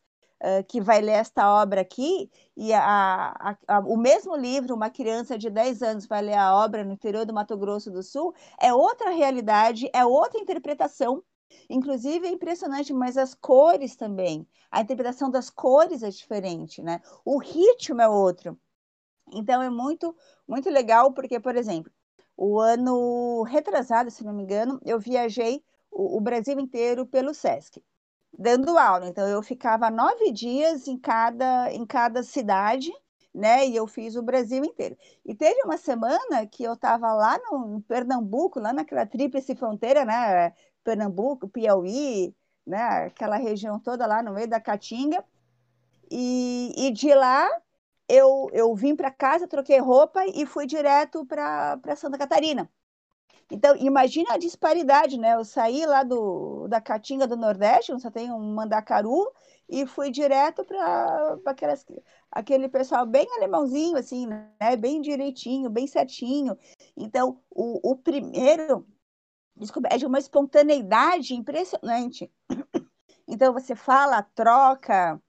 que 0.68 0.80
vai 0.80 1.00
ler 1.00 1.12
esta 1.12 1.60
obra 1.62 1.82
aqui, 1.82 2.30
e 2.56 2.72
a, 2.72 3.34
a, 3.38 3.56
a, 3.68 3.78
o 3.80 3.96
mesmo 3.96 4.36
livro, 4.36 4.74
uma 4.74 4.90
criança 4.90 5.36
de 5.36 5.50
10 5.50 5.82
anos 5.82 6.06
vai 6.06 6.22
ler 6.22 6.34
a 6.34 6.54
obra 6.54 6.84
no 6.84 6.92
interior 6.92 7.26
do 7.26 7.34
Mato 7.34 7.56
Grosso 7.56 7.90
do 7.90 8.02
Sul, 8.02 8.34
é 8.60 8.72
outra 8.72 9.10
realidade, 9.10 9.90
é 9.92 10.04
outra 10.04 10.40
interpretação, 10.40 11.22
Inclusive 11.68 12.26
é 12.26 12.30
impressionante, 12.30 12.92
mas 12.92 13.16
as 13.16 13.34
cores 13.34 13.96
também. 13.96 14.46
A 14.70 14.80
interpretação 14.80 15.30
das 15.30 15.50
cores 15.50 16.02
é 16.02 16.10
diferente, 16.10 16.82
né? 16.82 17.00
O 17.24 17.38
ritmo 17.38 18.00
é 18.00 18.08
outro. 18.08 18.58
Então 19.32 19.62
é 19.62 19.70
muito, 19.70 20.16
muito 20.46 20.68
legal, 20.70 21.12
porque, 21.12 21.38
por 21.38 21.56
exemplo, 21.56 21.92
o 22.36 22.58
ano 22.58 23.42
retrasado, 23.42 24.10
se 24.10 24.24
não 24.24 24.32
me 24.32 24.42
engano, 24.42 24.80
eu 24.84 24.98
viajei 24.98 25.64
o, 25.90 26.16
o 26.16 26.20
Brasil 26.20 26.58
inteiro 26.58 27.06
pelo 27.06 27.34
SESC, 27.34 27.82
dando 28.36 28.78
aula. 28.78 29.06
Então 29.08 29.26
eu 29.28 29.42
ficava 29.42 29.90
nove 29.90 30.32
dias 30.32 30.88
em 30.88 30.98
cada, 30.98 31.72
em 31.72 31.84
cada 31.86 32.22
cidade, 32.22 32.92
né? 33.34 33.66
E 33.66 33.76
eu 33.76 33.86
fiz 33.86 34.16
o 34.16 34.22
Brasil 34.22 34.64
inteiro. 34.64 34.96
E 35.24 35.34
teve 35.34 35.62
uma 35.64 35.76
semana 35.76 36.46
que 36.46 36.64
eu 36.64 36.74
estava 36.74 37.12
lá 37.12 37.38
no 37.50 37.82
Pernambuco, 37.82 38.60
lá 38.60 38.72
naquela 38.72 39.06
tríplice 39.06 39.54
fronteira, 39.54 40.04
né? 40.04 40.52
Pernambuco, 40.84 41.48
Piauí, 41.48 42.34
né, 42.66 43.06
aquela 43.06 43.36
região 43.36 43.78
toda 43.78 44.06
lá 44.06 44.22
no 44.22 44.32
meio 44.32 44.48
da 44.48 44.60
Caatinga. 44.60 45.24
E, 46.10 46.74
e 46.76 46.90
de 46.92 47.14
lá 47.14 47.48
eu, 48.08 48.48
eu 48.52 48.74
vim 48.74 48.96
para 48.96 49.10
casa, 49.10 49.46
troquei 49.46 49.78
roupa 49.78 50.24
e 50.26 50.44
fui 50.46 50.66
direto 50.66 51.24
para 51.26 51.96
Santa 51.96 52.18
Catarina. 52.18 52.68
Então, 53.50 53.74
imagina 53.76 54.34
a 54.34 54.38
disparidade, 54.38 55.18
né? 55.18 55.34
Eu 55.34 55.44
saí 55.44 55.84
lá 55.86 56.02
do, 56.02 56.68
da 56.68 56.80
Caatinga 56.80 57.26
do 57.26 57.36
Nordeste, 57.36 57.92
onde 57.92 58.02
só 58.02 58.10
tem 58.10 58.30
um 58.30 58.54
Mandacaru, 58.54 59.32
e 59.68 59.86
fui 59.86 60.10
direto 60.10 60.64
para 60.64 61.38
aquele 62.30 62.68
pessoal 62.68 63.06
bem 63.06 63.26
alemãozinho, 63.36 63.96
assim, 63.96 64.26
né? 64.26 64.76
Bem 64.78 65.00
direitinho, 65.00 65.70
bem 65.70 65.86
certinho. 65.86 66.56
Então, 66.96 67.40
o, 67.50 67.92
o 67.92 67.96
primeiro 67.96 68.86
é 69.90 69.98
de 69.98 70.06
uma 70.06 70.18
espontaneidade 70.18 71.34
impressionante. 71.34 72.30
Então 73.26 73.52
você 73.52 73.76
fala, 73.76 74.22
troca, 74.22 75.20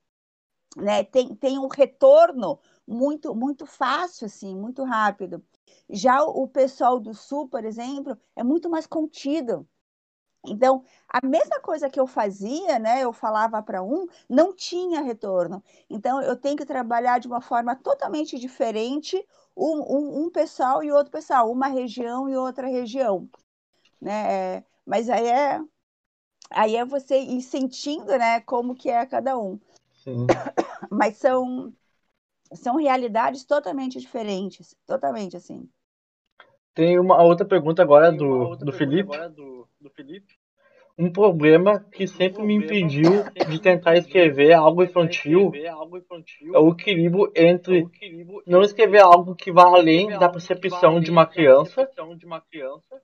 né? 0.76 1.04
Tem, 1.04 1.36
tem 1.36 1.60
um 1.60 1.68
retorno 1.68 2.60
muito 2.88 3.36
muito 3.36 3.66
fácil 3.66 4.26
assim, 4.26 4.56
muito 4.56 4.84
rápido. 4.84 5.44
Já 5.90 6.24
o 6.24 6.48
pessoal 6.48 7.00
do 7.00 7.14
sul, 7.14 7.48
por 7.48 7.66
exemplo, 7.66 8.18
é 8.36 8.44
muito 8.44 8.70
mais 8.70 8.86
contido. 8.88 9.68
Então, 10.46 10.84
a 11.08 11.26
mesma 11.26 11.60
coisa 11.60 11.90
que 11.90 12.00
eu 12.00 12.08
fazia, 12.08 12.80
né, 12.80 13.04
eu 13.04 13.14
falava 13.14 13.62
para 13.62 13.84
um, 13.84 14.08
não 14.28 14.56
tinha 14.56 15.02
retorno. 15.02 15.64
Então, 15.90 16.22
eu 16.22 16.36
tenho 16.36 16.58
que 16.58 16.66
trabalhar 16.66 17.20
de 17.20 17.28
uma 17.28 17.42
forma 17.42 17.76
totalmente 17.76 18.40
diferente, 18.40 19.24
um, 19.56 19.82
um, 19.82 20.24
um 20.24 20.30
pessoal 20.32 20.84
e 20.84 20.92
outro 20.92 21.12
pessoal, 21.12 21.52
uma 21.52 21.68
região 21.68 22.28
e 22.28 22.36
outra 22.36 22.68
região. 22.68 23.30
Né? 24.02 24.64
Mas 24.84 25.10
aí 25.10 25.28
é, 25.28 25.62
aí 26.50 26.76
é 26.76 26.84
você 26.84 27.20
ir 27.20 27.42
sentindo 27.44 28.18
né, 28.18 28.42
como 28.42 28.74
que 28.74 28.90
é 28.90 29.06
cada 29.06 29.38
um. 29.38 29.60
Sim. 30.04 30.26
Mas 30.90 31.18
são, 31.18 31.72
são 32.54 32.76
realidades 32.76 33.44
totalmente 33.46 34.00
diferentes, 34.00 34.76
totalmente 34.86 35.36
assim. 35.38 35.70
Tem 36.74 37.00
uma 37.00 37.22
outra 37.22 37.46
pergunta 37.46 37.82
agora 37.82 38.12
do, 38.12 38.56
do, 38.56 38.72
Felipe. 38.72 39.14
Agora 39.14 39.30
do, 39.30 39.68
do 39.80 39.90
Felipe. 39.90 40.40
Um 40.98 41.12
problema 41.12 41.80
que 41.92 42.06
sempre 42.06 42.44
me 42.44 42.56
impediu 42.56 43.24
de 43.50 43.60
tentar 43.60 43.96
escrever 43.96 44.54
algo 44.54 44.84
infantil 44.84 45.52
é 46.54 46.60
o 46.60 46.70
equilíbrio 46.70 47.32
entre 47.36 47.88
não 48.46 48.62
escrever 48.62 49.02
algo 49.02 49.34
que 49.34 49.52
vá 49.52 49.64
além 49.64 50.10
da 50.10 50.30
percepção 50.30 51.00
de 51.00 51.10
uma 51.10 51.26
criança, 51.26 51.90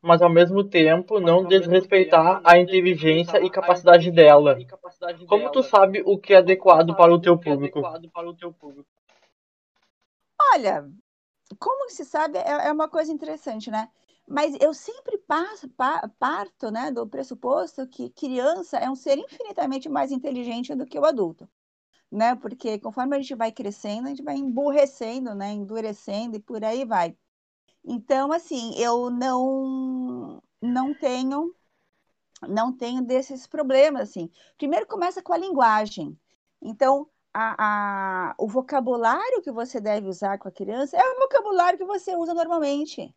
mas 0.02 0.22
ao 0.22 0.30
mesmo 0.30 0.64
tempo 0.64 1.20
não 1.20 1.46
desrespeitar 1.46 2.42
a 2.44 2.60
inteligência 2.60 3.44
e 3.44 3.50
capacidade 3.50 4.12
dela. 4.12 4.58
Como 5.28 5.50
tu 5.52 5.64
sabe 5.64 6.04
o 6.06 6.18
que 6.18 6.34
é 6.34 6.38
adequado 6.38 6.96
para 6.96 7.14
o 7.14 7.20
teu 7.20 7.38
público? 7.38 7.82
Olha, 10.40 10.90
como 11.60 11.90
se 11.92 12.06
sabe, 12.06 12.38
é, 12.40 12.68
é 12.70 12.72
uma 12.72 12.90
coisa 12.90 13.12
interessante, 13.12 13.72
né? 13.72 13.90
Mas 14.28 14.56
eu 14.62 14.74
sempre 14.74 15.18
passo, 15.20 15.70
parto 16.20 16.72
né, 16.72 16.92
do 16.92 17.08
pressuposto 17.08 17.88
que 17.88 18.10
criança 18.12 18.78
é 18.78 18.90
um 18.90 18.96
ser 18.96 19.18
infinitamente 19.18 19.90
mais 19.90 20.12
inteligente 20.12 20.76
do 20.76 20.86
que 20.86 21.00
o 21.00 21.06
adulto. 21.06 21.50
Né? 22.12 22.36
Porque 22.36 22.80
conforme 22.80 23.16
a 23.18 23.20
gente 23.22 23.36
vai 23.36 23.52
crescendo, 23.52 24.08
a 24.08 24.10
gente 24.10 24.24
vai 24.24 24.36
emburrecendo, 24.38 25.36
né? 25.36 25.52
endurecendo 25.54 26.38
e 26.38 26.40
por 26.42 26.64
aí 26.66 26.86
vai. 26.86 27.18
Então, 27.86 28.32
assim, 28.34 28.74
eu 28.78 29.10
não, 29.10 30.42
não 30.62 30.94
tenho 30.94 31.56
não 32.48 32.76
tenho 32.76 33.02
desses 33.04 33.48
problemas, 33.48 34.10
assim. 34.10 34.30
Primeiro 34.58 34.88
começa 34.88 35.22
com 35.22 35.34
a 35.34 35.38
linguagem. 35.38 36.18
Então, 36.62 37.10
a, 37.40 38.32
a, 38.32 38.36
o 38.40 38.48
vocabulário 38.48 39.44
que 39.44 39.52
você 39.52 39.80
deve 39.80 40.08
usar 40.08 40.40
com 40.40 40.48
a 40.48 40.52
criança 40.52 40.98
é 40.98 41.04
o 41.04 41.20
vocabulário 41.20 41.78
que 41.78 41.86
você 41.86 42.16
usa 42.16 42.34
normalmente. 42.34 43.14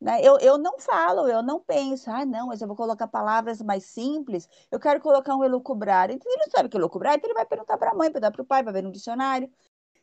Né? 0.00 0.20
Eu, 0.20 0.36
eu 0.38 0.58
não 0.58 0.80
falo, 0.80 1.28
eu 1.28 1.44
não 1.44 1.60
penso, 1.60 2.10
ah, 2.10 2.26
não, 2.26 2.48
mas 2.48 2.60
eu 2.60 2.66
vou 2.66 2.76
colocar 2.76 3.06
palavras 3.06 3.62
mais 3.62 3.84
simples, 3.84 4.48
eu 4.68 4.80
quero 4.80 5.00
colocar 5.00 5.36
um 5.36 5.44
elucubrar. 5.44 6.10
Então, 6.10 6.30
ele 6.32 6.42
não 6.44 6.50
sabe 6.50 6.66
o 6.66 6.70
que 6.70 6.76
é 6.76 6.80
elucubrar, 6.80 7.14
então 7.14 7.28
ele 7.28 7.34
vai 7.34 7.46
perguntar 7.46 7.78
para 7.78 7.90
a 7.92 7.94
mãe, 7.94 8.10
perguntar 8.10 8.32
para 8.32 8.42
o 8.42 8.44
pai, 8.44 8.64
vai 8.64 8.72
ver 8.72 8.82
no 8.82 8.90
dicionário. 8.90 9.48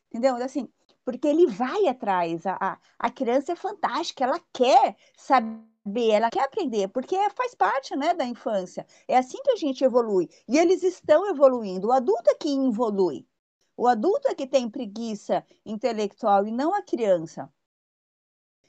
Entendeu? 0.07 0.38
Assim, 0.38 0.70
porque 1.03 1.28
ele 1.28 1.45
vai 1.47 1.88
atrás. 1.88 2.45
A, 2.45 2.57
a, 2.62 2.78
a 2.97 3.12
criança 3.12 3.51
é 3.51 3.55
fantástica, 3.57 4.24
ela 4.24 4.39
quer 4.53 4.95
saber, 5.18 6.12
ela 6.12 6.30
quer 6.30 6.45
aprender, 6.45 6.88
porque 6.89 7.18
faz 7.32 7.53
parte 7.55 7.95
né, 7.97 8.14
da 8.14 8.26
infância. 8.26 8.88
É 9.07 9.18
assim 9.18 9.38
que 9.43 9.51
a 9.51 9.57
gente 9.57 9.84
evolui. 9.84 10.30
E 10.47 10.57
eles 10.57 10.82
estão 10.82 11.28
evoluindo. 11.30 11.89
O 11.89 11.91
adulto 11.91 12.30
é 12.30 12.36
que 12.36 12.49
evolui. 12.49 13.28
O 13.80 13.88
adulto 13.88 14.27
é 14.27 14.36
que 14.36 14.45
tem 14.45 14.69
preguiça 14.69 15.41
intelectual 15.65 16.45
e 16.45 16.51
não 16.51 16.73
a 16.75 16.82
criança. 16.82 17.49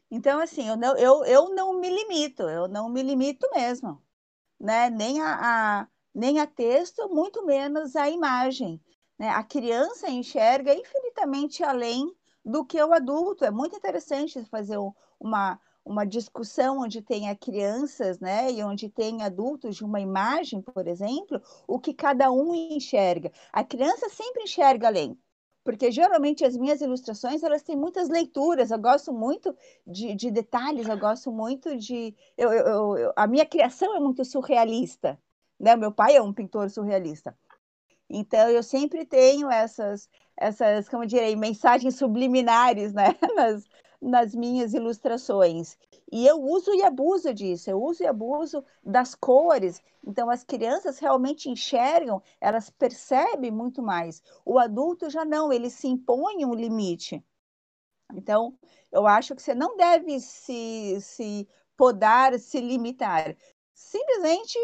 Então, 0.09 0.39
assim, 0.39 0.69
eu 0.69 0.77
não, 0.77 0.97
eu, 0.97 1.25
eu 1.25 1.49
não 1.53 1.81
me 1.81 1.91
limito, 1.91 2.45
eu 2.45 2.69
não 2.69 2.89
me 2.89 3.03
limito 3.03 3.45
mesmo, 3.53 4.01
né? 4.59 4.89
Nem 4.89 5.21
a, 5.21 5.81
a 5.81 5.89
nem 6.15 6.39
a 6.39 6.47
texto, 6.47 7.09
muito 7.09 7.45
menos 7.45 7.97
a 7.97 8.09
imagem. 8.09 8.81
Né? 9.19 9.31
A 9.31 9.43
criança 9.43 10.09
enxerga 10.09 10.73
infinitamente 10.73 11.65
além 11.65 12.17
do 12.45 12.65
que 12.65 12.81
o 12.81 12.93
adulto. 12.93 13.45
É 13.45 13.51
muito 13.51 13.75
interessante 13.75 14.45
fazer 14.45 14.79
uma, 15.19 15.61
uma 15.85 16.05
discussão 16.07 16.81
onde 16.81 17.03
tenha 17.03 17.35
crianças, 17.35 18.21
né, 18.21 18.51
e 18.53 18.63
onde 18.63 18.89
tem 18.89 19.23
adultos 19.23 19.77
de 19.77 19.85
uma 19.85 20.01
imagem, 20.01 20.61
por 20.61 20.87
exemplo, 20.87 21.41
o 21.67 21.79
que 21.79 21.95
cada 21.95 22.31
um 22.31 22.55
enxerga. 22.55 23.33
A 23.53 23.65
criança 23.65 24.09
sempre 24.09 24.45
enxerga 24.45 24.89
além, 24.89 25.19
porque 25.65 25.91
geralmente 25.91 26.45
as 26.45 26.57
minhas 26.57 26.81
ilustrações 26.81 27.43
elas 27.43 27.63
têm 27.63 27.77
muitas 27.77 28.09
leituras. 28.09 28.71
Eu 28.71 28.79
gosto 28.79 29.13
muito 29.13 29.57
de, 29.87 30.15
de 30.15 30.31
detalhes, 30.31 30.89
eu 30.89 30.99
gosto 30.99 31.31
muito 31.31 31.77
de, 31.77 32.15
eu, 32.37 32.53
eu, 32.53 32.99
eu, 32.99 33.13
a 33.17 33.27
minha 33.27 33.47
criação 33.47 33.97
é 33.97 34.01
muito 34.01 34.25
surrealista, 34.25 35.19
né? 35.59 35.77
Meu 35.77 35.93
pai 35.93 36.17
é 36.17 36.23
um 36.23 36.33
pintor 36.33 36.71
surrealista. 36.71 37.37
Então, 38.09 38.49
eu 38.49 38.63
sempre 38.63 39.05
tenho 39.05 39.51
essas, 39.51 40.09
essas 40.37 40.89
como 40.89 41.07
direi, 41.07 41.37
mensagens 41.37 41.97
subliminares 41.97 42.93
né? 42.93 43.15
nas, 43.37 43.65
nas 44.01 44.35
minhas 44.35 44.73
ilustrações. 44.75 45.77
E 46.11 46.27
eu 46.27 46.43
uso 46.43 46.73
e 46.75 46.83
abuso 46.83 47.33
disso, 47.35 47.71
eu 47.71 47.83
uso 47.83 48.03
e 48.03 48.07
abuso 48.07 48.65
das 48.83 49.15
cores. 49.15 49.83
Então, 50.07 50.31
as 50.31 50.43
crianças 50.43 50.99
realmente 50.99 51.51
enxergam, 51.51 52.23
elas 52.41 52.71
percebem 52.71 53.51
muito 53.51 53.83
mais. 53.83 54.23
O 54.45 54.59
adulto 54.59 55.11
já 55.11 55.25
não, 55.25 55.53
ele 55.53 55.71
se 55.71 55.87
impõe 55.87 56.45
um 56.45 56.55
limite. 56.55 57.23
Então, 58.15 58.59
eu 58.91 59.07
acho 59.07 59.35
que 59.35 59.43
você 59.43 59.55
não 59.55 59.77
deve 59.77 60.19
se, 60.21 60.99
se 61.01 61.49
podar, 61.77 62.39
se 62.39 62.61
limitar. 62.61 63.37
Simplesmente 63.75 64.59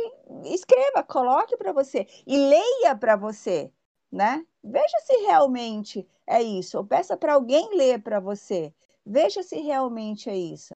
escreva, 0.44 1.02
coloque 1.02 1.56
para 1.56 1.72
você 1.72 2.06
e 2.26 2.36
leia 2.36 2.96
para 2.96 3.16
você, 3.16 3.72
né? 4.10 4.44
Veja 4.62 4.98
se 5.06 5.16
realmente 5.18 6.06
é 6.26 6.42
isso, 6.42 6.76
ou 6.76 6.84
peça 6.84 7.16
para 7.16 7.34
alguém 7.34 7.76
ler 7.76 8.02
para 8.02 8.20
você. 8.20 8.74
Veja 9.06 9.42
se 9.42 9.56
realmente 9.60 10.28
é 10.28 10.36
isso. 10.36 10.74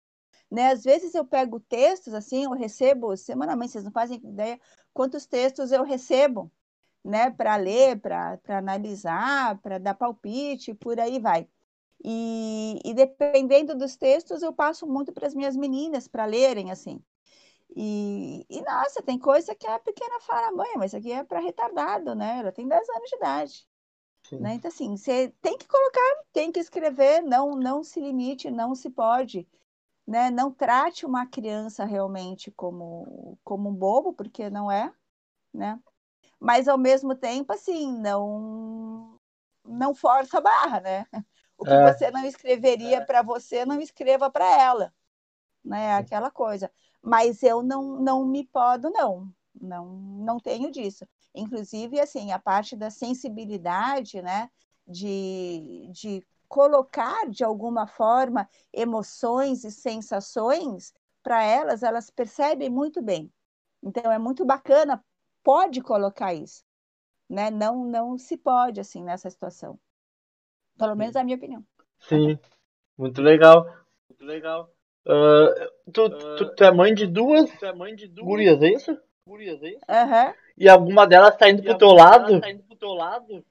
Né? 0.50 0.70
Às 0.70 0.84
vezes 0.84 1.14
eu 1.14 1.24
pego 1.24 1.60
textos, 1.60 2.14
assim, 2.14 2.44
eu 2.44 2.52
recebo 2.52 3.16
semanalmente, 3.16 3.72
vocês 3.72 3.84
não 3.84 3.92
fazem 3.92 4.18
ideia 4.18 4.60
quantos 4.92 5.26
textos 5.26 5.72
eu 5.72 5.82
recebo, 5.84 6.50
né, 7.04 7.30
para 7.30 7.56
ler, 7.56 8.00
para 8.00 8.38
analisar, 8.48 9.58
para 9.62 9.78
dar 9.78 9.94
palpite, 9.94 10.74
por 10.74 11.00
aí 11.00 11.18
vai. 11.18 11.48
E, 12.04 12.80
e, 12.84 12.94
dependendo 12.94 13.74
dos 13.76 13.96
textos, 13.96 14.42
eu 14.42 14.52
passo 14.52 14.86
muito 14.86 15.12
para 15.12 15.26
as 15.26 15.34
minhas 15.34 15.56
meninas 15.56 16.08
para 16.08 16.24
lerem, 16.24 16.70
assim. 16.70 17.02
E, 17.76 18.44
e, 18.48 18.60
nossa, 18.62 19.02
tem 19.02 19.18
coisa 19.18 19.54
que 19.54 19.66
a 19.66 19.78
pequena 19.78 20.20
fala, 20.20 20.52
mãe, 20.52 20.72
mas 20.76 20.90
isso 20.90 20.96
aqui 20.96 21.12
é 21.12 21.22
para 21.24 21.40
retardado, 21.40 22.14
né? 22.14 22.38
Ela 22.40 22.52
tem 22.52 22.66
10 22.66 22.88
anos 22.88 23.10
de 23.10 23.16
idade. 23.16 23.69
Né? 24.38 24.54
Então, 24.54 24.68
assim, 24.68 24.96
você 24.96 25.32
tem 25.40 25.56
que 25.58 25.66
colocar, 25.66 26.24
tem 26.32 26.52
que 26.52 26.60
escrever, 26.60 27.22
não, 27.22 27.56
não 27.56 27.82
se 27.82 28.00
limite, 28.00 28.50
não 28.50 28.74
se 28.74 28.90
pode. 28.90 29.48
Né? 30.06 30.30
Não 30.30 30.52
trate 30.52 31.06
uma 31.06 31.26
criança 31.26 31.84
realmente 31.84 32.50
como, 32.50 33.38
como 33.44 33.68
um 33.68 33.74
bobo, 33.74 34.12
porque 34.12 34.50
não 34.50 34.70
é, 34.70 34.92
né? 35.52 35.80
Mas, 36.38 36.68
ao 36.68 36.78
mesmo 36.78 37.14
tempo, 37.14 37.52
assim, 37.52 37.92
não, 37.98 39.18
não 39.64 39.94
força 39.94 40.38
a 40.38 40.40
barra, 40.40 40.80
né? 40.80 41.06
O 41.56 41.64
que 41.64 41.70
é. 41.70 41.92
você 41.92 42.10
não 42.10 42.24
escreveria 42.24 42.96
é. 42.96 43.04
para 43.04 43.20
você, 43.20 43.66
não 43.66 43.80
escreva 43.80 44.30
para 44.30 44.46
ela. 44.58 44.94
Né? 45.62 45.94
Aquela 45.94 46.30
coisa. 46.30 46.72
Mas 47.02 47.42
eu 47.42 47.62
não, 47.62 48.00
não 48.00 48.24
me 48.24 48.46
podo, 48.46 48.88
não. 48.88 49.30
Não, 49.60 49.86
não 49.86 50.38
tenho 50.38 50.70
disso. 50.70 51.06
Inclusive, 51.34 52.00
assim, 52.00 52.32
a 52.32 52.38
parte 52.38 52.74
da 52.74 52.90
sensibilidade, 52.90 54.22
né? 54.22 54.50
De, 54.86 55.88
de 55.92 56.26
colocar 56.48 57.28
de 57.28 57.44
alguma 57.44 57.86
forma 57.86 58.48
emoções 58.72 59.62
e 59.62 59.70
sensações 59.70 60.92
para 61.22 61.44
elas, 61.44 61.82
elas 61.82 62.10
percebem 62.10 62.68
muito 62.68 63.00
bem. 63.00 63.32
Então 63.82 64.10
é 64.10 64.18
muito 64.18 64.44
bacana, 64.44 65.04
pode 65.44 65.80
colocar 65.80 66.34
isso, 66.34 66.64
né? 67.28 67.50
Não, 67.50 67.84
não 67.84 68.18
se 68.18 68.36
pode 68.36 68.80
assim 68.80 69.04
nessa 69.04 69.30
situação. 69.30 69.78
Pelo 70.76 70.96
menos 70.96 71.14
a 71.14 71.22
minha 71.22 71.36
opinião. 71.36 71.64
Sim, 72.00 72.38
muito 72.98 73.22
legal, 73.22 73.64
muito 74.08 74.24
legal. 74.24 74.72
Uh, 75.06 75.90
tu, 75.92 76.10
tu, 76.36 76.54
tu, 76.54 76.64
é 76.64 76.70
mãe 76.70 76.94
de 76.94 77.06
duas, 77.06 77.50
tu 77.58 77.64
é 77.64 77.72
mãe 77.72 77.94
de 77.94 78.08
duas 78.08 78.26
gurias, 78.26 78.62
é 78.62 78.72
isso? 78.72 78.98
É 79.28 79.42
isso? 79.44 79.84
Uhum. 79.88 80.34
E 80.56 80.68
alguma 80.68 81.06
delas 81.06 81.36
tá 81.36 81.48
indo, 81.48 81.62
pro 81.62 81.78
teu, 81.78 81.92
lado? 81.92 82.40
tá 82.40 82.50
indo 82.50 82.62
pro 82.62 82.76
teu 82.76 82.92
lado? 82.92 83.44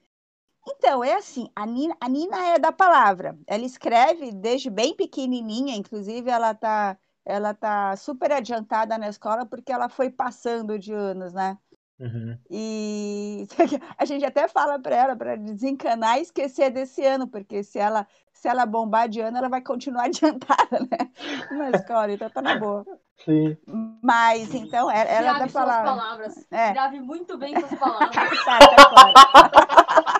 Então, 0.68 1.02
é 1.02 1.14
assim, 1.14 1.50
a 1.56 1.66
Nina, 1.66 1.96
a 2.00 2.08
Nina 2.08 2.54
é 2.54 2.58
da 2.58 2.70
palavra. 2.70 3.36
Ela 3.46 3.64
escreve 3.64 4.32
desde 4.32 4.68
bem 4.68 4.94
pequenininha, 4.94 5.76
inclusive 5.76 6.30
ela 6.30 6.54
tá, 6.54 6.98
ela 7.24 7.54
tá 7.54 7.96
super 7.96 8.32
adiantada 8.32 8.98
na 8.98 9.08
escola 9.08 9.46
porque 9.46 9.72
ela 9.72 9.88
foi 9.88 10.10
passando 10.10 10.78
de 10.78 10.92
anos, 10.92 11.32
né? 11.32 11.56
Uhum. 11.98 12.38
E 12.50 13.46
a 13.96 14.04
gente 14.04 14.24
até 14.24 14.48
fala 14.48 14.78
para 14.78 14.96
ela 14.96 15.16
para 15.16 15.36
desencanar 15.36 16.18
e 16.18 16.22
esquecer 16.22 16.70
desse 16.70 17.04
ano, 17.04 17.26
porque 17.28 17.62
se 17.62 17.78
ela 17.78 18.06
se 18.40 18.48
ela 18.48 18.64
bombar 18.64 19.06
de 19.06 19.20
ano, 19.20 19.36
ela 19.36 19.50
vai 19.50 19.60
continuar 19.60 20.04
adiantada, 20.08 20.80
né? 20.90 21.10
Na 21.50 21.70
escola, 21.72 22.10
então 22.10 22.30
tá 22.30 22.40
na 22.40 22.58
boa. 22.58 22.86
Sim. 23.22 23.54
Mas, 24.02 24.54
então, 24.54 24.90
ela, 24.90 25.10
ela 25.10 25.22
Grave 25.34 25.52
da 25.52 25.60
palavra. 25.60 25.90
palavras. 25.90 26.46
É. 26.50 26.72
Grave 26.72 27.00
muito 27.00 27.36
bem 27.36 27.54
suas 27.60 27.78
palavras. 27.78 28.10
tá, 28.46 28.58
tá 28.58 28.90
fora. 28.90 30.10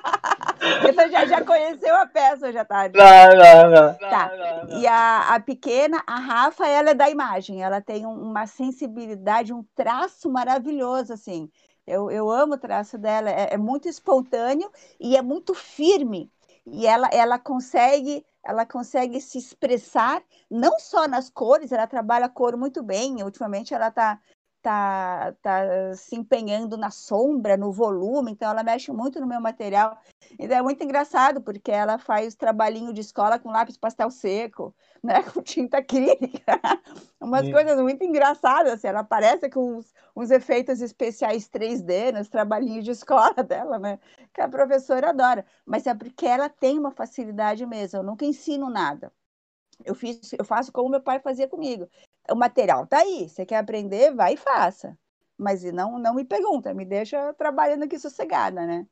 Você 0.82 1.08
já, 1.08 1.24
já 1.24 1.42
conheceu 1.42 1.96
a 1.96 2.04
peça, 2.06 2.52
já 2.52 2.62
tá? 2.62 2.90
Não, 2.90 3.70
não, 3.70 3.70
não. 3.70 3.94
Tá. 3.94 4.30
E 4.68 4.86
a, 4.86 5.34
a 5.34 5.40
pequena, 5.40 6.02
a 6.06 6.18
Rafa, 6.20 6.66
ela 6.68 6.90
é 6.90 6.94
da 6.94 7.08
imagem. 7.08 7.62
Ela 7.62 7.80
tem 7.80 8.04
um- 8.04 8.20
uma 8.20 8.46
sensibilidade, 8.46 9.54
um 9.54 9.64
traço 9.74 10.30
maravilhoso, 10.30 11.14
assim. 11.14 11.50
Eu, 11.86 12.10
eu 12.10 12.30
amo 12.30 12.52
o 12.54 12.58
traço 12.58 12.98
dela. 12.98 13.30
É, 13.30 13.54
é 13.54 13.56
muito 13.56 13.88
espontâneo 13.88 14.70
e 15.00 15.16
é 15.16 15.22
muito 15.22 15.54
firme. 15.54 16.30
E 16.72 16.86
ela, 16.86 17.08
ela 17.12 17.38
consegue 17.38 18.24
ela 18.42 18.64
consegue 18.64 19.20
se 19.20 19.36
expressar 19.38 20.22
não 20.50 20.78
só 20.78 21.06
nas 21.06 21.28
cores, 21.28 21.72
ela 21.72 21.86
trabalha 21.86 22.24
a 22.26 22.28
cor 22.28 22.56
muito 22.56 22.82
bem. 22.82 23.22
Ultimamente 23.22 23.74
ela 23.74 23.88
está 23.88 24.18
tá, 24.62 25.34
tá 25.42 25.94
se 25.94 26.16
empenhando 26.16 26.76
na 26.76 26.90
sombra, 26.90 27.56
no 27.56 27.72
volume, 27.72 28.32
então 28.32 28.50
ela 28.50 28.62
mexe 28.62 28.92
muito 28.92 29.20
no 29.20 29.26
meu 29.26 29.40
material. 29.40 29.98
Então 30.38 30.56
é 30.56 30.62
muito 30.62 30.82
engraçado, 30.82 31.40
porque 31.40 31.70
ela 31.70 31.98
faz 31.98 32.34
trabalhinho 32.34 32.92
de 32.92 33.00
escola 33.00 33.38
com 33.38 33.50
lápis 33.50 33.76
pastel 33.76 34.10
seco, 34.10 34.74
né, 35.02 35.22
com 35.22 35.42
tinta 35.42 35.78
acrílica, 35.78 36.60
umas 37.20 37.46
Sim. 37.46 37.52
coisas 37.52 37.80
muito 37.80 38.04
engraçadas, 38.04 38.72
assim, 38.74 38.88
ela 38.88 39.00
aparece 39.00 39.48
com 39.50 39.76
uns, 39.76 39.94
uns 40.14 40.30
efeitos 40.30 40.80
especiais 40.80 41.48
3D 41.48 42.12
nos 42.12 42.28
trabalhinhos 42.28 42.84
de 42.84 42.90
escola 42.90 43.34
dela, 43.42 43.78
né, 43.78 43.98
que 44.32 44.40
a 44.40 44.48
professora 44.48 45.10
adora, 45.10 45.44
mas 45.64 45.86
é 45.86 45.94
porque 45.94 46.26
ela 46.26 46.48
tem 46.48 46.78
uma 46.78 46.90
facilidade 46.90 47.64
mesmo, 47.66 47.98
eu 48.00 48.02
nunca 48.02 48.24
ensino 48.24 48.68
nada. 48.70 49.12
Eu, 49.84 49.94
fiz, 49.94 50.32
eu 50.38 50.44
faço 50.44 50.72
como 50.72 50.90
meu 50.90 51.00
pai 51.00 51.18
fazia 51.20 51.48
comigo. 51.48 51.88
O 52.30 52.34
material 52.34 52.86
tá 52.86 52.98
aí, 52.98 53.28
você 53.28 53.46
quer 53.46 53.56
aprender, 53.56 54.14
vai 54.14 54.34
e 54.34 54.36
faça. 54.36 54.98
Mas 55.38 55.62
não, 55.64 55.98
não 55.98 56.14
me 56.14 56.24
pergunta, 56.24 56.74
me 56.74 56.84
deixa 56.84 57.32
trabalhando 57.34 57.84
aqui 57.84 57.98
sossegada, 57.98 58.66
né? 58.66 58.86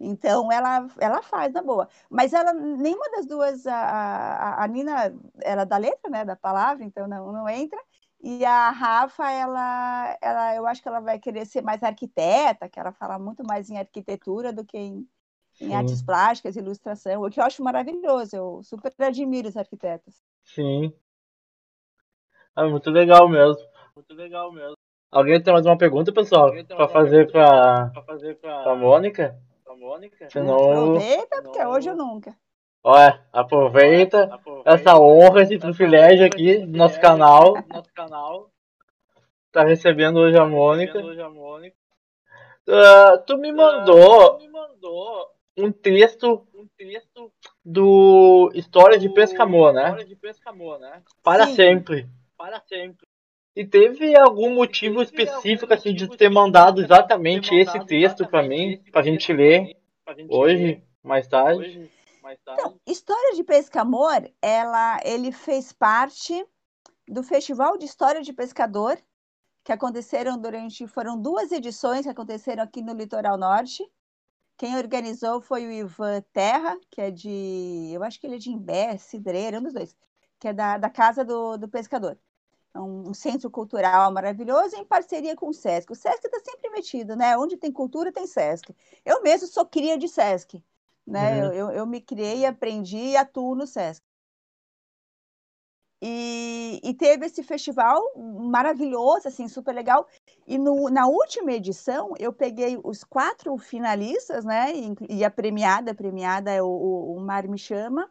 Então 0.00 0.50
ela, 0.50 0.88
ela 0.98 1.22
faz 1.22 1.52
na 1.52 1.62
boa. 1.62 1.86
Mas 2.08 2.32
ela, 2.32 2.54
nenhuma 2.54 3.10
das 3.10 3.26
duas, 3.26 3.66
a, 3.66 3.74
a, 3.76 4.64
a 4.64 4.66
Nina, 4.66 5.14
ela 5.42 5.62
é 5.62 5.66
da 5.66 5.76
letra, 5.76 6.10
né? 6.10 6.24
Da 6.24 6.34
palavra, 6.34 6.82
então 6.82 7.06
não, 7.06 7.30
não 7.30 7.46
entra. 7.48 7.78
E 8.22 8.44
a 8.44 8.70
Rafa, 8.70 9.30
ela, 9.30 10.18
ela, 10.20 10.56
eu 10.56 10.66
acho 10.66 10.82
que 10.82 10.88
ela 10.88 11.00
vai 11.00 11.18
querer 11.18 11.46
ser 11.46 11.62
mais 11.62 11.82
arquiteta, 11.82 12.68
que 12.68 12.80
ela 12.80 12.92
fala 12.92 13.18
muito 13.18 13.42
mais 13.44 13.68
em 13.70 13.78
arquitetura 13.78 14.52
do 14.52 14.64
que 14.64 14.76
em, 14.78 15.08
em 15.60 15.74
artes 15.74 16.02
plásticas, 16.02 16.56
ilustração, 16.56 17.22
o 17.22 17.30
que 17.30 17.38
eu 17.38 17.44
acho 17.44 17.62
maravilhoso. 17.62 18.36
Eu 18.36 18.62
super 18.62 18.92
admiro 19.00 19.48
os 19.48 19.56
arquitetos. 19.56 20.22
Sim. 20.44 20.94
É 22.56 22.64
muito 22.64 22.90
legal 22.90 23.28
mesmo. 23.28 23.62
Muito 23.94 24.14
legal 24.14 24.50
mesmo. 24.52 24.74
Alguém 25.10 25.42
tem 25.42 25.52
mais 25.52 25.66
uma 25.66 25.76
pergunta, 25.76 26.12
pessoal? 26.12 26.52
Uma 26.52 26.88
fazer 26.88 27.30
pra, 27.30 27.90
Pra 27.90 28.02
fazer 28.02 28.34
pra, 28.36 28.62
pra 28.62 29.49
Mônica? 29.80 30.16
Mônica? 30.16 30.30
Senão. 30.30 30.56
Aproveita, 30.94 31.42
porque 31.42 31.64
não- 31.64 31.70
hoje 31.70 31.90
ou 31.90 31.96
nunca. 31.96 32.36
Olha, 32.82 33.26
aproveita 33.32 34.24
Aproveita 34.32 34.70
essa 34.70 34.98
honra, 34.98 35.42
esse 35.42 35.58
privilégio 35.58 36.26
aqui 36.26 36.58
do 36.58 36.78
nosso 36.78 37.00
canal. 37.00 37.54
Nosso 37.68 37.92
canal. 37.94 38.50
Tá 39.52 39.64
recebendo 39.64 40.18
hoje 40.18 40.38
a 40.38 40.46
Mônica. 40.46 40.98
Hoje 40.98 41.20
a 41.20 41.28
Mônica. 41.28 41.76
Ah, 42.68 43.18
tu 43.26 43.36
me 43.36 43.50
Ah, 43.50 43.54
mandou 43.54 44.38
me 44.38 44.48
mandou 44.48 45.26
um 45.58 45.72
texto 45.72 46.46
um 46.54 46.66
texto 46.76 47.32
do 47.64 48.50
História 48.54 48.98
de 48.98 49.08
Pescamor, 49.08 49.72
né? 49.72 49.84
História 49.84 50.04
de 50.06 50.16
Pescamor, 50.16 50.78
né? 50.78 51.02
Para 51.22 51.46
Sim. 51.46 51.54
sempre. 51.54 52.08
Para 52.36 52.60
sempre. 52.60 53.06
E 53.54 53.66
teve 53.66 54.16
algum 54.16 54.54
motivo 54.54 55.02
específico 55.02 55.72
assim 55.72 55.92
de 55.92 56.08
ter 56.16 56.28
mandado 56.28 56.80
exatamente 56.80 57.54
esse 57.54 57.84
texto 57.84 58.26
pra 58.26 58.42
exatamente 58.42 58.42
mim, 58.42 58.82
pra 58.92 59.02
texto 59.02 59.02
gente 59.02 59.32
ler 59.32 59.76
hoje, 60.28 60.82
mais 61.02 61.26
tarde. 61.26 61.90
Então, 62.42 62.78
História 62.86 63.34
de 63.34 63.42
Pescamor, 63.42 64.30
ela, 64.40 65.00
ele 65.04 65.32
fez 65.32 65.72
parte 65.72 66.46
do 67.08 67.24
Festival 67.24 67.76
de 67.76 67.86
História 67.86 68.22
de 68.22 68.32
Pescador, 68.32 68.96
que 69.64 69.72
aconteceram 69.72 70.38
durante, 70.38 70.86
foram 70.86 71.20
duas 71.20 71.50
edições 71.50 72.02
que 72.02 72.10
aconteceram 72.10 72.62
aqui 72.62 72.80
no 72.80 72.94
Litoral 72.94 73.36
Norte. 73.36 73.84
Quem 74.56 74.76
organizou 74.76 75.40
foi 75.40 75.66
o 75.66 75.72
Ivan 75.72 76.22
Terra, 76.32 76.78
que 76.90 77.00
é 77.00 77.10
de, 77.10 77.90
eu 77.92 78.04
acho 78.04 78.20
que 78.20 78.26
ele 78.26 78.36
é 78.36 78.38
de 78.38 78.50
Imbé, 78.50 78.96
Cidreira, 78.96 79.58
um 79.58 79.62
dos 79.62 79.72
dois, 79.72 79.96
que 80.38 80.48
é 80.48 80.52
da, 80.52 80.78
da 80.78 80.88
Casa 80.88 81.24
do, 81.24 81.56
do 81.56 81.68
Pescador. 81.68 82.16
É 82.72 82.80
um, 82.80 83.12
centro 83.12 83.50
cultural 83.50 84.12
maravilhoso 84.12 84.76
em 84.76 84.84
parceria 84.84 85.34
com 85.34 85.48
o 85.48 85.52
Sesc. 85.52 85.90
O 85.90 85.94
Sesc 85.94 86.24
está 86.24 86.38
sempre 86.38 86.70
metido, 86.70 87.16
né? 87.16 87.36
Onde 87.36 87.56
tem 87.56 87.72
cultura, 87.72 88.12
tem 88.12 88.26
Sesc. 88.26 88.74
Eu 89.04 89.22
mesmo 89.22 89.48
sou 89.48 89.66
cria 89.66 89.98
de 89.98 90.08
Sesc, 90.08 90.62
né? 91.04 91.44
Uhum. 91.44 91.52
Eu, 91.52 91.70
eu, 91.70 91.86
me 91.86 92.00
criei, 92.00 92.46
aprendi 92.46 92.96
e 92.96 93.16
atuo 93.16 93.56
no 93.56 93.66
Sesc. 93.66 94.02
E, 96.02 96.80
e 96.82 96.94
teve 96.94 97.26
esse 97.26 97.42
festival 97.42 98.00
maravilhoso, 98.16 99.28
assim, 99.28 99.48
super 99.48 99.74
legal. 99.74 100.06
E 100.46 100.56
no, 100.56 100.88
na 100.88 101.06
última 101.06 101.52
edição, 101.52 102.14
eu 102.18 102.32
peguei 102.32 102.78
os 102.82 103.04
quatro 103.04 103.56
finalistas, 103.58 104.44
né? 104.44 104.72
E, 104.74 104.94
e 105.18 105.24
a 105.24 105.30
premiada, 105.30 105.90
a 105.90 105.94
premiada 105.94 106.50
é 106.50 106.62
o, 106.62 106.68
o 106.68 107.20
Mar 107.20 107.46
Me 107.48 107.58
Chama, 107.58 108.10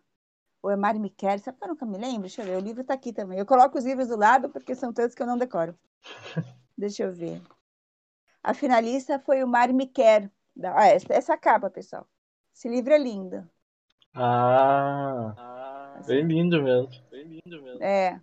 ou 0.61 0.69
é 0.71 0.75
Mar 0.75 0.95
Me 0.99 1.09
Quer, 1.09 1.39
sabe 1.39 1.57
que 1.57 1.63
eu 1.65 1.69
nunca 1.69 1.85
me 1.85 1.97
lembro? 1.97 2.21
Deixa 2.21 2.41
eu 2.41 2.45
ver, 2.45 2.57
o 2.57 2.61
livro 2.61 2.81
está 2.81 2.93
aqui 2.93 3.13
também. 3.13 3.39
Eu 3.39 3.45
coloco 3.45 3.77
os 3.77 3.85
livros 3.85 4.07
do 4.09 4.17
lado, 4.17 4.49
porque 4.49 4.75
são 4.75 4.93
tantos 4.93 5.15
que 5.15 5.21
eu 5.21 5.27
não 5.27 5.37
decoro. 5.37 5.77
Deixa 6.77 7.03
eu 7.03 7.13
ver. 7.13 7.41
A 8.43 8.53
finalista 8.53 9.19
foi 9.19 9.43
o 9.43 9.47
Mar 9.47 9.71
Me 9.73 9.87
Quer. 9.87 10.31
Da- 10.55 10.73
Ah, 10.77 10.87
essa, 10.87 11.13
essa 11.13 11.37
capa, 11.37 11.69
pessoal. 11.69 12.07
Esse 12.53 12.67
livro 12.67 12.93
é 12.93 12.97
lindo. 12.97 13.49
Ah, 14.13 15.33
Ah, 15.37 16.01
bem 16.07 16.25
lindo 16.25 16.61
mesmo. 16.63 16.89
bem 17.11 17.23
lindo 17.45 17.61
mesmo. 17.61 17.83
É. 17.83 18.19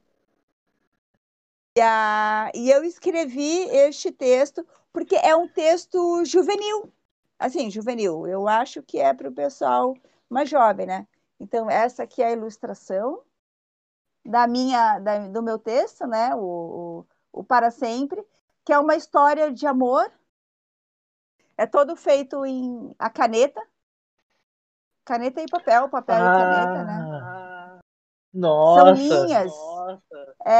E, 1.76 1.80
a, 1.80 2.50
e 2.54 2.70
eu 2.70 2.84
escrevi 2.84 3.68
este 3.70 4.10
texto 4.10 4.66
porque 4.92 5.14
é 5.16 5.36
um 5.36 5.46
texto 5.48 6.24
juvenil. 6.24 6.92
Assim, 7.38 7.70
juvenil. 7.70 8.26
Eu 8.26 8.48
acho 8.48 8.82
que 8.82 8.98
é 8.98 9.12
para 9.12 9.28
o 9.28 9.32
pessoal 9.34 9.94
mais 10.28 10.48
jovem, 10.48 10.86
né? 10.86 11.06
Então, 11.40 11.70
essa 11.70 12.02
aqui 12.02 12.22
é 12.22 12.26
a 12.28 12.32
ilustração 12.32 13.22
da 14.24 14.46
minha, 14.46 14.98
da- 14.98 15.28
do 15.28 15.42
meu 15.42 15.58
texto, 15.58 16.06
né? 16.06 16.34
O, 16.34 17.04
o, 17.32 17.40
o 17.40 17.44
Para 17.44 17.70
Sempre, 17.70 18.24
que 18.64 18.72
é 18.72 18.78
uma 18.78 18.96
história 18.96 19.52
de 19.52 19.66
amor. 19.66 20.10
É 21.56 21.66
todo 21.66 21.94
feito 21.96 22.44
em 22.46 22.94
a 22.98 23.10
caneta. 23.10 23.60
Caneta 25.04 25.40
e 25.40 25.46
papel, 25.48 25.88
papel 25.88 26.26
e 26.26 26.30
caneta, 26.30 26.82
né? 26.84 27.08
Ah, 27.22 27.22
Ah, 27.22 27.80
nossa, 28.34 28.86
linhas. 28.90 29.52
nossa. 29.52 30.36
É, 30.44 30.50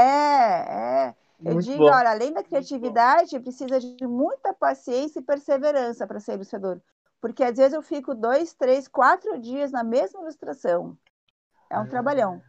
é. 1.10 1.14
Eu 1.44 1.54
muito 1.54 1.66
digo, 1.66 1.82
bom. 1.82 1.90
olha, 1.90 2.10
além 2.10 2.32
da 2.32 2.42
criatividade, 2.42 3.38
precisa 3.40 3.78
de 3.80 4.06
muita 4.06 4.52
paciência 4.54 5.20
e 5.20 5.22
perseverança 5.22 6.06
para 6.06 6.20
ser 6.20 6.34
ilustrador. 6.34 6.80
Porque 7.26 7.42
às 7.42 7.56
vezes 7.56 7.72
eu 7.72 7.82
fico 7.82 8.14
dois, 8.14 8.54
três, 8.54 8.86
quatro 8.86 9.36
dias 9.40 9.72
na 9.72 9.82
mesma 9.82 10.20
ilustração. 10.20 10.96
É 11.68 11.76
um 11.76 11.82
Ah. 11.82 11.86
trabalhão. 11.86 12.40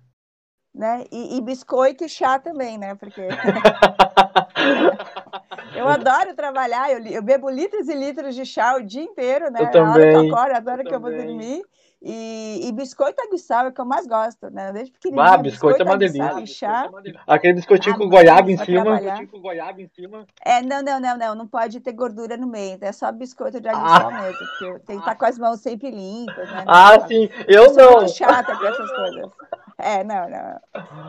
Né? 0.72 1.04
E, 1.12 1.36
e 1.36 1.42
biscoito 1.42 2.06
e 2.06 2.10
chá 2.10 2.38
também, 2.38 2.78
né? 2.78 2.94
Porque 2.94 3.20
eu 5.74 5.88
adoro 5.88 6.36
trabalhar, 6.36 6.92
eu, 6.92 7.04
eu 7.08 7.24
bebo 7.24 7.50
litros 7.50 7.88
e 7.88 7.96
litros 7.96 8.36
de 8.36 8.46
chá 8.46 8.76
o 8.76 8.84
dia 8.84 9.02
inteiro, 9.02 9.50
né? 9.50 9.62
Eu 9.62 9.82
A 9.82 9.90
hora 9.90 10.06
que 10.06 10.16
eu 10.16 10.20
também. 10.20 10.32
acordo, 10.32 10.70
a 10.70 10.72
hora 10.72 10.84
Eu 10.84 10.88
que 10.88 10.94
eu 10.94 11.00
vou 11.00 11.10
também. 11.10 11.28
dormir. 11.28 11.66
E, 12.00 12.68
e 12.68 12.72
biscoito 12.72 13.20
aguçal 13.24 13.66
é 13.66 13.70
o 13.70 13.72
que 13.72 13.82
eu 13.82 13.86
mais 13.86 14.06
gosto, 14.06 14.52
né? 14.52 14.72
Desde 14.72 14.94
Ah, 14.94 15.00
pequenininha, 15.02 15.38
biscoito 15.40 15.82
é 15.82 15.86
uma 15.86 15.96
aguçal 15.96 16.36
delícia. 16.36 16.44
e 16.44 16.48
chá. 16.48 16.90
Aquele 17.26 17.54
biscoitinho 17.56 17.96
Ah, 17.96 17.98
com 17.98 18.08
goiaba 18.08 18.52
em 18.52 18.58
cima. 18.58 19.00
com 19.32 19.40
goiaba 19.42 19.82
em 19.82 19.88
cima. 19.88 20.26
É, 20.46 20.62
não, 20.62 20.84
não, 20.84 21.00
não, 21.00 21.18
não, 21.18 21.36
não 21.36 21.48
pode 21.48 21.80
ter 21.80 21.92
gordura 21.94 22.38
no 22.38 22.46
meio, 22.48 22.78
é 22.82 22.92
só 22.92 23.12
biscoito 23.12 23.60
de 23.60 23.68
Ah. 23.68 23.72
aguçal 23.76 24.12
mesmo, 24.12 24.38
porque 24.38 24.66
tenho 24.86 25.00
que 25.00 25.10
estar 25.10 25.16
com 25.16 25.26
as 25.26 25.40
mãos 25.40 25.60
sempre 25.60 25.90
limpas, 25.90 26.48
né? 26.52 26.64
Ah, 26.68 26.98
Não, 27.00 27.08
sim. 27.08 27.30
Eu 27.48 27.64
Eu 27.64 27.74
sou 27.74 27.84
não. 27.84 27.98
muito 27.98 28.16
chata 28.16 28.56
com 28.56 28.66
essas 28.66 28.92
coisas. 28.92 29.32
É, 29.80 30.04
não, 30.04 30.30
não. 30.30 30.60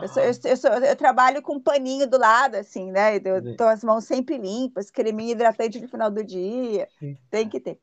Eu, 0.01 0.07
sou- 0.07 0.23
eu, 0.23 0.31
eu 0.45 0.57
sou- 0.57 0.71
eu 0.71 0.95
trabalho 0.95 1.41
com 1.41 1.53
um 1.55 1.59
paninho 1.59 2.07
do 2.07 2.17
lado, 2.19 2.55
assim, 2.55 2.91
né? 2.91 3.17
Eu 3.23 3.55
tô 3.55 3.63
as 3.65 3.83
mãos 3.83 4.03
sempre 4.05 4.37
limpas, 4.37 4.89
creminho 4.91 5.31
hidratante 5.31 5.79
no 5.79 5.87
final 5.87 6.09
do 6.11 6.23
dia, 6.23 6.87
Sim. 6.99 7.15
tem 7.31 7.47
que 7.47 7.59
ter. 7.59 7.79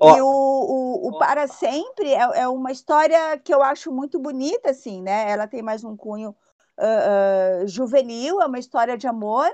E 0.00 0.20
o, 0.20 0.26
o, 0.26 1.08
o 1.08 1.18
Para 1.18 1.46
Sempre 1.46 2.12
é, 2.12 2.40
é 2.40 2.48
uma 2.48 2.70
história 2.70 3.38
que 3.38 3.52
eu 3.52 3.62
acho 3.62 3.90
muito 3.90 4.18
bonita, 4.18 4.70
assim, 4.70 5.02
né? 5.02 5.30
Ela 5.30 5.46
tem 5.46 5.62
mais 5.62 5.84
um 5.84 5.96
cunho 5.96 6.34
ah, 6.78 7.62
ah, 7.62 7.66
juvenil, 7.66 8.40
é 8.40 8.46
uma 8.46 8.58
história 8.58 8.96
de 8.98 9.06
amor 9.06 9.50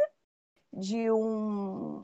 de 0.73 1.11
um, 1.11 2.03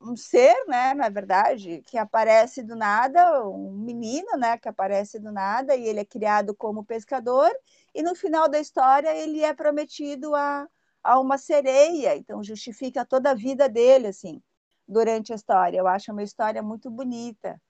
um 0.00 0.16
ser, 0.16 0.54
né, 0.66 0.92
na 0.94 1.08
verdade, 1.08 1.82
que 1.86 1.96
aparece 1.96 2.62
do 2.62 2.76
nada, 2.76 3.46
um 3.48 3.72
menino, 3.72 4.36
né, 4.36 4.58
que 4.58 4.68
aparece 4.68 5.18
do 5.18 5.32
nada 5.32 5.74
e 5.74 5.86
ele 5.86 6.00
é 6.00 6.04
criado 6.04 6.54
como 6.54 6.84
pescador 6.84 7.50
e 7.94 8.02
no 8.02 8.14
final 8.14 8.48
da 8.48 8.58
história 8.60 9.14
ele 9.16 9.42
é 9.42 9.54
prometido 9.54 10.34
a, 10.34 10.68
a 11.02 11.18
uma 11.20 11.38
sereia, 11.38 12.16
então 12.16 12.42
justifica 12.42 13.04
toda 13.04 13.30
a 13.30 13.34
vida 13.34 13.68
dele, 13.68 14.08
assim, 14.08 14.42
durante 14.88 15.32
a 15.32 15.36
história. 15.36 15.78
Eu 15.78 15.86
acho 15.86 16.10
uma 16.12 16.22
história 16.22 16.62
muito 16.62 16.90
bonita. 16.90 17.60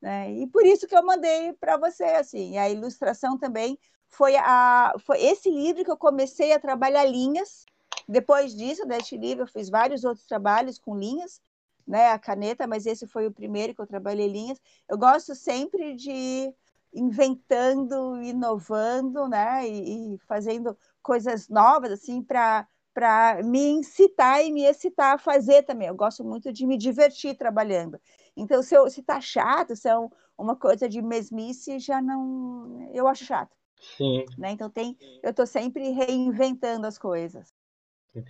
Né? 0.00 0.32
E 0.32 0.46
por 0.48 0.64
isso 0.66 0.86
que 0.86 0.96
eu 0.96 1.04
mandei 1.04 1.52
para 1.54 1.76
você, 1.76 2.04
assim. 2.04 2.58
A 2.58 2.68
ilustração 2.68 3.38
também 3.38 3.78
foi, 4.08 4.36
a, 4.36 4.94
foi 5.00 5.22
esse 5.22 5.50
livro 5.50 5.84
que 5.84 5.90
eu 5.90 5.96
comecei 5.96 6.52
a 6.52 6.60
trabalhar 6.60 7.04
linhas. 7.04 7.64
Depois 8.08 8.54
disso, 8.54 8.86
deste 8.86 9.16
livro, 9.16 9.44
eu 9.44 9.48
fiz 9.48 9.68
vários 9.68 10.04
outros 10.04 10.26
trabalhos 10.26 10.78
com 10.78 10.96
linhas, 10.96 11.40
né, 11.86 12.10
a 12.10 12.18
caneta, 12.18 12.66
mas 12.66 12.86
esse 12.86 13.06
foi 13.06 13.26
o 13.26 13.32
primeiro 13.32 13.74
que 13.74 13.80
eu 13.80 13.86
trabalhei 13.86 14.28
linhas. 14.28 14.60
Eu 14.88 14.98
gosto 14.98 15.34
sempre 15.34 15.94
de 15.94 16.10
ir 16.10 16.54
inventando, 16.94 18.22
inovando, 18.22 19.28
né, 19.28 19.68
e, 19.68 20.14
e 20.14 20.18
fazendo 20.18 20.76
coisas 21.02 21.48
novas, 21.48 21.92
assim, 21.92 22.22
para 22.22 22.66
para 22.96 23.42
me 23.42 23.60
incitar 23.60 24.42
e 24.42 24.50
me 24.50 24.64
excitar 24.64 25.16
a 25.16 25.18
fazer 25.18 25.64
também. 25.64 25.86
Eu 25.86 25.94
gosto 25.94 26.24
muito 26.24 26.50
de 26.50 26.66
me 26.66 26.78
divertir 26.78 27.36
trabalhando. 27.36 28.00
Então, 28.34 28.62
se, 28.62 28.74
eu, 28.74 28.88
se 28.88 29.02
tá 29.02 29.20
chato, 29.20 29.76
se 29.76 29.86
é 29.86 29.98
um, 29.98 30.08
uma 30.38 30.56
coisa 30.56 30.88
de 30.88 31.02
mesmice, 31.02 31.78
já 31.78 32.00
não. 32.00 32.90
Eu 32.94 33.06
acho 33.06 33.26
chato. 33.26 33.54
Sim. 33.98 34.24
Né? 34.38 34.52
Então, 34.52 34.70
tem, 34.70 34.96
eu 35.22 35.28
estou 35.28 35.46
sempre 35.46 35.90
reinventando 35.90 36.86
as 36.86 36.96
coisas. 36.96 37.52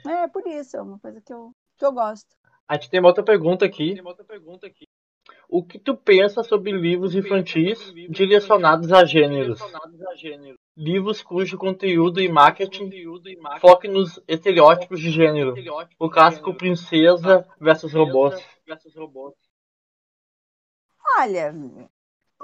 É 0.05 0.27
por 0.27 0.45
isso, 0.49 0.77
é 0.77 0.83
uma 0.83 0.99
coisa 0.99 1.21
que 1.21 1.33
eu, 1.33 1.55
que 1.79 1.85
eu 1.85 1.93
gosto. 1.93 2.35
A 2.67 2.75
gente 2.75 2.91
tem 2.91 2.99
uma 2.99 3.11
outra 3.11 3.23
pergunta 3.23 3.65
aqui. 3.65 3.93
Tem 3.93 4.01
uma 4.01 4.11
outra 4.11 4.25
pergunta 4.25 4.67
aqui. 4.67 4.89
O 5.49 5.63
que 5.63 5.79
tu 5.79 5.97
pensa 5.97 6.43
sobre 6.43 6.73
livros 6.73 7.15
infantis 7.15 7.79
direcionados 8.11 8.91
a 8.91 9.05
gêneros? 9.05 9.59
Direcionados 9.59 10.03
a 10.07 10.15
gênero. 10.17 10.59
Livros 10.77 11.23
cujo 11.23 11.57
conteúdo 11.57 12.21
e 12.21 12.29
marketing 12.29 12.91
e 12.91 13.37
marketing. 13.37 13.61
foque 13.61 13.89
nos 13.89 14.21
estereótipos 14.29 15.01
de 15.01 15.11
gênero. 15.11 15.55
O 15.99 16.11
clássico 16.11 16.53
princesa 16.55 17.49
versus 17.59 17.93
robôs. 17.95 18.45
Versus 18.67 18.95
robôs. 18.95 19.35
Olha, 21.19 21.53
não 21.53 21.89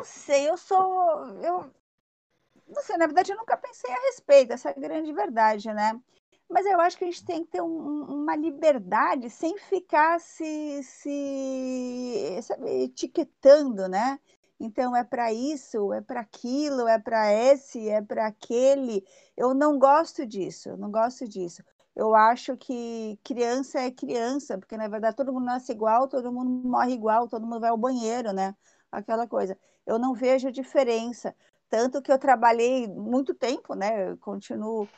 sei, 0.03 0.49
eu 0.49 0.57
sou. 0.57 1.27
Eu, 1.43 1.71
não 2.67 2.83
sei, 2.83 2.97
na 2.97 3.07
verdade, 3.07 3.33
eu 3.33 3.37
nunca 3.37 3.57
pensei 3.57 3.93
a 3.93 4.01
respeito, 4.01 4.53
essa 4.53 4.71
é 4.71 4.73
a 4.73 4.81
grande 4.81 5.13
verdade, 5.13 5.69
né? 5.73 6.01
Mas 6.49 6.65
eu 6.67 6.81
acho 6.81 6.97
que 6.97 7.05
a 7.05 7.07
gente 7.07 7.25
tem 7.25 7.45
que 7.45 7.51
ter 7.51 7.63
um- 7.63 8.05
uma 8.05 8.37
liberdade 8.37 9.29
sem 9.29 9.59
ficar 9.59 10.19
se, 10.21 10.83
se 10.83 12.39
sabe, 12.43 12.85
etiquetando, 12.85 13.89
né? 13.89 14.19
Então 14.63 14.95
é 14.95 15.03
para 15.03 15.33
isso, 15.33 15.93
é 15.93 16.01
para 16.01 16.21
aquilo, 16.21 16.87
é 16.87 16.97
para 16.97 17.33
esse, 17.33 17.89
é 17.89 18.01
para 18.01 18.29
aquele. 18.29 19.05
Eu 19.37 19.53
não 19.55 19.77
gosto 19.77 20.25
disso, 20.25 20.69
eu 20.69 20.77
não 20.77 20.89
gosto 20.89 21.27
disso. 21.27 21.65
Eu 21.97 22.15
acho 22.15 22.57
que 22.57 23.19
criança 23.25 23.81
é 23.81 23.91
criança, 23.91 24.57
porque 24.57 24.77
na 24.77 24.87
verdade 24.87 25.17
todo 25.17 25.33
mundo 25.33 25.47
nasce 25.47 25.73
igual, 25.73 26.07
todo 26.07 26.33
mundo 26.33 26.69
morre 26.69 26.93
igual, 26.93 27.29
todo 27.29 27.45
mundo 27.45 27.59
vai 27.59 27.71
ao 27.71 27.77
banheiro, 27.77 28.33
né? 28.33 28.55
Aquela 28.93 29.27
coisa. 29.27 29.59
Eu 29.85 29.99
não 29.99 30.15
vejo 30.15 30.53
diferença. 30.53 31.35
Tanto 31.69 32.01
que 32.01 32.13
eu 32.13 32.19
trabalhei 32.19 32.87
muito 32.87 33.35
tempo, 33.35 33.75
né? 33.75 34.11
Eu 34.11 34.17
continuo, 34.19 34.89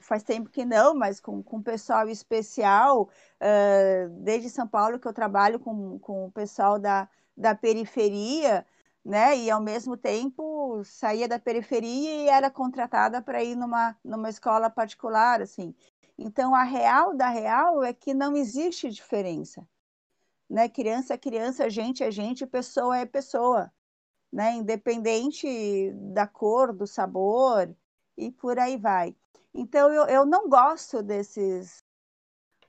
faz 0.00 0.22
tempo 0.22 0.48
que 0.48 0.64
não, 0.64 0.94
mas 0.94 1.20
com, 1.20 1.42
com 1.42 1.62
pessoal 1.62 2.08
especial, 2.08 3.10
eh, 3.38 4.08
desde 4.10 4.48
São 4.48 4.66
Paulo 4.66 4.98
que 4.98 5.06
eu 5.06 5.12
trabalho 5.12 5.60
com, 5.60 5.98
com 5.98 6.26
o 6.26 6.32
pessoal 6.32 6.78
da, 6.78 7.08
da 7.36 7.54
periferia, 7.54 8.64
né? 9.04 9.36
E 9.36 9.50
ao 9.50 9.60
mesmo 9.60 9.96
tempo 9.96 10.82
saía 10.84 11.28
da 11.28 11.38
periferia 11.38 12.24
e 12.24 12.28
era 12.28 12.50
contratada 12.50 13.20
para 13.20 13.42
ir 13.42 13.56
numa, 13.56 13.96
numa 14.04 14.30
escola 14.30 14.70
particular, 14.70 15.42
assim. 15.42 15.74
Então, 16.16 16.54
a 16.54 16.62
real 16.62 17.16
da 17.16 17.28
real 17.28 17.82
é 17.82 17.92
que 17.92 18.14
não 18.14 18.36
existe 18.36 18.90
diferença. 18.90 19.66
Né? 20.48 20.68
Criança 20.68 21.14
é 21.14 21.18
criança, 21.18 21.68
gente 21.70 22.04
é 22.04 22.10
gente, 22.10 22.46
pessoa 22.46 22.98
é 22.98 23.06
pessoa. 23.06 23.72
Né? 24.32 24.54
Independente 24.54 25.92
da 26.12 26.26
cor, 26.26 26.72
do 26.72 26.86
sabor 26.86 27.74
e 28.16 28.30
por 28.30 28.58
aí 28.58 28.76
vai. 28.76 29.16
Então, 29.54 29.92
eu, 29.92 30.06
eu 30.06 30.26
não 30.26 30.48
gosto 30.48 31.02
desses. 31.02 31.82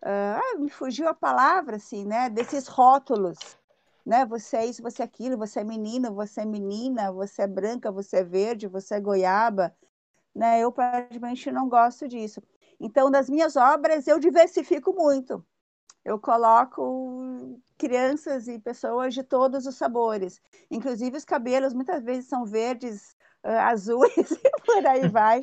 ah, 0.02 0.58
me 0.60 0.70
fugiu 0.70 1.08
a 1.08 1.14
palavra, 1.14 1.78
assim, 1.78 2.06
né? 2.06 2.30
Desses 2.30 2.68
rótulos. 2.68 3.38
Né? 4.06 4.26
Você 4.26 4.58
é 4.58 4.66
isso, 4.66 4.82
você 4.82 5.02
é 5.02 5.06
aquilo, 5.06 5.38
você 5.38 5.62
é 5.62 5.64
menino, 5.64 6.14
você 6.14 6.42
é 6.42 6.46
menina, 6.46 7.12
você 7.12 7.44
é 7.44 7.48
branca, 7.48 7.92
você 7.92 8.18
é 8.18 8.24
verde, 8.24 8.68
você 8.68 8.96
é 8.96 9.00
goiaba. 9.00 9.76
Né? 10.36 10.60
Eu, 10.60 10.72
praticamente, 10.72 11.52
não 11.52 11.70
gosto 11.70 12.08
disso. 12.08 12.42
Então, 12.80 13.10
nas 13.10 13.30
minhas 13.30 13.56
obras, 13.56 14.08
eu 14.08 14.20
diversifico 14.20 14.94
muito. 14.94 15.46
Eu 16.04 16.20
coloco 16.20 17.58
crianças 17.78 18.48
e 18.48 18.60
pessoas 18.60 19.14
de 19.14 19.24
todos 19.24 19.66
os 19.66 19.76
sabores. 19.76 20.42
Inclusive, 20.70 21.16
os 21.16 21.24
cabelos 21.24 21.74
muitas 21.74 22.04
vezes 22.04 22.28
são 22.28 22.46
verdes, 22.46 23.16
azuis 23.44 24.32
e 24.32 24.50
por 24.66 24.86
aí 24.86 25.08
vai. 25.08 25.42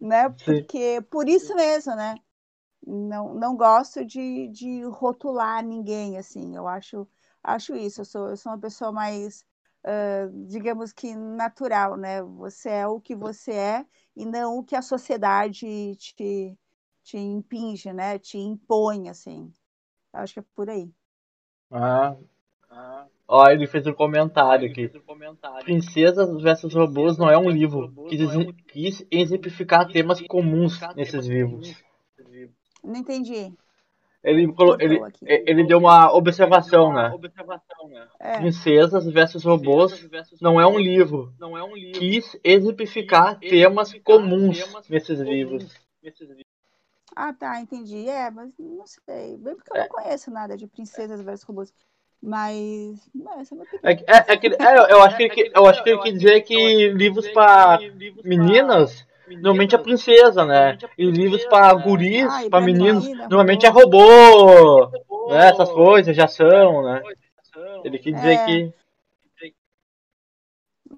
Né? 0.00 0.28
Porque, 0.44 1.00
por 1.08 1.28
isso 1.28 1.54
mesmo, 1.54 1.94
né? 1.94 2.16
Não, 2.84 3.32
não 3.34 3.56
gosto 3.56 4.04
de, 4.04 4.48
de 4.48 4.82
rotular 4.84 5.64
ninguém, 5.64 6.18
assim. 6.18 6.56
Eu 6.56 6.66
acho, 6.66 7.06
acho 7.42 7.74
isso. 7.76 8.00
Eu 8.00 8.04
sou, 8.04 8.28
eu 8.30 8.36
sou 8.36 8.52
uma 8.52 8.58
pessoa 8.58 8.92
mais, 8.92 9.44
ah, 9.84 10.28
digamos 10.46 10.92
que 10.92 11.14
natural, 11.14 11.96
né? 11.96 12.22
Você 12.22 12.70
é 12.70 12.86
o 12.86 13.00
que 13.00 13.14
você 13.14 13.52
é 13.52 13.86
e 14.16 14.24
não 14.24 14.58
o 14.58 14.64
que 14.64 14.76
a 14.76 14.82
sociedade 14.82 15.96
te, 15.96 16.56
te 17.02 17.18
impinge, 17.18 17.92
né? 17.92 18.18
Te 18.18 18.38
impõe, 18.38 19.08
assim. 19.08 19.52
Eu 20.12 20.20
acho 20.20 20.34
que 20.34 20.40
é 20.40 20.44
por 20.54 20.70
aí. 20.70 20.90
Ah, 21.70 22.16
Ah, 22.74 23.06
ó, 23.28 23.48
ele 23.50 23.66
fez 23.66 23.86
um 23.86 23.92
comentário 23.92 24.64
ele 24.64 24.72
aqui. 24.72 24.88
fez 24.88 25.02
um 25.02 25.06
comentário. 25.06 25.64
Princesas 25.64 26.42
versus 26.42 26.74
Robôs 26.74 27.18
não 27.18 27.28
é 27.28 27.36
um 27.36 27.50
livro. 27.50 27.92
Quis, 28.08 28.20
quis 28.68 29.06
exemplificar 29.10 29.90
temas 29.92 30.20
comuns 30.22 30.80
nesses 30.96 31.26
livros. 31.26 31.74
Não 32.82 32.96
entendi. 32.96 33.54
Ele, 34.24 34.54
ele, 34.78 35.02
aqui. 35.02 35.24
ele 35.26 35.64
deu 35.64 35.78
uma 35.78 36.14
observação, 36.14 36.92
né? 36.92 37.12
Né? 37.90 38.08
É, 38.20 38.38
Princesas 38.38 39.04
versus 39.06 39.42
Robôs 39.44 39.98
Versus 40.02 40.40
não 40.40 40.60
é 40.60 40.66
um 40.66 40.78
livro. 40.78 41.34
Não 41.40 41.58
é 41.58 41.64
um 41.64 41.74
livro. 41.74 41.98
Quis 41.98 42.38
exemplificar 42.44 43.38
temas 43.40 43.92
comuns 44.04 44.64
temas 44.64 44.88
nesses 44.88 45.18
comuns 45.18 45.34
livros. 45.34 45.76
Ah, 47.16 47.32
tá, 47.32 47.60
entendi. 47.60 48.08
É, 48.08 48.30
mas 48.30 48.50
não 48.58 48.86
sei. 48.86 49.36
Bem 49.36 49.56
porque 49.56 49.72
eu 49.72 49.76
É. 49.76 49.80
não 49.80 49.88
conheço 49.88 50.30
nada 50.30 50.56
de 50.56 50.68
princesas 50.68 51.20
versus 51.20 51.44
robôs. 51.44 51.74
Mas. 52.22 53.10
Não, 53.12 53.40
essa 53.40 53.54
é 53.54 53.58
É, 53.82 53.92
é, 53.92 54.34
é 54.34 54.76
é, 54.78 54.92
eu 54.92 55.02
acho 55.02 55.16
que 55.16 55.22
ele, 55.24 55.52
eu 55.52 55.66
acho 55.66 55.82
que 55.82 55.90
ele 55.90 56.02
quis 56.02 56.14
dizer 56.14 56.40
que 56.42 56.88
livros 56.92 57.26
para 57.28 57.80
meninas 58.24 59.04
normalmente 59.28 59.74
é 59.74 59.78
princesa, 59.78 60.44
né? 60.44 60.76
E 60.98 61.04
livros 61.10 61.44
para 61.46 61.72
guris, 61.74 62.26
para 62.26 62.50
pra 62.50 62.60
meninos, 62.60 63.04
menina, 63.04 63.22
normalmente 63.28 63.66
é 63.66 63.68
robô. 63.68 64.86
robô, 64.86 65.32
né? 65.32 65.48
Essas 65.48 65.70
coisas 65.70 66.14
de 66.14 66.20
ação, 66.20 66.82
né? 66.82 67.02
Ele 67.84 67.98
quis 67.98 68.14
dizer 68.14 68.32
É. 68.34 68.46
que 68.46 68.74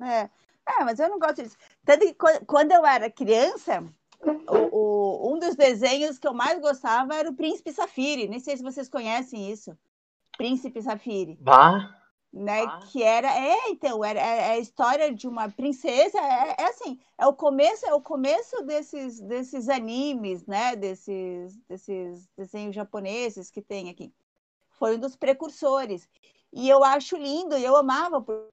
É. 0.00 0.20
é, 0.80 0.84
mas 0.84 0.98
eu 0.98 1.08
não 1.08 1.18
gosto 1.18 1.42
disso. 1.42 1.56
Tanto 1.84 2.00
que 2.06 2.14
quan- 2.14 2.40
quando 2.46 2.72
eu 2.72 2.84
era 2.84 3.10
criança, 3.10 3.84
o, 4.22 4.76
o- 4.76 5.34
um 5.34 5.38
dos 5.38 5.54
desenhos 5.54 6.18
que 6.18 6.26
eu 6.26 6.34
mais 6.34 6.60
gostava 6.60 7.14
era 7.14 7.28
o 7.30 7.34
Príncipe 7.34 7.72
Safiri. 7.72 8.26
Nem 8.28 8.40
sei 8.40 8.56
se 8.56 8.62
vocês 8.62 8.88
conhecem 8.88 9.50
isso. 9.50 9.76
Príncipe 10.36 10.82
Safiri. 10.82 11.38
bah, 11.40 11.94
né? 12.34 12.64
Ah. 12.64 12.80
Que 12.90 13.02
era, 13.02 13.28
é, 13.32 13.70
então, 13.70 14.04
era, 14.04 14.18
é 14.18 14.50
a 14.50 14.58
história 14.58 15.14
de 15.14 15.28
uma 15.28 15.48
princesa, 15.48 16.18
é, 16.18 16.56
é 16.58 16.64
assim, 16.66 16.98
é 17.16 17.26
o 17.26 17.32
começo, 17.32 17.86
é 17.86 17.94
o 17.94 18.00
começo 18.00 18.60
desses, 18.64 19.20
desses 19.20 19.68
animes, 19.68 20.44
né? 20.44 20.74
Desses, 20.74 21.56
desses 21.68 22.28
desenhos 22.36 22.74
japoneses 22.74 23.50
que 23.50 23.62
tem 23.62 23.88
aqui. 23.88 24.12
Foi 24.72 24.96
um 24.96 24.98
dos 24.98 25.14
precursores. 25.14 26.08
E 26.52 26.68
eu 26.68 26.82
acho 26.82 27.16
lindo, 27.16 27.56
e 27.56 27.64
eu 27.64 27.76
amava. 27.76 28.20
por- 28.20 28.48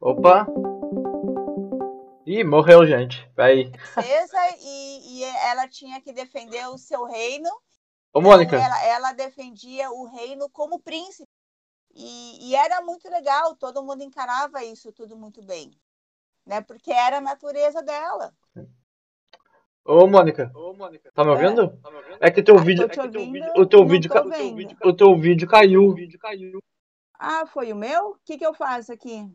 opa. 0.00 0.46
Ih, 2.26 2.42
morreu, 2.42 2.84
gente. 2.84 3.24
Vai. 3.36 3.70
Princesa 3.70 4.38
e, 4.60 5.20
e 5.20 5.24
ela 5.24 5.68
tinha 5.68 6.00
que 6.00 6.12
defender 6.12 6.66
o 6.68 6.76
seu 6.76 7.04
reino. 7.04 7.48
Ô, 8.12 8.20
Mônica, 8.20 8.56
ela, 8.56 8.84
ela 8.84 9.12
defendia 9.12 9.90
o 9.90 10.06
reino 10.06 10.48
como 10.50 10.80
príncipe. 10.80 11.25
E, 11.96 12.50
e 12.50 12.54
era 12.54 12.82
muito 12.82 13.08
legal, 13.08 13.56
todo 13.56 13.82
mundo 13.82 14.02
encarava 14.02 14.62
isso 14.62 14.92
tudo 14.92 15.16
muito 15.16 15.42
bem. 15.42 15.70
Né? 16.46 16.60
Porque 16.60 16.92
era 16.92 17.18
a 17.18 17.20
natureza 17.20 17.82
dela. 17.82 18.32
ô, 19.84 20.06
Mônica, 20.06 20.50
Ô, 20.54 20.74
Mônica, 20.74 21.10
tá 21.12 21.24
me 21.24 21.30
ouvindo? 21.30 21.68
tá 21.82 21.90
me 21.90 21.96
ouvindo? 21.96 22.18
É 22.20 22.30
que 22.30 22.42
teu 22.42 22.56
Ah, 22.56 22.64
vídeo, 22.64 22.88
tô 22.88 23.08
te 23.08 23.18
ouvindo, 23.18 23.52
o 23.56 23.66
teu 23.66 23.86
vídeo 23.86 24.10
tô 24.10 24.14
ca- 24.14 24.22
vendo. 24.28 24.76
o 24.84 24.92
teu 24.92 25.16
vídeo 25.18 25.48
caiu. 25.48 25.84
O 25.84 25.94
vídeo 25.94 26.18
caiu. 26.18 26.60
Ah, 27.18 27.46
foi 27.46 27.72
o 27.72 27.76
meu? 27.76 28.10
O 28.10 28.18
que, 28.24 28.36
que 28.38 28.46
eu 28.46 28.52
faço 28.54 28.92
aqui? 28.92 29.30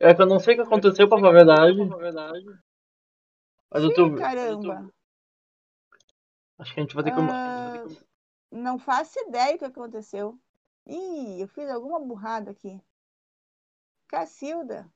É 0.00 0.14
que 0.14 0.22
eu 0.22 0.26
não 0.26 0.38
sei 0.40 0.54
o 0.54 0.56
que 0.58 0.62
aconteceu, 0.62 1.08
pra 1.08 1.18
falar 1.18 1.30
a 1.30 1.42
verdade. 1.42 1.78
Mas 3.70 3.84
o 3.84 3.92
teu, 3.92 4.06
Ih, 4.06 4.16
caramba. 4.16 4.90
Acho 6.58 6.72
que 6.72 6.80
a 6.80 6.82
gente 6.82 6.94
vai 6.94 7.04
ter 7.04 7.10
que. 7.12 7.20
Ah, 7.20 7.84
não 8.50 8.78
faço 8.78 9.18
ideia 9.28 9.56
o 9.56 9.58
que 9.58 9.64
aconteceu. 9.64 10.38
Ih, 10.86 11.40
eu 11.40 11.48
fiz 11.48 11.68
alguma 11.68 11.98
burrada 11.98 12.50
aqui. 12.50 12.80
Cacilda. 14.08 14.90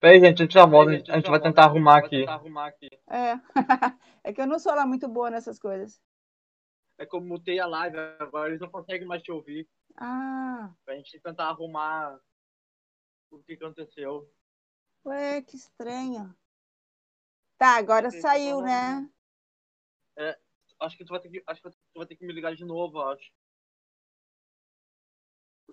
Peraí, 0.00 0.18
gente, 0.18 0.40
a 0.40 0.44
gente 0.44 0.54
já 0.54 0.64
volta. 0.64 0.92
A 0.92 0.94
gente 0.94 1.42
tentar 1.42 1.64
arrumar 1.64 2.00
vai 2.00 2.06
aqui. 2.06 2.20
tentar 2.20 2.34
arrumar 2.34 2.66
aqui. 2.68 2.88
É. 3.06 3.34
é 4.24 4.32
que 4.32 4.40
eu 4.40 4.46
não 4.46 4.58
sou 4.58 4.74
lá 4.74 4.86
muito 4.86 5.06
boa 5.06 5.30
nessas 5.30 5.58
coisas. 5.58 6.02
É 6.96 7.04
que 7.04 7.14
eu 7.14 7.20
mutei 7.20 7.58
a 7.60 7.66
live, 7.66 7.96
agora 8.18 8.48
eles 8.48 8.60
não 8.60 8.70
conseguem 8.70 9.06
mais 9.06 9.22
te 9.22 9.30
ouvir. 9.30 9.68
Ah, 9.96 10.72
Pra 10.84 10.94
gente 10.96 11.20
tentar 11.20 11.48
arrumar 11.48 12.18
o 13.30 13.42
que 13.42 13.54
aconteceu. 13.54 14.30
ué, 15.04 15.42
que 15.42 15.56
estranho. 15.56 16.34
Tá, 17.58 17.76
agora 17.76 18.10
saiu, 18.10 18.62
né? 18.62 19.06
Acho 20.80 20.96
que 20.96 21.04
tu 21.04 21.10
vai 21.10 21.20
ter 21.20 21.28
que, 21.28 21.42
acho 21.46 21.62
que 21.62 21.70
tu 21.70 21.76
vai 21.94 22.06
ter 22.06 22.16
que 22.16 22.24
me 22.24 22.32
ligar 22.32 22.54
de 22.56 22.64
novo, 22.64 23.02
acho. 23.02 23.30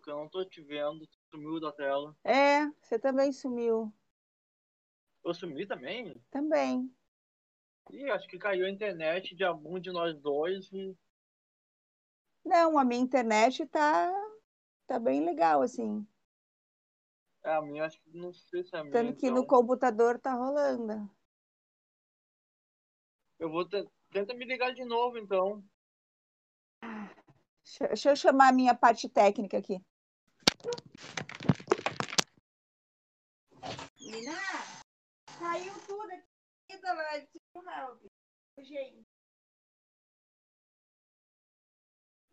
Porque 0.08 0.12
eu 0.12 0.18
não 0.20 0.30
tô 0.30 0.46
te 0.46 0.62
vendo, 0.62 1.06
tu 1.06 1.18
sumiu 1.30 1.60
da 1.60 1.70
tela. 1.70 2.16
É, 2.24 2.66
você 2.82 2.98
também 2.98 3.34
sumiu. 3.34 3.94
Eu 5.22 5.34
sumi 5.34 5.68
também? 5.68 6.16
Também. 6.32 6.90
Ih, 7.92 8.10
acho 8.12 8.26
que 8.30 8.38
caiu 8.38 8.66
a 8.66 8.70
internet 8.70 9.36
de 9.36 9.44
algum 9.44 9.78
de 9.78 9.92
nós 9.92 10.18
dois 10.18 10.72
e 10.72 10.96
Não, 12.46 12.78
a 12.80 12.86
minha 12.86 13.02
internet 13.02 13.66
tá, 13.66 14.10
tá 14.88 14.98
bem 14.98 15.26
legal, 15.26 15.62
assim. 15.62 16.08
é 17.44 17.54
a 17.54 17.62
minha, 17.62 17.86
acho 17.86 18.00
que 18.02 18.18
não 18.18 18.32
sei 18.32 18.64
se 18.64 18.74
é 18.78 18.80
a 18.80 18.84
minha. 18.86 18.94
Tanto 18.94 19.20
que 19.20 19.30
no 19.30 19.40
então. 19.42 19.46
computador 19.46 20.18
tá 20.20 20.34
rolando. 20.34 21.10
Eu 23.40 23.50
vou 23.50 23.68
te... 23.68 23.84
tenta 24.12 24.34
me 24.34 24.46
ligar 24.46 24.74
de 24.74 24.86
novo 24.86 25.18
então. 25.18 25.62
Deixa, 27.64 27.88
deixa 27.88 28.10
eu 28.12 28.16
chamar 28.16 28.50
a 28.50 28.52
minha 28.54 28.74
parte 28.76 29.08
técnica 29.10 29.58
aqui. 29.58 29.82
Nina, 34.00 34.38
caiu 35.40 35.74
tudo 35.86 36.12
aqui 36.12 36.82
da 36.82 36.94
live. 36.94 37.30
Gente. 38.60 39.08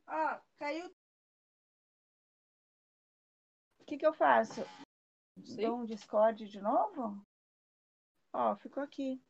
Ó, 0.07 0.41
caiu. 0.57 0.87
O 3.81 3.85
que 3.85 3.99
que 3.99 4.07
eu 4.07 4.15
faço? 4.15 4.63
Sei. 5.45 5.67
Dou 5.67 5.81
um 5.81 5.85
Discord 5.85 6.47
de 6.49 6.61
novo? 6.61 7.25
Ó, 8.33 8.57
ficou 8.57 8.83
aqui. 8.83 9.23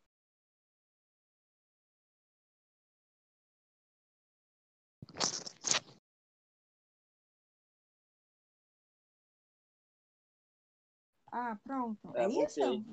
Ah, 11.37 11.59
pronto. 11.64 12.16
É, 12.16 12.22
É 12.22 12.28
isso? 12.28 12.61
voltei. 12.61 12.85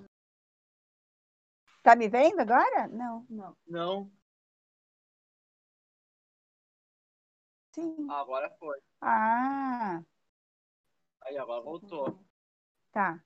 Tá 1.84 1.96
me 1.96 2.10
vendo 2.10 2.39
agora? 2.39 2.88
Não, 2.88 3.24
não. 3.30 3.56
Não, 3.68 4.12
Sim. 7.76 8.08
agora 8.10 8.50
foi. 8.58 8.80
Ah, 9.00 10.02
Aí 11.22 11.38
agora 11.38 11.62
voltou. 11.62 12.20
tá. 12.92 13.24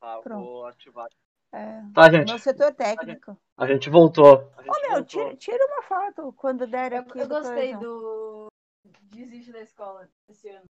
Tá, 0.00 0.20
Pronto. 0.22 0.44
vou 0.44 0.66
ativar. 0.66 1.08
É. 1.52 1.82
Tá, 1.92 2.08
gente. 2.12 2.28
Meu 2.28 2.38
setor 2.38 2.72
técnico. 2.74 3.36
A 3.56 3.66
gente 3.66 3.90
voltou. 3.90 4.52
A 4.56 4.62
gente 4.62 4.70
Ô, 4.70 4.80
meu, 4.82 4.90
voltou. 4.90 5.04
tira, 5.06 5.36
tira 5.36 5.66
uma 5.66 5.82
foto 5.82 6.32
quando 6.34 6.64
der 6.64 6.92
Eu, 6.92 7.00
aqui. 7.00 7.18
eu 7.18 7.26
do 7.26 7.34
gostei 7.34 7.72
coisa. 7.72 7.78
do 7.80 8.46
Desiste 8.84 9.50
da 9.50 9.60
escola 9.62 10.08
esse 10.28 10.48
ano. 10.48 10.66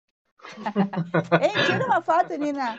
Ei, 1.40 1.64
tira 1.64 1.86
uma 1.86 2.02
foto, 2.02 2.36
Nina. 2.36 2.78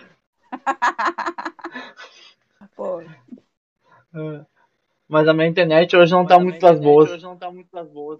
Pô, 2.76 3.02
É. 3.02 4.46
Mas 5.08 5.28
a 5.28 5.34
minha 5.34 5.48
internet 5.48 5.96
hoje 5.96 6.12
não 6.12 6.22
Mas 6.22 6.30
tá 6.30 6.36
a 6.36 6.40
muito 6.40 6.60
das 6.60 6.80
boas. 6.80 7.12
Hoje 7.12 7.24
não 7.24 7.38
tá 7.38 7.52
muito 7.52 7.70
das 7.72 7.90
boas. 7.90 8.20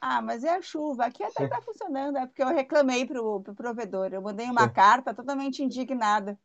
ah, 0.00 0.22
mas 0.22 0.44
é 0.44 0.50
a 0.50 0.62
chuva. 0.62 1.06
Aqui 1.06 1.22
até 1.22 1.48
tá 1.48 1.60
funcionando. 1.60 2.18
É 2.18 2.26
porque 2.26 2.42
eu 2.42 2.48
reclamei 2.48 3.06
pro, 3.06 3.40
pro 3.40 3.54
provedor. 3.54 4.10
Eu 4.12 4.22
mandei 4.22 4.46
uma 4.46 4.68
Sim. 4.68 4.72
carta 4.72 5.14
totalmente 5.14 5.62
indignada. 5.62 6.38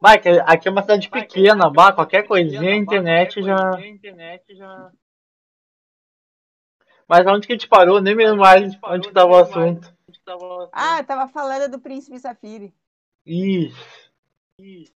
Vai, 0.00 0.18
que 0.18 0.28
aqui 0.28 0.68
é 0.68 0.70
uma 0.70 0.82
cidade 0.82 1.10
pequena, 1.10 1.68
bah, 1.68 1.88
é 1.88 1.92
qualquer 1.92 2.26
coisinha 2.26 2.72
a 2.72 2.76
internet 2.76 3.42
já. 3.42 3.70
Mas 7.08 7.26
onde 7.26 7.46
que 7.46 7.52
a 7.52 7.56
gente 7.56 7.68
parou? 7.68 8.00
Nem 8.00 8.14
mesmo 8.14 8.38
mais 8.38 8.64
gente 8.64 8.80
parou, 8.80 8.96
onde 8.96 9.08
que 9.08 9.14
tava 9.14 9.26
o 9.26 9.30
mais. 9.32 9.48
assunto. 9.50 9.96
Ah, 10.72 10.98
eu 10.98 11.04
tava 11.04 11.28
falando 11.28 11.70
do 11.70 11.80
Príncipe 11.80 12.18
Safiri. 12.18 12.74
Isso. 13.26 14.10
Ih, 14.58 14.92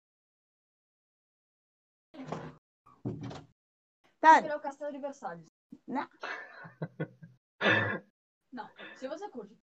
Tá, 4.20 4.39
Virou 4.39 4.60
Castelo 4.60 4.91
de 4.91 4.99
Versalhes. 4.99 5.45
Não. 5.86 6.08
Não, 8.54 8.70
se 8.95 9.08
você 9.08 9.30
curte. 9.30 9.58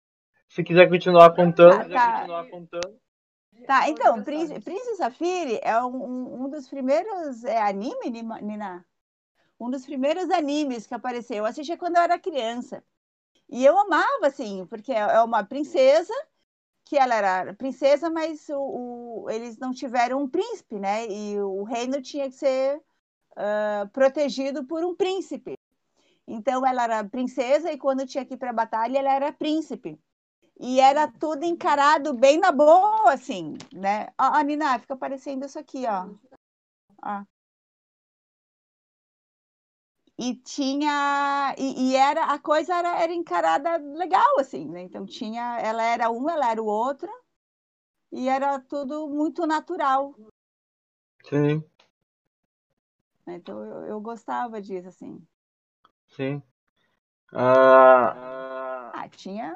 Se 0.49 0.63
quiser 0.63 0.89
continuar 0.89 1.33
contando. 1.33 1.83
quiser 1.83 1.93
tá. 1.93 2.13
continuar 2.13 2.49
contando. 2.49 2.99
tá. 3.65 3.89
Então. 3.89 4.23
Príncipe, 4.23 4.59
Príncipe 4.59 4.95
Safiri 4.95 5.59
é 5.61 5.81
um, 5.81 6.43
um- 6.43 6.49
dos 6.49 6.67
primeiros 6.67 7.43
é, 7.45 7.61
anime, 7.61 8.09
Nina? 8.41 8.85
Um 9.59 9.69
dos 9.69 9.85
primeiros 9.85 10.29
animes 10.29 10.87
que 10.87 10.93
apareceu. 10.95 11.37
Eu 11.39 11.45
assistia 11.45 11.77
quando 11.77 11.97
eu 11.97 12.01
era 12.03 12.19
criança. 12.19 12.83
E 13.49 13.65
eu 13.65 13.77
amava, 13.79 14.27
assim, 14.27 14.65
porque 14.67 14.91
é 14.93 14.99
é 14.99 15.21
uma 15.23 15.43
princesa, 15.45 16.13
que 16.85 16.97
ela 16.97 17.15
era 17.15 17.53
princesa, 17.55 18.09
mas 18.09 18.49
o, 18.49 19.23
o- 19.25 19.29
eles 19.29 19.57
não 19.57 19.71
tiveram 19.73 20.21
um 20.23 20.29
príncipe, 20.29 20.79
né? 20.79 21.07
E 21.07 21.39
o 21.41 21.63
reino 21.63 22.01
tinha 22.01 22.29
que 22.29 22.35
ser 22.35 22.81
ah, 23.37 23.89
protegido 23.93 24.65
por 24.65 24.83
um 24.85 24.95
príncipe. 24.95 25.55
Então, 26.27 26.65
ela 26.65 26.83
era 26.83 27.03
princesa 27.03 27.71
e 27.71 27.77
quando 27.77 28.05
tinha 28.07 28.25
que 28.25 28.35
ir 28.35 28.37
para 28.37 28.51
a 28.51 28.53
batalha, 28.53 28.99
ela 28.99 29.13
era 29.13 29.33
príncipe. 29.33 29.99
E 30.59 30.79
era 30.81 31.07
tudo 31.07 31.45
encarado 31.45 32.13
bem 32.13 32.39
na 32.39 32.51
boa, 32.51 33.13
assim, 33.13 33.55
né? 33.73 34.07
Ó, 34.19 34.37
ó, 34.39 34.41
Nina, 34.41 34.79
fica 34.79 34.93
aparecendo 34.95 35.45
isso 35.45 35.59
aqui, 35.59 35.85
ó. 35.87 36.09
Ó. 37.03 37.25
E 40.19 40.35
tinha. 40.35 41.55
E, 41.57 41.91
e 41.91 41.95
era, 41.95 42.25
a 42.25 42.37
coisa 42.39 42.75
era, 42.75 43.01
era 43.01 43.13
encarada 43.13 43.77
legal, 43.77 44.37
assim, 44.39 44.65
né? 44.65 44.81
Então 44.81 45.05
tinha. 45.05 45.57
Ela 45.59 45.81
era 45.83 46.09
um, 46.11 46.29
ela 46.29 46.51
era 46.51 46.61
o 46.61 46.65
outro. 46.65 47.09
E 48.11 48.27
era 48.27 48.59
tudo 48.59 49.07
muito 49.07 49.47
natural. 49.47 50.13
Sim, 51.29 51.63
né? 53.25 53.35
Então 53.35 53.63
eu, 53.63 53.85
eu 53.85 54.01
gostava 54.01 54.61
disso, 54.61 54.87
assim. 54.89 55.21
sim. 56.15 56.41
Ah, 57.33 58.91
Ah, 58.93 59.07
tinha. 59.09 59.55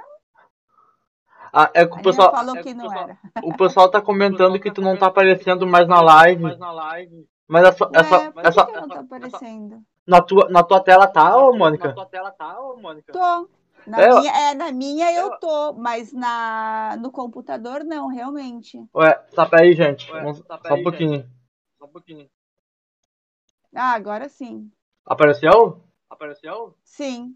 ah, 1.52 1.72
é 1.74 1.86
que 1.86 1.94
o 2.00 2.02
pessoal, 2.04 2.32
falou 2.32 2.56
é 2.56 2.58
que 2.60 2.64
que 2.64 2.74
o 2.74 2.78
não 2.78 2.86
pessoal- 2.86 3.10
era. 3.10 3.20
o 3.44 3.58
pessoal 3.58 3.90
tá 3.92 4.02
comentando 4.02 4.60
que 4.60 4.72
tu 4.72 4.82
não 4.82 4.98
tá 4.98 5.08
aparecendo 5.08 5.68
mais 5.68 5.88
na 5.88 6.02
live. 6.02 6.42
mais 6.42 6.58
na 6.60 6.72
live. 6.72 7.28
Mas 7.48 7.66
essa, 7.66 7.90
essa, 7.94 8.18
Ué, 8.18 8.32
por 8.32 8.42
essa, 8.46 8.66
que, 8.66 8.72
que 8.72 8.78
eu 8.78 8.82
não 8.82 8.88
tô 8.90 8.94
essa- 8.94 9.06
aparecendo? 9.06 9.86
Na, 10.08 10.22
tua, 10.22 10.50
na 10.50 10.64
tua 10.64 10.80
tela 10.80 11.08
tá, 11.08 11.36
ô 11.38 11.54
Mônica? 11.54 11.88
Na 11.88 11.94
tua 11.94 12.06
tela 12.06 12.32
tá, 12.32 12.60
ô, 12.60 12.78
Mônica? 12.78 13.14
Tô. 13.14 13.50
Na 13.86 14.00
É, 14.00 14.10
minha, 14.10 14.32
é, 14.32 14.54
na 14.54 14.72
minha 14.72 15.12
eu 15.12 15.26
eu- 15.30 15.38
tô, 15.40 15.74
mas 15.74 16.14
na, 16.14 16.96
no 17.02 17.12
computador 17.12 17.84
não, 17.84 18.08
realmente. 18.08 18.78
Ué, 18.96 19.14
tá 19.36 19.46
peraí, 19.46 19.74
gente. 19.74 20.10
Ué, 20.12 20.22
Vamos- 20.24 20.42
tá, 20.42 20.58
só 20.58 20.64
peraí, 20.64 20.80
um 20.80 20.84
pouquinho. 20.84 21.30
Só 21.78 21.86
um 21.86 21.90
pouquinho. 21.90 22.30
Ah, 23.76 23.94
agora 23.94 24.30
sim. 24.30 24.72
Apareceu? 25.06 25.82
Apareceu? 26.10 26.76
Sim. 26.86 27.36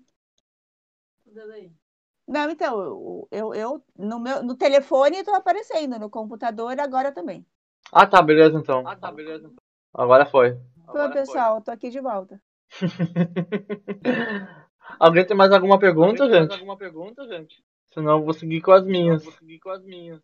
Não, 2.28 2.50
então, 2.50 2.80
eu, 2.82 3.28
eu, 3.32 3.54
eu 3.54 3.84
no, 3.98 4.20
meu, 4.20 4.44
no 4.44 4.56
telefone 4.56 5.24
tô 5.24 5.34
aparecendo, 5.34 5.98
no 6.00 6.10
computador 6.10 6.80
agora 6.80 7.12
também. 7.12 7.46
Ah, 7.92 8.06
tá, 8.06 8.22
beleza 8.22 8.58
então. 8.58 8.84
Ah, 8.88 8.96
tá, 8.96 9.12
beleza. 9.12 9.50
Agora 9.94 10.26
foi. 10.26 10.52
Pô, 10.86 10.92
Agora 10.92 11.10
foi. 11.10 11.24
pessoal, 11.26 11.62
tô 11.62 11.72
aqui 11.72 11.90
de 11.90 12.00
volta. 12.02 12.42
Alguém 15.00 15.26
tem 15.26 15.36
mais 15.38 15.52
alguma 15.52 15.80
pergunta, 15.80 16.24
Alguém 16.24 16.42
gente? 16.42 16.54
alguma 16.54 16.78
pergunta, 16.78 17.28
gente? 17.28 17.64
Senão 17.94 18.18
eu 18.18 18.24
vou 18.24 18.34
seguir 18.34 18.62
com 18.62 18.72
as 18.72 18.84
Eu 18.84 18.90
minhas. 18.90 19.24
vou 19.24 19.34
seguir 19.34 19.60
com 19.60 19.70
as 19.70 19.84
minhas. 19.84 20.22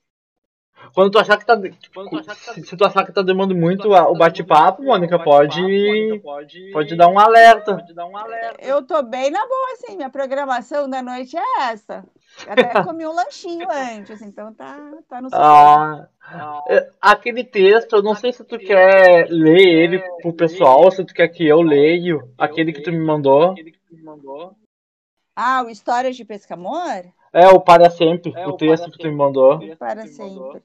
Quando 0.93 1.11
tu 1.11 1.19
achar 1.19 1.38
que 1.38 1.45
tá. 1.45 1.55
Quando 1.93 2.09
tu 2.09 2.19
achar 2.19 2.36
que 2.36 2.45
tá 2.45 2.53
Se, 2.53 2.63
se 2.63 2.78
tu 2.78 2.86
achar 2.86 3.05
que 3.05 3.11
tá 3.11 3.21
demorando 3.21 3.55
muito 3.55 3.84
que 3.84 3.88
o 3.88 3.91
tá 3.91 4.13
bate-papo, 4.13 4.84
Mônica, 4.84 5.17
bate-papo, 5.17 5.24
pode. 5.24 5.61
Mônica, 5.61 6.24
pode, 6.24 6.71
Pode 6.71 6.95
dar 6.95 7.07
um 7.07 7.17
alerta. 7.17 7.76
Pode 7.76 7.93
dar 7.93 8.05
um 8.05 8.17
alerta. 8.17 8.63
Eu 8.63 8.86
tô 8.86 9.01
bem 9.01 9.32
na 9.32 9.45
boa, 9.45 9.74
assim. 9.74 9.95
Minha 9.95 10.09
programação 10.09 10.89
da 10.89 11.01
noite 11.01 11.38
é 11.38 11.71
essa. 11.71 12.03
Até 12.47 12.63
comi 12.84 13.05
um 13.05 13.13
lanchinho 13.13 13.67
antes, 13.71 14.21
então 14.21 14.53
tá, 14.53 14.78
tá 15.07 15.21
no. 15.21 15.30
Ah, 15.32 16.07
Ah, 16.21 16.61
aquele 17.01 17.43
texto, 17.43 17.95
eu 17.95 18.03
não 18.03 18.15
sei 18.15 18.32
se 18.32 18.43
tu 18.43 18.57
quer 18.57 19.28
ler 19.30 19.61
ele 19.61 19.99
pro 20.21 20.34
pessoal, 20.34 20.89
se 20.91 21.03
tu 21.03 21.13
quer 21.13 21.28
que 21.28 21.45
eu 21.47 21.61
leio 21.61 22.32
aquele 22.38 22.74
que 22.74 22.82
tu 22.82 22.91
me 22.91 22.99
mandou. 22.99 23.51
aquele 23.51 23.71
que 23.71 23.80
tu 23.80 23.95
me 23.95 24.03
mandou. 24.03 24.55
Ah, 25.36 25.63
o 25.63 25.69
Histórias 25.69 26.15
de 26.15 26.24
Pescamor? 26.24 27.03
É, 27.34 27.47
o 27.47 27.59
Para 27.59 27.89
Sempre, 27.89 28.31
É, 28.36 28.45
o 28.45 28.51
o 28.51 28.57
texto 28.57 28.91
que 28.91 28.97
tu 28.99 29.07
me 29.07 29.15
mandou. 29.15 29.59
Para 29.77 30.05
sempre. 30.05 30.61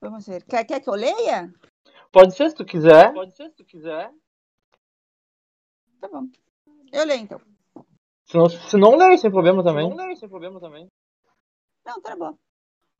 Vamos 0.00 0.26
ver. 0.26 0.44
Quer, 0.44 0.64
quer 0.64 0.80
que 0.80 0.88
eu 0.88 0.94
leia? 0.94 1.52
Pode 2.12 2.34
ser 2.34 2.48
se 2.50 2.56
tu 2.56 2.64
quiser. 2.64 3.12
Pode 3.12 3.34
ser 3.34 3.50
se 3.50 3.56
tu 3.56 3.64
quiser. 3.64 4.12
Tá 6.00 6.08
bom. 6.08 6.28
Eu 6.92 7.04
leio 7.04 7.20
então. 7.20 7.40
Se 8.24 8.36
não, 8.36 8.48
se 8.48 8.76
não 8.76 8.96
ler, 8.96 9.18
sem 9.18 9.30
problema 9.30 9.62
também. 9.62 9.90
Não 9.90 9.96
leio 9.96 10.16
sem 10.16 10.28
problema 10.28 10.60
também. 10.60 10.88
Não, 11.84 12.00
tá 12.00 12.16
bom. 12.16 12.38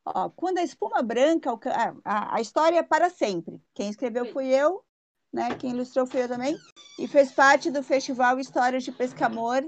Ó, 0.05 0.29
quando 0.31 0.59
a 0.59 0.63
espuma 0.63 1.03
branca. 1.03 1.51
ah, 1.67 1.95
A, 2.05 2.37
a 2.37 2.41
história 2.41 2.79
é 2.79 2.83
para 2.83 3.09
sempre. 3.09 3.61
Quem 3.75 3.89
escreveu 3.89 4.27
fui 4.27 4.47
eu, 4.49 4.85
né? 5.33 5.55
Quem 5.55 5.71
ilustrou 5.71 6.07
fui 6.07 6.23
eu 6.23 6.29
também. 6.29 6.57
E 6.99 7.07
fez 7.07 7.33
parte 7.33 7.71
do 7.71 7.83
Festival 7.83 8.39
Histórias 8.39 8.85
de 8.85 8.93
Pescamor, 8.93 9.63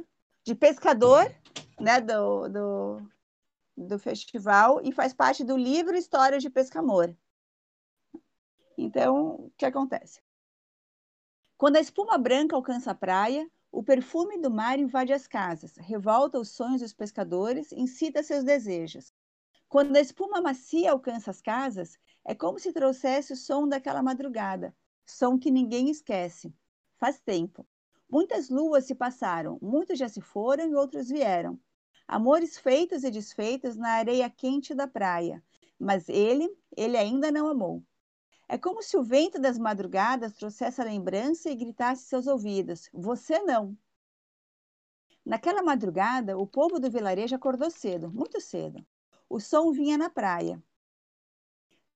de 0.45 0.55
Pescador, 0.55 1.35
né? 1.81 2.01
Do, 2.01 2.49
do, 2.49 3.03
do 3.77 3.99
festival. 3.99 4.81
E 4.83 4.93
faz 4.93 5.13
parte 5.13 5.45
do 5.45 5.57
livro 5.57 5.97
Histórias 5.97 6.43
de 6.43 6.51
Pescamor. 6.51 7.17
Então, 8.77 9.35
o 9.35 9.53
que 9.57 9.65
acontece? 9.65 10.21
Quando 11.57 11.77
a 11.77 11.81
espuma 11.81 12.19
branca 12.19 12.57
alcança 12.57 12.91
a 12.91 12.95
praia, 12.95 13.49
o 13.71 13.83
perfume 13.83 14.37
do 14.39 14.51
mar 14.51 14.79
invade 14.79 15.13
as 15.13 15.27
casas, 15.27 15.77
revolta 15.77 16.39
os 16.39 16.51
sonhos 16.51 16.81
dos 16.81 16.93
pescadores, 16.93 17.73
incita 17.73 18.23
seus 18.23 18.45
desejos. 18.45 19.15
Quando 19.69 19.97
a 19.97 20.01
espuma 20.01 20.43
macia 20.43 20.91
alcança 20.93 21.31
as 21.31 21.41
casas, 21.41 21.99
é 22.25 22.35
como 22.35 22.59
se 22.59 22.73
trouxesse 22.73 23.33
o 23.33 23.37
som 23.37 23.67
daquela 23.67 24.03
madrugada, 24.03 24.75
som 25.05 25.39
que 25.39 25.51
ninguém 25.51 25.91
esquece. 25.91 26.55
Faz 26.97 27.21
tempo. 27.21 27.67
Muitas 28.09 28.51
luas 28.51 28.85
se 28.85 28.95
passaram, 28.95 29.59
muitos 29.63 29.99
já 29.99 30.09
se 30.09 30.21
foram 30.21 30.69
e 30.69 30.75
outros 30.75 31.09
vieram. 31.09 31.59
Amores 32.07 32.59
feitos 32.59 33.05
e 33.05 33.11
desfeitos 33.11 33.77
na 33.77 33.91
areia 33.91 34.29
quente 34.29 34.75
da 34.75 34.87
praia, 34.87 35.43
mas 35.79 36.09
ele, 36.09 36.49
ele 36.77 36.97
ainda 36.97 37.33
não 37.33 37.49
amou. 37.49 37.83
É 38.49 38.59
como 38.59 38.83
se 38.83 38.97
o 38.99 39.03
vento 39.03 39.41
das 39.41 39.59
madrugadas 39.59 40.35
trouxesse 40.35 40.81
a 40.81 40.85
lembrança 40.85 41.49
e 41.49 41.57
gritasse 41.57 42.05
seus 42.05 42.27
ouvidos: 42.27 42.91
Você 42.93 43.41
não. 43.41 43.75
Naquela 45.25 45.63
madrugada, 45.63 46.37
o 46.37 46.47
povo 46.47 46.79
do 46.79 46.91
vilarejo 46.91 47.35
acordou 47.35 47.71
cedo, 47.71 48.11
muito 48.13 48.41
cedo. 48.41 48.85
O 49.27 49.41
som 49.41 49.73
vinha 49.73 49.97
na 49.97 50.11
praia. 50.11 50.63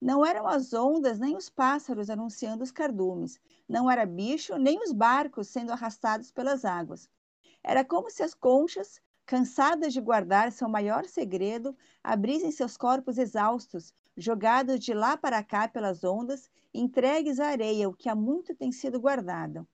Não 0.01 0.25
eram 0.25 0.47
as 0.47 0.73
ondas 0.75 1.19
nem 1.19 1.37
os 1.37 1.49
pássaros 1.49 2.11
anunciando 2.11 2.63
os 2.63 2.71
cardumes. 2.71 3.41
Não 3.69 3.91
era 3.91 4.05
bicho 4.05 4.57
nem 4.59 4.79
os 4.83 4.93
barcos 4.93 5.49
sendo 5.49 5.73
arrastados 5.73 6.31
pelas 6.31 6.65
águas. 6.65 7.09
Era 7.63 7.85
como 7.85 8.11
se 8.11 8.23
as 8.23 8.35
conchas, 8.35 9.01
cansadas 9.25 9.93
de 9.93 10.01
guardar 10.01 10.53
seu 10.53 10.69
maior 10.69 11.05
segredo, 11.07 11.77
abrissem 12.03 12.53
seus 12.53 12.77
corpos 12.77 13.19
exaustos, 13.19 13.93
jogados 14.17 14.79
de 14.81 14.95
lá 14.95 15.17
para 15.17 15.43
cá 15.43 15.67
pelas 15.67 16.05
ondas, 16.05 16.49
entregues 16.73 17.41
à 17.41 17.49
areia, 17.49 17.89
o 17.89 17.95
que 17.95 18.09
há 18.09 18.15
muito 18.15 18.55
tem 18.55 18.71
sido 18.71 19.01
guardado. 19.01 19.67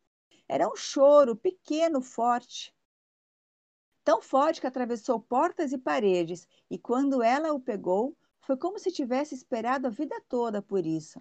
Era 0.48 0.68
um 0.68 0.76
choro 0.76 1.36
pequeno, 1.36 2.00
forte, 2.00 2.74
tão 4.04 4.22
forte 4.22 4.60
que 4.60 4.66
atravessou 4.66 5.20
portas 5.20 5.72
e 5.72 5.78
paredes, 5.78 6.46
e 6.70 6.78
quando 6.78 7.22
ela 7.22 7.52
o 7.52 7.60
pegou, 7.60 8.16
foi 8.42 8.56
como 8.56 8.78
se 8.78 8.90
tivesse 8.90 9.34
esperado 9.34 9.86
a 9.86 9.90
vida 9.90 10.20
toda 10.28 10.60
por 10.60 10.84
isso. 10.84 11.18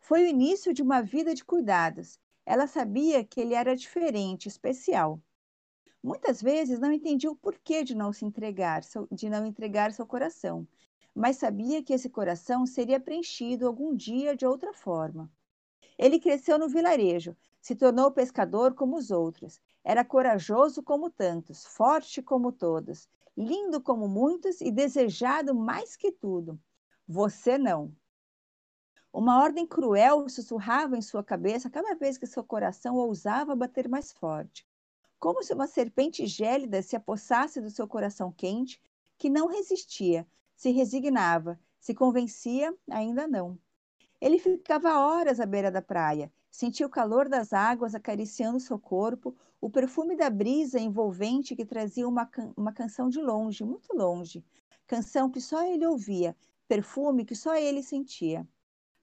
Foi 0.00 0.24
o 0.24 0.26
início 0.26 0.74
de 0.74 0.82
uma 0.82 1.00
vida 1.00 1.34
de 1.34 1.44
cuidados. 1.44 2.18
Ela 2.44 2.66
sabia 2.66 3.24
que 3.24 3.40
ele 3.40 3.54
era 3.54 3.76
diferente, 3.76 4.48
especial. 4.48 5.20
Muitas 6.02 6.42
vezes 6.42 6.78
não 6.78 6.92
entendia 6.92 7.30
o 7.30 7.36
porquê 7.36 7.84
de 7.84 7.94
não 7.94 8.12
se 8.12 8.24
entregar, 8.24 8.82
de 9.10 9.30
não 9.30 9.46
entregar 9.46 9.92
seu 9.92 10.06
coração, 10.06 10.66
mas 11.14 11.36
sabia 11.36 11.82
que 11.82 11.92
esse 11.92 12.08
coração 12.08 12.66
seria 12.66 13.00
preenchido 13.00 13.66
algum 13.66 13.94
dia 13.94 14.36
de 14.36 14.46
outra 14.46 14.72
forma. 14.72 15.30
Ele 15.96 16.20
cresceu 16.20 16.58
no 16.58 16.68
vilarejo, 16.68 17.36
se 17.60 17.74
tornou 17.74 18.10
pescador 18.10 18.74
como 18.74 18.96
os 18.96 19.10
outros. 19.10 19.60
Era 19.84 20.04
corajoso 20.04 20.82
como 20.82 21.10
tantos, 21.10 21.64
forte 21.64 22.22
como 22.22 22.52
todos, 22.52 23.08
lindo 23.38 23.80
como 23.80 24.08
muitos 24.08 24.60
e 24.60 24.68
desejado 24.68 25.54
mais 25.54 25.94
que 25.94 26.10
tudo. 26.10 26.60
Você 27.06 27.56
não. 27.56 27.94
Uma 29.12 29.40
ordem 29.40 29.64
cruel 29.64 30.28
sussurrava 30.28 30.96
em 30.96 31.00
sua 31.00 31.22
cabeça 31.22 31.70
cada 31.70 31.94
vez 31.94 32.18
que 32.18 32.26
seu 32.26 32.42
coração 32.42 32.96
ousava 32.96 33.54
bater 33.54 33.88
mais 33.88 34.10
forte. 34.10 34.66
Como 35.20 35.40
se 35.44 35.54
uma 35.54 35.68
serpente 35.68 36.26
gélida 36.26 36.82
se 36.82 36.96
apossasse 36.96 37.60
do 37.60 37.70
seu 37.70 37.86
coração 37.86 38.32
quente, 38.32 38.82
que 39.16 39.30
não 39.30 39.46
resistia, 39.46 40.26
se 40.56 40.72
resignava, 40.72 41.60
se 41.78 41.94
convencia, 41.94 42.76
ainda 42.90 43.28
não. 43.28 43.56
Ele 44.20 44.40
ficava 44.40 44.98
horas 44.98 45.38
à 45.38 45.46
beira 45.46 45.70
da 45.70 45.80
praia, 45.80 46.32
sentia 46.50 46.86
o 46.86 46.90
calor 46.90 47.28
das 47.28 47.52
águas 47.52 47.94
acariciando 47.94 48.60
seu 48.60 48.78
corpo, 48.78 49.36
o 49.60 49.68
perfume 49.70 50.16
da 50.16 50.30
brisa 50.30 50.78
envolvente 50.78 51.56
que 51.56 51.64
trazia 51.64 52.06
uma, 52.08 52.26
can- 52.26 52.52
uma 52.56 52.72
canção 52.72 53.08
de 53.08 53.20
longe, 53.20 53.64
muito 53.64 53.94
longe, 53.94 54.44
canção 54.86 55.30
que 55.30 55.40
só 55.40 55.62
ele 55.66 55.86
ouvia, 55.86 56.36
perfume 56.66 57.24
que 57.24 57.34
só 57.34 57.54
ele 57.56 57.82
sentia. 57.82 58.46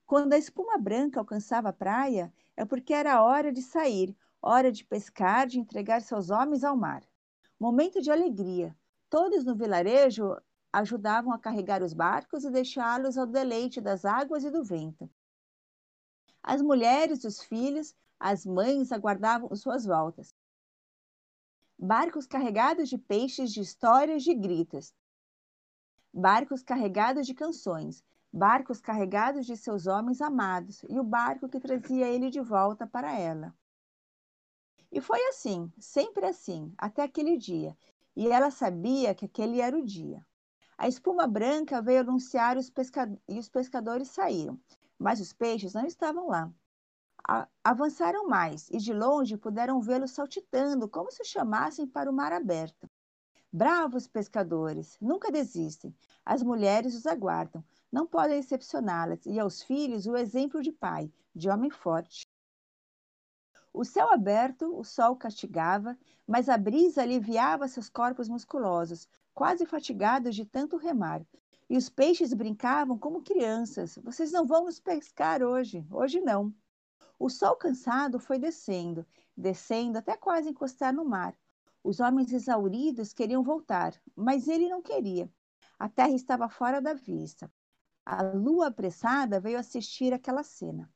Quando 0.06 0.34
a 0.34 0.38
espuma 0.38 0.78
branca 0.78 1.20
alcançava 1.20 1.70
a 1.70 1.74
praia, 1.74 2.34
é 2.56 2.64
porque 2.66 2.94
era 2.94 3.22
hora 3.24 3.52
de 3.52 3.62
sair, 3.62 4.16
hora 4.42 4.72
de 4.72 4.86
pescar, 4.86 5.48
de 5.48 5.60
entregar 5.60 6.02
seus 6.02 6.30
homens 6.30 6.64
ao 6.64 6.78
mar. 6.78 7.04
Momento 7.60 8.02
de 8.02 8.12
alegria. 8.12 8.78
Todos 9.10 9.44
no 9.46 9.56
vilarejo 9.56 10.36
ajudavam 10.72 11.34
a 11.34 11.40
carregar 11.40 11.82
os 11.82 11.94
barcos 11.94 12.44
e 12.44 12.52
deixá-los 12.52 13.18
ao 13.18 13.26
deleite 13.26 13.82
das 13.82 14.06
águas 14.06 14.44
e 14.44 14.52
do 14.52 14.64
vento. 14.64 15.10
As 16.48 16.62
mulheres, 16.62 17.24
os 17.24 17.42
filhos, 17.42 17.96
as 18.20 18.46
mães 18.46 18.92
aguardavam 18.92 19.54
suas 19.56 19.84
voltas. 19.84 20.32
Barcos 21.76 22.28
carregados 22.28 22.88
de 22.88 23.00
peixes, 23.00 23.52
de 23.52 23.62
histórias, 23.62 24.22
de 24.22 24.36
gritos. 24.36 24.94
Barcos 26.14 26.62
carregados 26.62 27.26
de 27.26 27.34
canções. 27.34 28.04
Barcos 28.32 28.80
carregados 28.80 29.48
de 29.48 29.58
seus 29.58 29.88
homens 29.88 30.22
amados 30.22 30.84
e 30.88 31.00
o 31.00 31.04
barco 31.04 31.50
que 31.50 31.60
trazia 31.60 32.08
ele 32.08 32.30
de 32.30 32.42
volta 32.42 32.86
para 32.86 33.18
ela. 33.18 33.52
E 34.92 35.02
foi 35.02 35.26
assim, 35.30 35.74
sempre 35.80 36.28
assim, 36.28 36.72
até 36.78 37.02
aquele 37.02 37.38
dia. 37.38 37.76
E 38.16 38.28
ela 38.28 38.52
sabia 38.52 39.16
que 39.16 39.26
aquele 39.26 39.62
era 39.62 39.76
o 39.76 39.84
dia. 39.84 40.24
A 40.78 40.88
espuma 40.88 41.26
branca 41.26 41.82
veio 41.82 42.02
anunciar 42.02 42.56
os 42.56 42.72
e 43.28 43.40
os 43.40 43.50
pescadores 43.50 44.10
saíram, 44.10 44.60
mas 44.98 45.20
os 45.20 45.34
peixes 45.34 45.74
não 45.74 45.86
estavam 45.86 46.28
lá. 46.28 46.52
A... 47.28 47.48
Avançaram 47.64 48.28
mais 48.28 48.70
e 48.70 48.78
de 48.78 48.94
longe 48.94 49.38
puderam 49.38 49.82
vê-los 49.82 50.12
saltitando, 50.12 50.88
como 50.88 51.12
se 51.12 51.24
chamassem 51.24 51.88
para 51.88 52.10
o 52.10 52.14
mar 52.14 52.32
aberto. 52.32 52.90
Bravos 53.52 54.08
pescadores, 54.08 54.98
nunca 55.00 55.32
desistem. 55.32 55.96
As 56.26 56.44
mulheres 56.44 56.94
os 56.94 57.06
aguardam, 57.06 57.64
não 57.92 58.06
podem 58.06 58.40
decepcioná-las, 58.40 59.26
e 59.26 59.40
aos 59.40 59.62
filhos 59.64 60.06
o 60.06 60.18
exemplo 60.18 60.62
de 60.62 60.72
pai, 60.72 61.12
de 61.34 61.50
homem 61.50 61.70
forte. 61.70 62.28
O 63.72 63.84
céu 63.84 64.12
aberto, 64.12 64.78
o 64.78 64.84
sol 64.84 65.16
castigava, 65.16 65.98
mas 66.28 66.50
a 66.50 66.58
brisa 66.58 67.02
aliviava 67.02 67.68
seus 67.68 67.90
corpos 67.90 68.30
musculosos, 68.30 69.08
quase 69.34 69.66
fatigados 69.66 70.36
de 70.36 70.46
tanto 70.46 70.78
remar. 70.78 71.26
E 71.70 71.78
os 71.78 71.90
peixes 71.90 72.34
brincavam 72.34 72.98
como 72.98 73.24
crianças. 73.24 73.98
Vocês 74.04 74.32
não 74.32 74.46
vão 74.46 74.66
nos 74.66 74.80
pescar 74.80 75.42
hoje, 75.42 75.86
hoje 75.92 76.22
não. 76.22 76.54
O 77.18 77.30
sol 77.30 77.56
cansado 77.56 78.20
foi 78.20 78.38
descendo, 78.38 79.06
descendo 79.36 79.98
até 79.98 80.16
quase 80.16 80.50
encostar 80.50 80.94
no 80.94 81.06
mar. 81.06 81.36
Os 81.84 82.00
homens 82.00 82.32
exauridos 82.32 83.14
queriam 83.14 83.44
voltar, 83.44 83.94
mas 84.16 84.48
ele 84.48 84.70
não 84.70 84.82
queria. 84.82 85.32
A 85.80 85.90
terra 85.90 86.12
estava 86.12 86.50
fora 86.50 86.82
da 86.82 86.94
vista. 86.94 87.52
A 88.06 88.22
lua 88.22 88.68
apressada 88.68 89.40
veio 89.40 89.58
assistir 89.58 90.14
aquela 90.14 90.44
cena. 90.44 90.92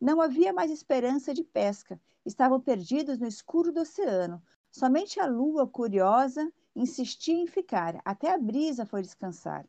Não 0.00 0.20
havia 0.20 0.52
mais 0.52 0.70
esperança 0.70 1.32
de 1.32 1.44
pesca. 1.44 2.00
Estavam 2.24 2.60
perdidos 2.60 3.18
no 3.18 3.26
escuro 3.26 3.72
do 3.72 3.80
oceano. 3.80 4.42
Somente 4.70 5.20
a 5.20 5.26
lua, 5.26 5.66
curiosa 5.66 6.52
insistia 6.74 7.34
em 7.34 7.46
ficar, 7.46 8.00
até 8.04 8.32
a 8.32 8.38
brisa 8.38 8.86
foi 8.86 9.02
descansar. 9.02 9.66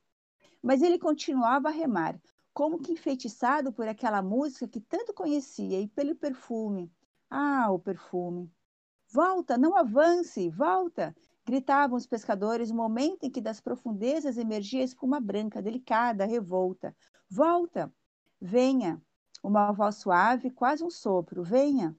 Mas 0.62 0.82
ele 0.82 1.00
continuava 1.00 1.70
a 1.70 1.72
remar, 1.72 2.20
como 2.54 2.80
que 2.80 2.92
enfeitiçado 2.92 3.72
por 3.74 3.88
aquela 3.88 4.22
música 4.22 4.68
que 4.68 4.80
tanto 4.80 5.14
conhecia 5.14 5.80
e 5.80 5.88
pelo 5.88 6.16
perfume. 6.16 6.92
Ah, 7.30 7.72
o 7.72 7.80
perfume! 7.80 8.52
Volta, 9.10 9.58
não 9.58 9.76
avance, 9.76 10.50
volta! 10.50 11.16
gritavam 11.46 11.98
os 11.98 12.06
pescadores 12.06 12.70
no 12.70 12.78
momento 12.78 13.24
em 13.24 13.30
que 13.30 13.42
das 13.42 13.60
profundezas 13.60 14.38
emergia 14.38 14.84
espuma 14.84 15.20
branca, 15.20 15.62
delicada, 15.62 16.26
revolta. 16.26 16.96
Volta! 17.30 17.94
Venha! 18.40 19.02
Uma 19.44 19.72
voz 19.72 19.96
suave, 19.96 20.52
quase 20.52 20.84
um 20.84 20.90
sopro. 20.90 21.44
Venha! 21.44 21.98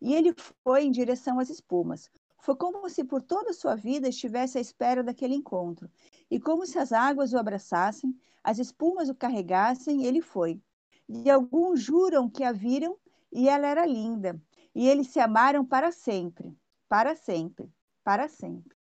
E 0.00 0.14
ele 0.14 0.34
foi 0.62 0.84
em 0.84 0.90
direção 0.90 1.38
às 1.38 1.48
espumas. 1.48 2.10
Foi 2.38 2.54
como 2.54 2.88
se 2.88 3.02
por 3.02 3.22
toda 3.22 3.50
a 3.50 3.54
sua 3.54 3.74
vida 3.74 4.08
estivesse 4.08 4.58
à 4.58 4.60
espera 4.60 5.02
daquele 5.02 5.34
encontro. 5.34 5.90
E 6.30 6.40
como 6.40 6.66
se 6.66 6.78
as 6.78 6.92
águas 6.92 7.32
o 7.32 7.38
abraçassem, 7.38 8.14
as 8.42 8.58
espumas 8.58 9.08
o 9.08 9.14
carregassem, 9.14 10.04
ele 10.04 10.20
foi. 10.20 10.60
E 11.08 11.30
alguns 11.30 11.80
juram 11.80 12.28
que 12.28 12.42
a 12.42 12.52
viram 12.52 12.96
e 13.32 13.48
ela 13.48 13.66
era 13.66 13.86
linda. 13.86 14.40
E 14.74 14.88
eles 14.88 15.08
se 15.08 15.20
amaram 15.20 15.64
para 15.64 15.92
sempre, 15.92 16.56
para 16.88 17.14
sempre, 17.14 17.70
para 18.04 18.28
sempre. 18.28 18.76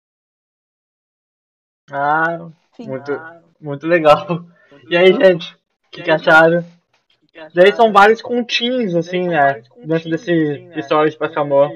Ah, 1.91 2.51
Fim. 2.73 2.89
muito, 2.89 3.13
muito 3.61 3.87
legal. 3.87 4.47
E 4.89 4.97
aí, 4.97 5.13
gente, 5.13 5.55
o 5.55 5.91
que, 5.91 6.03
que 6.03 6.11
acharam? 6.11 6.65
Daí 7.55 7.73
são 7.75 7.93
vários 7.93 8.23
continhos, 8.23 8.95
assim, 8.95 9.29
né? 9.29 9.63
Dentro 9.85 10.09
desse 10.09 10.71
história 10.75 11.11
de 11.11 11.19
Pescamor. 11.19 11.71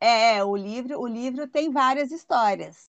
É, 0.00 0.36
é, 0.36 0.44
o 0.44 0.56
livro, 0.56 1.00
o 1.00 1.06
livro 1.06 1.46
tem 1.46 1.70
várias 1.70 2.10
histórias. 2.10 2.89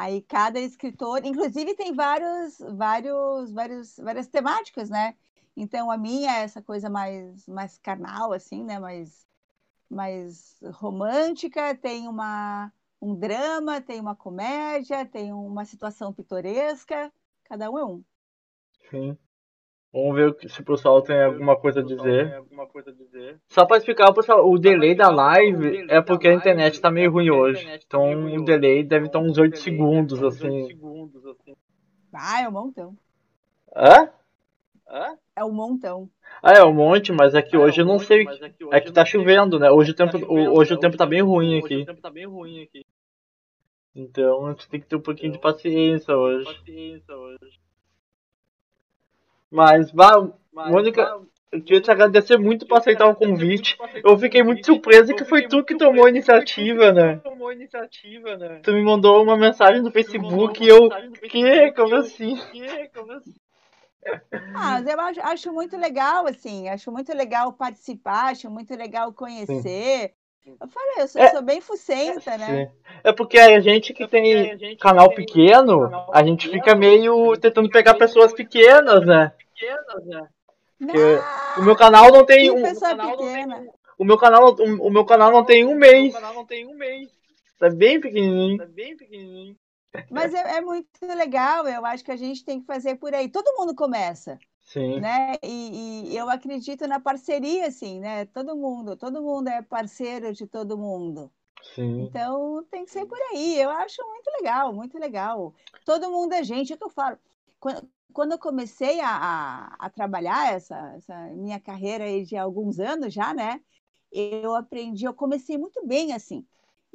Aí 0.00 0.22
cada 0.22 0.58
escritor, 0.58 1.22
inclusive 1.26 1.74
tem 1.74 1.92
vários, 1.92 2.58
vários, 2.58 3.52
vários, 3.52 3.96
várias 3.98 4.26
temáticas, 4.28 4.88
né? 4.88 5.14
Então 5.54 5.90
a 5.90 5.98
minha 5.98 6.38
é 6.38 6.42
essa 6.42 6.62
coisa 6.62 6.88
mais, 6.88 7.46
mais 7.46 7.76
carnal, 7.76 8.32
assim, 8.32 8.64
né? 8.64 8.78
Mais, 8.78 9.26
mais 9.90 10.56
romântica. 10.72 11.74
Tem 11.74 12.08
uma, 12.08 12.72
um 12.98 13.14
drama, 13.14 13.82
tem 13.82 14.00
uma 14.00 14.16
comédia, 14.16 15.04
tem 15.04 15.34
uma 15.34 15.66
situação 15.66 16.14
pitoresca. 16.14 17.12
Cada 17.44 17.70
um 17.70 17.78
é 17.78 17.84
um. 17.84 18.02
Sim. 18.88 19.18
Vamos 19.92 20.14
ver 20.14 20.36
se 20.48 20.60
o 20.60 20.64
pessoal 20.64 21.02
tem 21.02 21.20
alguma 21.20 21.56
coisa 21.56 21.80
a 21.80 21.82
dizer. 21.82 22.26
Só 23.48 23.66
para 23.66 23.76
explicar 23.78 24.12
pessoal, 24.12 24.48
o 24.48 24.56
delay 24.58 24.94
da 24.94 25.10
live 25.10 25.84
é 25.90 26.00
porque 26.00 26.28
a 26.28 26.34
internet 26.34 26.80
tá 26.80 26.90
meio 26.92 27.10
ruim 27.10 27.30
hoje. 27.30 27.66
Então 27.86 28.24
o 28.36 28.44
delay 28.44 28.84
deve 28.84 29.06
estar 29.06 29.18
uns 29.18 29.36
8 29.36 29.58
segundos, 29.58 30.22
assim. 30.24 30.68
Ah, 32.12 32.42
é 32.42 32.48
um 32.48 32.52
montão. 32.52 32.96
Hã? 33.74 34.08
É 35.36 35.44
um 35.44 35.52
montão. 35.52 36.08
Ah, 36.42 36.52
é 36.52 36.64
um 36.64 36.72
monte, 36.72 37.12
mas 37.12 37.34
é 37.34 37.42
que 37.42 37.56
hoje 37.56 37.80
eu 37.80 37.84
não 37.86 37.98
sei. 38.06 38.24
É 38.72 38.80
que 38.80 38.92
tá 38.92 39.04
chovendo, 39.04 39.58
né? 39.58 39.70
Hoje 39.70 39.90
o 39.90 39.94
tempo, 39.94 40.16
o- 40.18 40.58
hoje 40.58 40.72
o 40.74 40.78
tempo 40.78 40.96
tá 40.96 41.06
bem 41.06 41.22
ruim 41.22 41.58
aqui. 41.58 41.84
Então 43.94 44.46
a 44.46 44.50
gente 44.52 44.68
tem 44.68 44.80
que 44.80 44.86
ter 44.86 44.96
um 44.96 45.00
pouquinho 45.00 45.32
de 45.32 45.38
paciência 45.38 46.14
hoje. 46.16 46.46
Mas, 49.50 49.90
vá, 49.90 50.28
Mônica, 50.52 51.20
eu 51.52 51.60
queria 51.60 51.80
te 51.80 51.90
agradecer 51.90 52.38
muito 52.38 52.66
por 52.66 52.78
aceitar 52.78 53.06
o 53.06 53.14
convite. 53.14 53.76
Eu 54.04 54.16
fiquei 54.16 54.42
muito 54.42 54.64
surpreso 54.64 55.14
que 55.14 55.24
foi 55.24 55.48
tu 55.48 55.64
que 55.64 55.76
tomou 55.76 56.06
a 56.06 56.10
iniciativa, 56.10 56.92
né? 56.92 57.20
Tu 58.62 58.72
me 58.72 58.82
mandou 58.82 59.22
uma 59.22 59.36
mensagem 59.36 59.82
no 59.82 59.90
Facebook 59.90 60.62
e 60.62 60.68
eu. 60.68 60.88
Que? 61.28 61.72
Como 61.72 61.94
assim? 61.96 62.38
Ah, 64.54 64.80
mas 64.80 64.86
eu 64.86 65.00
acho, 65.00 65.20
acho 65.20 65.52
muito 65.52 65.76
legal, 65.76 66.26
assim, 66.26 66.68
acho 66.68 66.90
muito 66.90 67.12
legal 67.12 67.52
participar, 67.52 68.30
acho 68.30 68.50
muito 68.50 68.74
legal 68.74 69.12
conhecer. 69.12 70.14
Eu 70.46 70.68
falei, 70.68 70.94
eu 70.98 71.08
sou, 71.08 71.20
É. 71.20 71.30
sou 71.30 71.42
bem 71.42 71.60
fucenta, 71.60 72.36
né? 72.36 72.66
Sim. 72.66 72.72
É 73.04 73.12
porque 73.12 73.38
a 73.38 73.60
gente 73.60 73.92
que 73.92 74.06
tem 74.08 74.76
canal 74.76 75.14
pequeno, 75.14 75.90
a 76.12 76.24
gente 76.24 76.48
fica 76.48 76.74
meio 76.74 77.36
tentando 77.36 77.68
pegar 77.70 77.94
pessoas 77.94 78.32
pequenas, 78.32 79.04
né? 79.06 79.32
Não, 80.78 80.94
O 81.58 81.62
meu 81.62 81.76
canal 81.76 82.10
não 82.10 82.24
tem 82.24 82.50
um. 82.50 82.62
O 83.98 84.04
meu 84.04 84.16
canal, 84.16 84.54
o, 84.54 84.86
o 84.86 84.90
meu 84.90 85.04
canal 85.04 85.30
não 85.30 85.44
tem 85.44 85.66
um 85.66 85.74
mês. 85.74 86.14
É 87.60 88.66
bem 88.66 88.96
pequenininho. 88.96 89.56
Mas 90.10 90.32
é, 90.32 90.56
é 90.56 90.60
muito 90.60 90.88
legal, 91.02 91.66
eu 91.68 91.84
acho 91.84 92.04
que 92.04 92.12
a 92.12 92.16
gente 92.16 92.44
tem 92.44 92.60
que 92.60 92.66
fazer 92.66 92.94
por 92.94 93.12
aí. 93.12 93.28
Todo 93.28 93.54
mundo 93.58 93.74
começa, 93.74 94.38
Sim. 94.72 95.00
né? 95.00 95.34
E, 95.42 96.12
e 96.12 96.16
eu 96.16 96.30
acredito 96.30 96.86
na 96.86 97.00
parceria, 97.00 97.66
assim, 97.66 97.98
né? 97.98 98.24
Todo 98.26 98.56
mundo, 98.56 98.96
todo 98.96 99.20
mundo 99.20 99.48
é 99.48 99.62
parceiro 99.62 100.32
de 100.32 100.46
todo 100.46 100.78
mundo. 100.78 101.28
Sim. 101.74 102.02
Então 102.02 102.64
tem 102.70 102.84
que 102.84 102.90
ser 102.90 103.04
por 103.04 103.18
aí. 103.32 103.60
Eu 103.60 103.68
acho 103.70 104.00
muito 104.06 104.30
legal, 104.38 104.72
muito 104.72 104.96
legal. 104.96 105.52
Todo 105.84 106.10
mundo 106.10 106.34
é 106.34 106.44
gente, 106.44 106.72
é 106.72 106.76
o 106.76 106.78
que 106.78 106.84
eu 106.84 106.90
falo. 106.90 107.18
Quando, 107.58 107.88
quando 108.12 108.32
eu 108.32 108.38
comecei 108.38 109.00
a, 109.00 109.10
a, 109.10 109.86
a 109.86 109.90
trabalhar 109.90 110.54
essa, 110.54 110.94
essa 110.96 111.16
minha 111.34 111.58
carreira 111.58 112.04
aí 112.04 112.24
de 112.24 112.36
alguns 112.36 112.78
anos 112.78 113.12
já, 113.12 113.34
né? 113.34 113.60
Eu 114.12 114.54
aprendi, 114.54 115.04
eu 115.04 115.14
comecei 115.14 115.58
muito 115.58 115.84
bem 115.84 116.12
assim. 116.12 116.46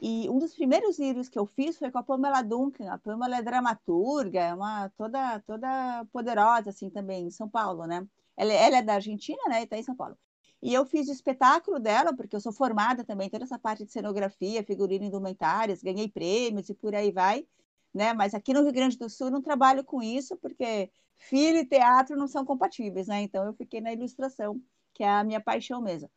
E 0.02 0.30
um 0.30 0.40
dos 0.40 0.54
primeiros 0.54 1.00
livros 1.00 1.30
que 1.30 1.40
eu 1.40 1.46
fiz 1.46 1.78
foi 1.78 1.92
com 1.92 1.98
a 2.00 2.04
Pamela 2.04 2.42
Duncan. 2.42 2.92
A 2.92 2.98
Pamela 2.98 3.38
é 3.38 3.42
dramaturga, 3.42 4.40
é 4.42 4.54
uma 4.54 4.90
toda 4.90 5.40
toda 5.42 6.06
poderosa 6.12 6.70
assim 6.70 6.90
também 6.90 7.28
em 7.28 7.32
São 7.32 7.50
Paulo, 7.50 7.86
né? 7.88 8.06
Ela, 8.38 8.54
ela 8.54 8.78
é 8.78 8.82
da 8.82 8.96
Argentina, 8.96 9.42
né? 9.48 9.62
E 9.62 9.64
está 9.64 9.78
em 9.78 9.84
São 9.84 9.96
Paulo. 9.96 10.18
E 10.62 10.74
eu 10.74 10.86
fiz 10.86 11.08
o 11.08 11.12
espetáculo 11.12 11.80
dela, 11.80 12.16
porque 12.16 12.36
eu 12.36 12.40
sou 12.42 12.52
formada 12.52 13.04
também, 13.04 13.30
toda 13.30 13.44
essa 13.46 13.60
parte 13.60 13.86
de 13.86 13.92
cenografia, 13.92 14.64
figurino 14.64 15.06
indumentários, 15.06 15.82
ganhei 15.84 16.10
prêmios 16.10 16.70
e 16.70 16.74
por 16.74 16.96
aí 16.96 17.12
vai, 17.12 17.48
né? 17.94 18.14
Mas 18.14 18.34
aqui 18.34 18.54
no 18.54 18.64
Rio 18.64 18.74
Grande 18.74 18.98
do 18.98 19.10
Sul 19.10 19.30
não 19.32 19.42
trabalho 19.42 19.84
com 19.84 20.02
isso, 20.02 20.36
porque 20.38 20.92
filho 21.16 21.60
e 21.60 21.66
teatro 21.66 22.16
não 22.18 22.28
são 22.28 22.46
compatíveis, 22.46 23.08
né? 23.08 23.22
Então 23.22 23.46
eu 23.46 23.54
fiquei 23.54 23.80
na 23.82 23.94
ilustração, 23.94 24.62
que 24.94 25.04
é 25.04 25.10
a 25.10 25.24
minha 25.24 25.42
paixão 25.42 25.82
mesmo. 25.82 26.10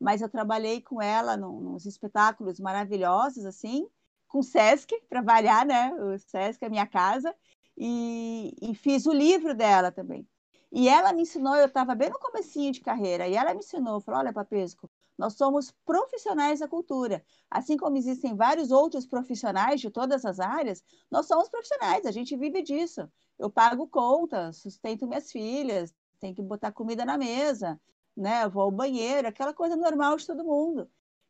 Mas 0.00 0.20
eu 0.20 0.28
trabalhei 0.28 0.80
com 0.80 1.00
ela 1.00 1.36
num, 1.36 1.60
nos 1.60 1.86
espetáculos 1.86 2.60
maravilhosos, 2.60 3.44
assim, 3.44 3.88
com 4.28 4.40
o 4.40 4.42
Sesc, 4.42 4.94
para 5.08 5.22
variar, 5.22 5.66
né? 5.66 5.92
O 5.94 6.18
Sesc 6.18 6.64
é 6.64 6.68
minha 6.68 6.86
casa, 6.86 7.34
e, 7.76 8.54
e 8.60 8.74
fiz 8.74 9.06
o 9.06 9.12
livro 9.12 9.54
dela 9.54 9.90
também. 9.92 10.26
E 10.72 10.88
ela 10.88 11.12
me 11.12 11.22
ensinou, 11.22 11.54
eu 11.56 11.66
estava 11.66 11.94
bem 11.94 12.10
no 12.10 12.18
comecinho 12.18 12.72
de 12.72 12.80
carreira, 12.80 13.28
e 13.28 13.34
ela 13.34 13.54
me 13.54 13.60
ensinou, 13.60 14.00
falou, 14.00 14.20
olha, 14.20 14.32
Papesco, 14.32 14.90
nós 15.16 15.34
somos 15.34 15.72
profissionais 15.84 16.60
da 16.60 16.68
cultura. 16.68 17.24
Assim 17.50 17.76
como 17.76 17.96
existem 17.96 18.34
vários 18.34 18.70
outros 18.70 19.06
profissionais 19.06 19.80
de 19.80 19.90
todas 19.90 20.24
as 20.24 20.40
áreas, 20.40 20.82
nós 21.10 21.26
somos 21.26 21.48
profissionais, 21.48 22.04
a 22.04 22.10
gente 22.10 22.36
vive 22.36 22.62
disso. 22.62 23.08
Eu 23.38 23.50
pago 23.50 23.86
conta, 23.88 24.52
sustento 24.52 25.06
minhas 25.06 25.30
filhas, 25.32 25.94
tenho 26.18 26.34
que 26.34 26.42
botar 26.42 26.72
comida 26.72 27.04
na 27.04 27.16
mesa, 27.16 27.80
né? 28.16 28.44
Eu 28.44 28.50
vou 28.50 28.62
ao 28.62 28.70
banheiro, 28.70 29.28
aquela 29.28 29.52
coisa 29.52 29.76
normal 29.76 30.16
de 30.16 30.26
todo 30.26 30.44
mundo. 30.44 30.88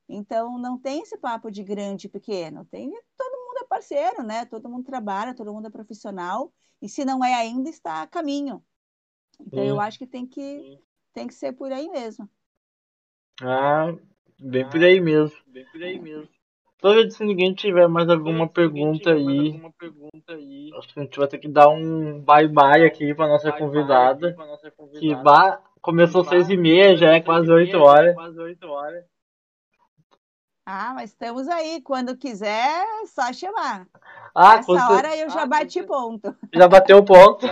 Então, 0.09 0.57
não 0.57 0.79
tem 0.79 1.03
esse 1.03 1.19
papo 1.19 1.51
de 1.51 1.65
grande 1.65 2.07
e 2.07 2.11
pequeno, 2.11 2.65
tem 2.67 2.91
todo 3.17 3.33
mundo 3.33 3.59
é 3.63 3.65
parceiro, 3.65 4.23
né? 4.23 4.45
Todo 4.45 4.69
mundo 4.69 4.85
trabalha, 4.85 5.35
todo 5.35 5.53
mundo 5.53 5.67
é 5.67 5.71
profissional, 5.71 6.53
e 6.81 6.89
se 6.89 7.05
não 7.05 7.25
é 7.25 7.35
ainda, 7.35 7.69
está 7.69 8.03
a 8.03 8.07
caminho. 8.07 8.63
Então, 9.41 9.63
Sim. 9.63 9.69
eu 9.69 9.81
acho 9.81 9.99
que 9.99 10.07
tem 10.07 10.27
que, 10.27 10.79
tem 11.13 11.27
que 11.27 11.35
ser 11.35 11.53
por 11.53 11.73
aí 11.73 11.89
mesmo. 11.89 12.29
Ah, 13.43 13.95
bem 14.39 14.69
por 14.69 14.81
aí 14.81 15.01
mesmo. 15.01 15.37
Então, 16.77 17.11
se 17.11 17.25
ninguém 17.25 17.55
tiver 17.55 17.89
mais 17.89 18.09
alguma 18.09 18.49
pergunta 18.49 19.11
aí, 19.11 19.61
acho 20.77 20.93
que 20.93 21.01
a 21.01 21.03
gente 21.03 21.19
vai 21.19 21.27
ter 21.27 21.39
que 21.39 21.49
dar 21.49 21.69
um 21.69 22.21
bye-bye 22.21 22.85
aqui 22.85 23.15
para 23.15 23.29
nossa 23.29 23.51
convidada. 23.51 24.37
Que 24.99 25.15
vá, 25.15 25.61
começou 25.87 26.25
seis 26.25 26.51
e 26.51 26.57
meia, 26.57 26.97
já 26.97 27.13
é 27.15 27.21
quase 27.21 27.49
oito 27.49 27.79
horas. 27.79 28.15
Ah, 30.67 30.93
mas 30.95 31.11
estamos 31.11 31.47
aí. 31.47 31.81
Quando 31.81 32.17
quiser, 32.17 32.83
é 33.03 33.07
só 33.07 33.33
chamar. 33.33 33.87
Ah, 34.35 34.57
Essa 34.57 34.67
quando- 34.67 34.91
hora 34.93 35.17
eu 35.17 35.31
já 35.31 35.47
bati 35.47 35.83
ponto. 35.85 36.37
já 36.53 36.69
bateu 36.69 36.99
o 36.99 37.05
ponto. 37.05 37.47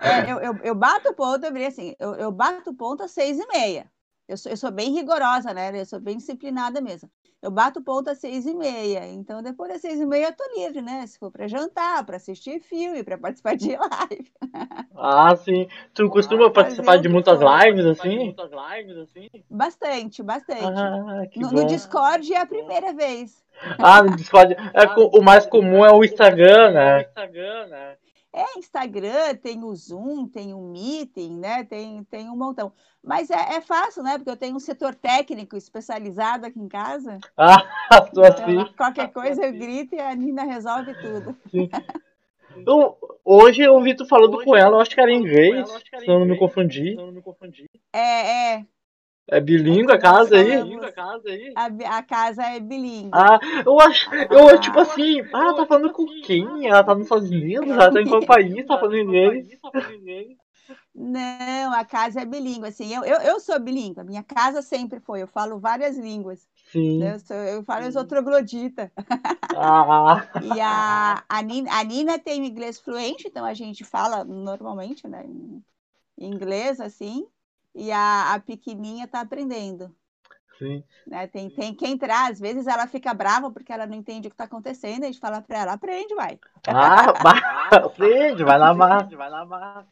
É, 0.00 0.32
eu, 0.32 0.38
eu, 0.40 0.56
eu 0.64 0.74
bato 0.74 1.12
ponto, 1.12 1.44
eu 1.44 1.52
virei 1.52 1.66
assim, 1.68 1.94
eu, 1.98 2.14
eu 2.14 2.32
bato 2.32 2.72
ponto 2.72 3.02
às 3.02 3.10
seis 3.10 3.38
e 3.38 3.46
meia. 3.48 3.86
Eu 4.26 4.38
sou, 4.38 4.50
eu 4.50 4.56
sou 4.56 4.70
bem 4.70 4.92
rigorosa, 4.94 5.52
né? 5.52 5.78
Eu 5.78 5.84
sou 5.84 6.00
bem 6.00 6.16
disciplinada 6.16 6.80
mesmo. 6.80 7.10
Eu 7.42 7.50
bato 7.50 7.80
ponto 7.82 8.08
às 8.10 8.18
seis 8.18 8.46
e 8.46 8.54
meia. 8.54 9.06
Então, 9.06 9.42
depois 9.42 9.70
das 9.72 9.80
seis 9.80 10.00
e 10.00 10.06
meia, 10.06 10.26
eu 10.26 10.32
tô 10.36 10.44
livre, 10.56 10.82
né? 10.82 11.06
Se 11.06 11.18
for 11.18 11.30
para 11.30 11.48
jantar, 11.48 12.04
para 12.04 12.16
assistir 12.16 12.60
filme, 12.60 13.02
para 13.02 13.16
participar 13.18 13.56
de 13.56 13.70
live. 13.76 14.32
Ah, 14.94 15.34
sim. 15.36 15.66
Tu 15.94 16.08
costuma 16.10 16.46
Ah, 16.46 16.50
participar 16.50 16.98
o 16.98 17.00
de 17.02 17.08
muitas 17.08 17.40
lives, 17.40 17.86
assim? 17.86 18.18
Muitas 18.18 18.50
lives, 18.50 18.96
assim. 18.98 19.28
Bastante, 19.48 20.22
bastante. 20.22 20.62
Ah, 20.64 21.26
que 21.30 21.40
no, 21.40 21.48
bom. 21.48 21.56
no 21.56 21.66
Discord 21.66 22.32
é 22.32 22.38
a 22.38 22.46
primeira 22.46 22.92
vez. 22.92 23.42
Ah, 23.78 24.02
no 24.02 24.16
Discord. 24.16 24.54
É, 24.74 24.86
co- 24.86 25.10
o 25.18 25.22
mais 25.22 25.46
comum 25.46 25.84
é 25.84 25.92
o 25.92 26.04
Instagram, 26.04 26.70
O 26.70 26.72
né? 26.72 27.02
Instagram, 27.02 27.66
né? 27.68 27.96
É 28.32 28.58
Instagram, 28.58 29.34
tem 29.42 29.64
o 29.64 29.74
Zoom, 29.74 30.28
tem 30.28 30.54
o 30.54 30.60
Meeting, 30.60 31.38
né? 31.38 31.64
Tem, 31.64 32.04
tem 32.04 32.30
um 32.30 32.36
montão. 32.36 32.72
Mas 33.02 33.28
é, 33.28 33.56
é 33.56 33.60
fácil, 33.60 34.02
né? 34.04 34.18
Porque 34.18 34.30
eu 34.30 34.36
tenho 34.36 34.54
um 34.54 34.60
setor 34.60 34.94
técnico 34.94 35.56
especializado 35.56 36.46
aqui 36.46 36.58
em 36.60 36.68
casa. 36.68 37.18
Ah, 37.92 38.02
tô 38.02 38.22
assim. 38.22 38.52
Então, 38.52 38.72
qualquer 38.74 39.08
coisa 39.12 39.44
eu 39.44 39.52
grito 39.52 39.96
e 39.96 40.00
a 40.00 40.14
Nina 40.14 40.44
resolve 40.44 40.94
tudo. 40.94 41.36
Eu- 42.66 42.96
hoje 43.24 43.62
eu 43.62 43.74
ouvi 43.74 43.94
tu 43.94 44.04
falando 44.06 44.36
Hoje 44.36 44.44
com 44.44 44.56
ela, 44.56 44.76
eu 44.76 44.80
acho 44.80 44.90
que 44.94 45.00
era 45.00 45.10
em 45.12 45.18
inglês. 45.18 45.68
Se 45.68 46.06
eu 46.06 46.18
não 46.18 46.26
me 46.26 46.36
confundi. 46.36 46.94
É, 47.92 48.54
é. 48.54 48.66
É 49.30 49.40
bilíngue 49.40 49.92
a 49.92 49.98
casa 49.98 50.36
aí? 50.36 50.52
A 50.52 50.92
casa 50.92 51.28
aí. 51.28 51.52
A, 51.86 52.02
casa 52.02 52.42
é 52.42 52.60
bilíngue. 52.60 53.10
Ah, 53.12 53.38
eu 53.64 53.80
acho. 53.80 54.10
Eu, 54.30 54.60
tipo 54.60 54.78
assim, 54.80 55.20
ah, 55.32 55.44
ela 55.44 55.54
tá 55.56 55.66
falando 55.66 55.92
com 55.92 56.06
quem? 56.22 56.68
Ela 56.68 56.82
tá 56.84 56.94
nos 56.94 57.04
Estados 57.04 57.30
Unidos? 57.30 57.68
Ela 57.68 57.92
tá 57.92 58.00
em 58.00 58.08
qual 58.08 58.24
país? 58.24 58.66
Tá 58.66 58.78
falando 58.78 58.96
inglês? 58.96 59.48
Tá 59.60 59.70
falando 59.70 59.94
inglês. 59.94 60.36
Não, 60.94 61.72
a 61.72 61.84
casa 61.84 62.20
é 62.20 62.24
bilíngue. 62.24 62.66
Assim, 62.68 62.92
eu, 62.94 63.04
eu, 63.04 63.20
eu 63.20 63.40
sou 63.40 63.58
bilíngue. 63.60 64.00
A 64.00 64.04
minha 64.04 64.22
casa 64.22 64.62
sempre 64.62 65.00
foi. 65.00 65.22
Eu 65.22 65.28
falo 65.28 65.58
várias 65.58 65.96
línguas. 65.96 66.46
Sim. 66.72 67.02
Eu, 67.02 67.18
sou- 67.20 67.36
eu 67.36 67.64
falo, 67.64 67.84
eu 67.84 67.92
sou 67.92 68.04
troglodita. 68.04 68.92
Ah, 69.56 70.26
E 70.40 70.60
a, 70.60 71.24
a, 71.28 71.42
Nina, 71.42 71.70
a 71.72 71.84
Nina 71.84 72.18
tem 72.18 72.44
inglês 72.46 72.78
fluente, 72.80 73.28
então 73.28 73.44
a 73.44 73.54
gente 73.54 73.84
fala 73.84 74.24
normalmente, 74.24 75.06
né? 75.06 75.24
Em 75.26 75.62
inglês, 76.18 76.80
assim. 76.80 77.26
E 77.74 77.90
a, 77.92 78.34
a 78.34 78.40
pequenininha 78.40 79.06
tá 79.06 79.20
aprendendo. 79.20 79.94
sim. 80.58 80.82
Né? 81.06 81.26
Tem, 81.26 81.50
tem 81.50 81.74
quem 81.74 81.96
traz, 81.96 82.32
às 82.32 82.40
vezes 82.40 82.66
ela 82.66 82.86
fica 82.86 83.12
brava 83.14 83.50
porque 83.50 83.72
ela 83.72 83.86
não 83.86 83.94
entende 83.94 84.28
o 84.28 84.30
que 84.30 84.34
está 84.34 84.44
acontecendo, 84.44 85.04
a 85.04 85.06
gente 85.06 85.18
fala 85.18 85.40
para 85.40 85.58
ela, 85.58 85.72
aprende, 85.72 86.14
vai. 86.14 86.38
Ah, 86.68 87.06
aprende, 87.84 88.44
vai 88.44 88.58
lá. 88.58 88.72
Vai 88.72 89.30
lá. 89.30 89.86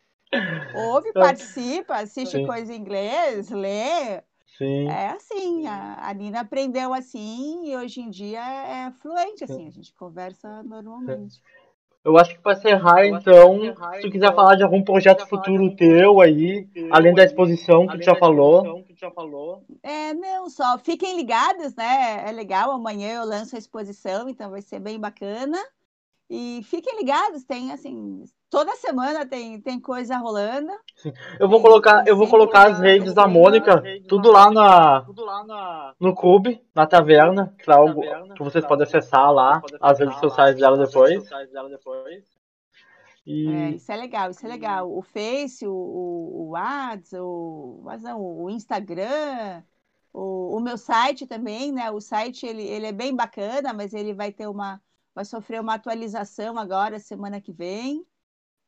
Ouve, 0.75 1.13
participa, 1.13 1.97
assiste 1.97 2.37
Sim. 2.37 2.47
coisa 2.47 2.73
em 2.73 2.77
inglês, 2.77 3.51
lê. 3.51 4.23
Sim. 4.59 4.89
É 4.89 5.11
assim, 5.11 5.67
a, 5.67 6.09
a 6.09 6.15
Nina 6.15 6.41
aprendeu 6.41 6.93
assim 6.93 7.69
e 7.69 7.77
hoje 7.77 8.01
em 8.01 8.11
dia 8.11 8.41
é 8.41 8.91
fluente, 8.91 9.45
assim, 9.45 9.67
a 9.67 9.71
gente 9.71 9.95
conversa 9.95 10.63
normalmente. 10.65 11.41
Eu 12.05 12.17
acho 12.17 12.35
que 12.35 12.41
pra 12.41 12.53
encerrar, 12.53 13.07
então, 13.07 13.59
pra 13.59 13.69
encerrar, 13.69 13.95
se 13.95 14.01
tu 14.03 14.11
quiser 14.11 14.27
então, 14.27 14.37
falar 14.37 14.55
de 14.57 14.63
algum 14.63 14.83
projeto 14.83 15.19
falar 15.19 15.25
de 15.25 15.31
futuro 15.31 15.77
teu 15.77 15.89
projeto 15.89 16.21
aí, 16.21 16.67
teu 16.67 16.89
além 16.95 17.15
da 17.15 17.23
aí, 17.23 17.29
exposição 17.29 17.87
que 17.87 17.99
tu 17.99 18.05
já 18.05 18.15
falou. 18.15 18.83
que 18.85 18.95
tu 18.95 19.01
já 19.01 19.11
falou. 19.11 19.65
É, 19.83 20.15
não, 20.15 20.49
só 20.49 20.79
fiquem 20.79 21.17
ligados, 21.17 21.75
né? 21.75 22.25
É 22.27 22.33
legal, 22.33 22.71
amanhã 22.71 23.17
eu 23.17 23.27
lanço 23.27 23.57
a 23.57 23.59
exposição, 23.59 24.29
então 24.29 24.51
vai 24.51 24.63
ser 24.63 24.81
bem 24.81 24.99
bacana. 24.99 25.59
E 26.31 26.63
fiquem 26.65 26.97
ligados, 26.99 27.45
tem 27.45 27.73
assim, 27.73 28.25
toda 28.51 28.77
semana 28.77 29.27
tem, 29.27 29.61
tem 29.61 29.81
coisa 29.81 30.17
rolando. 30.19 30.71
Eu 31.39 31.49
vou 31.49 31.61
Sim, 31.61 31.63
colocar, 31.63 32.07
eu 32.07 32.17
vou 32.17 32.27
sim, 32.27 32.29
colocar 32.29 32.69
as 32.71 32.81
redes 32.81 33.15
da 33.15 33.27
Mônica, 33.29 33.89
tudo 34.07 34.31
da 34.31 34.33
lá 34.33 34.51
na, 34.51 35.07
Tudo 35.07 35.25
lá 35.25 35.45
na 35.45 35.95
no 36.01 36.15
clube, 36.15 36.63
na 36.75 36.87
taverna, 36.87 37.55
que, 37.59 37.71
lá, 37.71 37.83
o- 37.85 37.93
taverna. 37.95 38.37
que 38.37 38.43
vocês 38.43 38.65
podem 38.67 38.85
acessar 38.85 39.33
lá, 39.33 39.63
Pode 39.63 39.79
as 39.81 39.99
redes 40.01 40.19
lá, 40.19 40.19
sociais 40.19 40.59
dela 40.59 40.79
as 40.79 40.91
redes 40.93 41.11
depois. 41.11 41.13
sociais 41.13 41.51
dela 41.51 41.69
depois. 41.69 42.25
É, 43.45 43.73
E 43.73 43.77
isso 43.77 43.91
é 43.91 43.97
legal, 43.97 44.31
isso 44.31 44.45
é 44.45 44.49
legal. 44.49 44.91
O 44.93 45.01
Face, 45.03 45.67
o, 45.67 45.73
o, 45.73 46.49
o 46.49 46.51
Whats, 46.51 47.13
o, 47.15 47.81
mas 47.85 48.03
não, 48.03 48.21
o 48.21 48.51
Instagram, 48.51 49.63
o, 50.13 50.57
o 50.57 50.61
meu 50.61 50.77
site 50.77 51.27
também, 51.27 51.73
né? 51.73 51.91
O 51.91 52.01
site 52.01 52.45
ele, 52.47 52.63
ele 52.63 52.87
é 52.87 52.93
bem 52.93 53.15
bacana, 53.17 53.73
mas 53.73 53.95
ele 53.95 54.13
vai 54.15 54.33
ter 54.33 54.47
uma, 54.49 54.83
vai 55.19 55.25
sofrer 55.25 55.61
uma 55.61 55.75
atualização 55.75 56.57
agora, 56.57 57.01
semana 57.01 57.41
que 57.41 57.53
vem. 57.53 58.07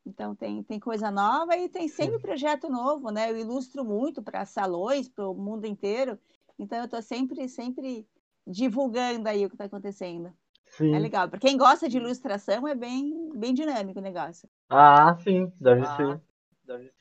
Então 0.04 0.34
tem, 0.34 0.62
tem 0.64 0.80
coisa 0.80 1.10
nova 1.10 1.56
e 1.56 1.68
tem 1.68 1.88
sempre 1.88 2.18
projeto 2.18 2.68
novo, 2.68 3.10
né? 3.10 3.30
Eu 3.30 3.38
ilustro 3.38 3.84
muito 3.84 4.22
para 4.22 4.44
salões, 4.44 5.08
para 5.08 5.28
o 5.28 5.34
mundo 5.34 5.64
inteiro. 5.66 6.18
Então 6.58 6.78
eu 6.78 6.86
estou 6.86 7.02
sempre, 7.02 7.48
sempre 7.48 8.08
divulgando 8.46 9.28
aí 9.28 9.46
o 9.46 9.48
que 9.48 9.54
está 9.54 9.66
acontecendo. 9.66 10.32
sim. 10.66 10.94
É 10.94 10.98
legal. 10.98 11.28
Para 11.28 11.38
quem 11.40 11.56
gosta 11.56 11.88
de 11.88 11.98
ilustração, 11.98 12.66
é 12.68 12.74
bem, 12.74 13.30
bem 13.34 13.54
dinâmico 13.54 14.00
o 14.00 14.02
negócio. 14.02 14.48
Ah, 14.70 15.16
sim, 15.22 15.52
deve 15.60 15.84
Ah, 15.84 15.96
ser. 15.96 16.20
deve- 16.64 16.92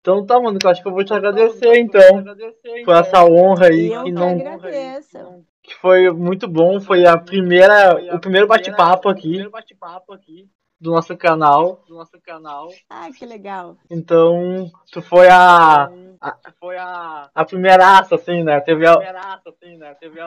Então 0.00 0.24
tá, 0.26 0.40
mano, 0.40 0.58
eu 0.62 0.70
acho 0.70 0.82
que 0.82 0.88
eu 0.88 0.92
vou 0.92 1.04
te 1.04 1.12
Então, 1.12 1.18
agradecer, 1.18 1.76
eu 1.76 1.84
vou 1.84 1.96
te 1.98 1.98
então, 2.00 2.18
agradecer, 2.18 2.78
por 2.84 2.94
então. 2.94 2.96
essa 2.96 3.24
honra 3.24 3.66
aí, 3.68 3.90
Eu 3.90 4.04
que 4.04 4.12
não, 4.12 4.30
agradeço. 4.30 5.18
Que 5.64 5.74
foi 5.76 6.10
muito 6.10 6.46
bom, 6.46 6.78
foi 6.78 7.06
a 7.06 7.16
primeira, 7.16 7.92
foi 7.92 8.10
a 8.10 8.14
o 8.16 8.20
primeiro 8.20 8.46
bate-papo 8.46 9.08
aqui 9.08 9.22
primeiro 9.22 9.50
bate-papo 9.50 10.12
aqui 10.12 10.46
do 10.78 10.90
nosso 10.90 11.16
canal. 11.16 11.82
do 11.88 11.94
nosso 11.94 12.20
canal. 12.20 12.68
Ah, 12.90 13.08
que 13.16 13.24
legal. 13.24 13.74
Então, 13.90 14.70
tu 14.92 15.00
foi 15.00 15.26
a, 15.28 15.88
Então, 15.90 16.16
a- 16.20 16.32
que 16.32 16.52
foi 16.60 16.76
a 16.76 17.30
a 17.34 17.44
primeiraça, 17.46 18.14
assim, 18.16 18.42
né? 18.42 18.60
Teve 18.60 18.86
a, 18.86 18.92
primeiraça, 18.94 19.48
assim, 19.48 19.76
né? 19.78 19.94
Teve 19.94 20.20
a... 20.20 20.26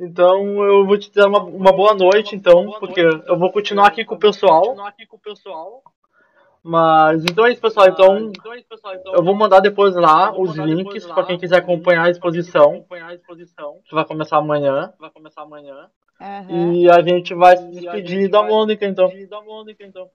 então, 0.00 0.64
eu 0.64 0.84
vou 0.84 0.98
te 0.98 1.12
dar 1.12 1.28
uma, 1.28 1.40
uma 1.40 1.72
boa 1.72 1.94
noite, 1.94 2.34
então, 2.34 2.66
Boa 2.66 2.80
porque 2.80 3.02
noite, 3.02 3.24
eu 3.28 3.38
vou 3.38 3.52
continuar 3.52 3.86
aqui 3.86 4.04
com 4.04 4.16
o 4.16 4.18
pessoal. 4.18 4.62
continuar 4.62 4.88
aqui 4.88 5.06
com 5.06 5.16
o 5.16 5.20
pessoal. 5.20 5.82
Mas, 6.62 7.24
então 7.24 7.44
é 7.44 7.52
isso, 7.52 7.60
pessoal. 7.60 7.88
Então, 7.88 8.18
então, 8.18 8.52
é 8.52 8.58
isso, 8.58 8.68
pessoal. 8.68 8.94
Então, 8.94 9.14
eu 9.14 9.24
vou 9.24 9.34
mandar 9.34 9.58
depois 9.60 9.96
lá 9.96 10.32
os 10.38 10.54
links 10.56 11.04
pra 11.06 11.24
quem 11.24 11.36
quiser 11.38 11.56
acompanhar 11.58 12.04
a 12.04 12.10
exposição, 12.10 12.74
acompanhar 12.74 13.08
a 13.08 13.14
exposição, 13.14 13.80
que 13.84 13.94
vai 13.94 14.04
começar 14.04 14.36
amanhã. 14.36 14.92
vai 14.98 15.10
começar 15.10 15.42
amanhã. 15.42 15.90
E 16.48 16.88
a 16.88 17.02
gente 17.02 17.34
vai 17.34 17.56
se 17.56 17.64
E 17.64 17.88
a 17.88 17.92
despedir 17.92 18.30
da 18.30 18.44
Mônica, 18.44 18.86
então. 18.86 19.10
Da 19.28 19.40
Mônica, 19.42 19.84
então. 19.84 20.08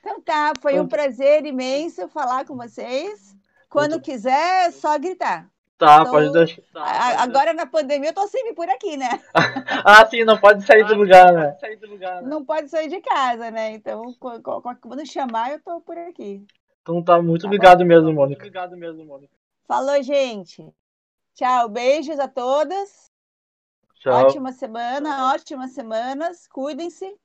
Então 0.00 0.20
tá, 0.20 0.52
foi 0.60 0.74
um 0.74 0.76
Então- 0.84 0.88
prazer 0.88 1.46
imenso 1.46 2.06
falar 2.08 2.44
com 2.44 2.54
vocês. 2.54 3.34
Quando 3.70 3.98
quiser, 4.00 4.66
é 4.66 4.70
só 4.70 4.98
gritar. 4.98 5.48
Tá, 5.86 6.00
Então- 6.00 6.12
pode 6.12 6.32
deixar. 6.32 6.62
Tá, 6.72 7.22
Agora 7.22 7.52
na 7.54 7.66
pandemia 7.66 8.10
eu 8.10 8.14
tô 8.14 8.26
sempre 8.28 8.52
por 8.54 8.68
aqui, 8.68 8.96
né? 8.96 9.08
Ah, 9.84 10.04
sim, 10.06 10.24
não 10.24 10.38
pode 10.38 10.64
sair 10.64 10.84
do 10.84 10.94
Ah, 10.94 10.96
pode 10.96 11.32
né? 11.34 11.56
Sair 11.60 11.76
do 11.76 11.86
lugar, 11.88 12.22
né? 12.22 12.28
Não 12.28 12.44
pode 12.44 12.68
sair 12.68 12.88
de 12.88 13.00
casa, 13.00 13.50
né? 13.50 13.72
Então, 13.72 14.02
qu- 14.18 14.40
qu- 14.40 14.76
quando 14.80 15.06
chamar, 15.06 15.52
eu 15.52 15.60
tô 15.60 15.80
por 15.80 15.96
aqui. 15.98 16.44
Então 16.82 17.02
tá, 17.02 17.20
muito 17.22 17.42
Tá 17.42 17.48
obrigado 17.48 17.84
mesmo, 17.84 18.04
Muito 18.06 18.16
Mônica. 18.16 18.40
Obrigado 18.42 18.76
mesmo, 18.76 19.04
Mônica. 19.04 19.32
Falou, 19.66 20.02
gente. 20.02 20.66
Tchau, 21.34 21.68
beijos 21.68 22.18
a 22.18 22.28
todas. 22.28 23.10
Tchau. 24.00 24.12
Ótima 24.12 24.52
semana, 24.52 25.32
ótimas 25.32 25.70
semanas. 25.72 26.46
Cuidem-se, 26.48 27.16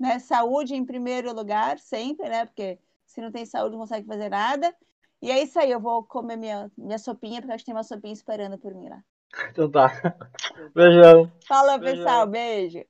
né? 0.00 0.18
Saúde 0.18 0.74
em 0.74 0.84
primeiro 0.84 1.32
lugar, 1.34 1.78
sempre, 1.78 2.28
né? 2.28 2.46
Porque 2.46 2.78
se 3.06 3.20
não 3.20 3.30
tem 3.30 3.44
saúde, 3.44 3.72
não 3.72 3.80
consegue 3.80 4.06
fazer 4.06 4.30
nada. 4.30 4.74
E 5.24 5.30
é 5.30 5.42
isso 5.42 5.58
aí, 5.58 5.70
eu 5.70 5.80
vou 5.80 6.04
comer 6.04 6.36
minha, 6.36 6.70
minha 6.76 6.98
sopinha, 6.98 7.40
porque 7.40 7.54
acho 7.54 7.64
que 7.64 7.70
tem 7.70 7.74
uma 7.74 7.82
sopinha 7.82 8.12
esperando 8.12 8.58
por 8.58 8.74
mim 8.74 8.90
lá. 8.90 9.02
Então 9.50 9.70
tá. 9.70 9.88
Beijão. 10.76 11.32
Falou, 11.48 11.78
Beijão. 11.78 11.96
pessoal. 11.96 12.26
Beijo. 12.26 12.84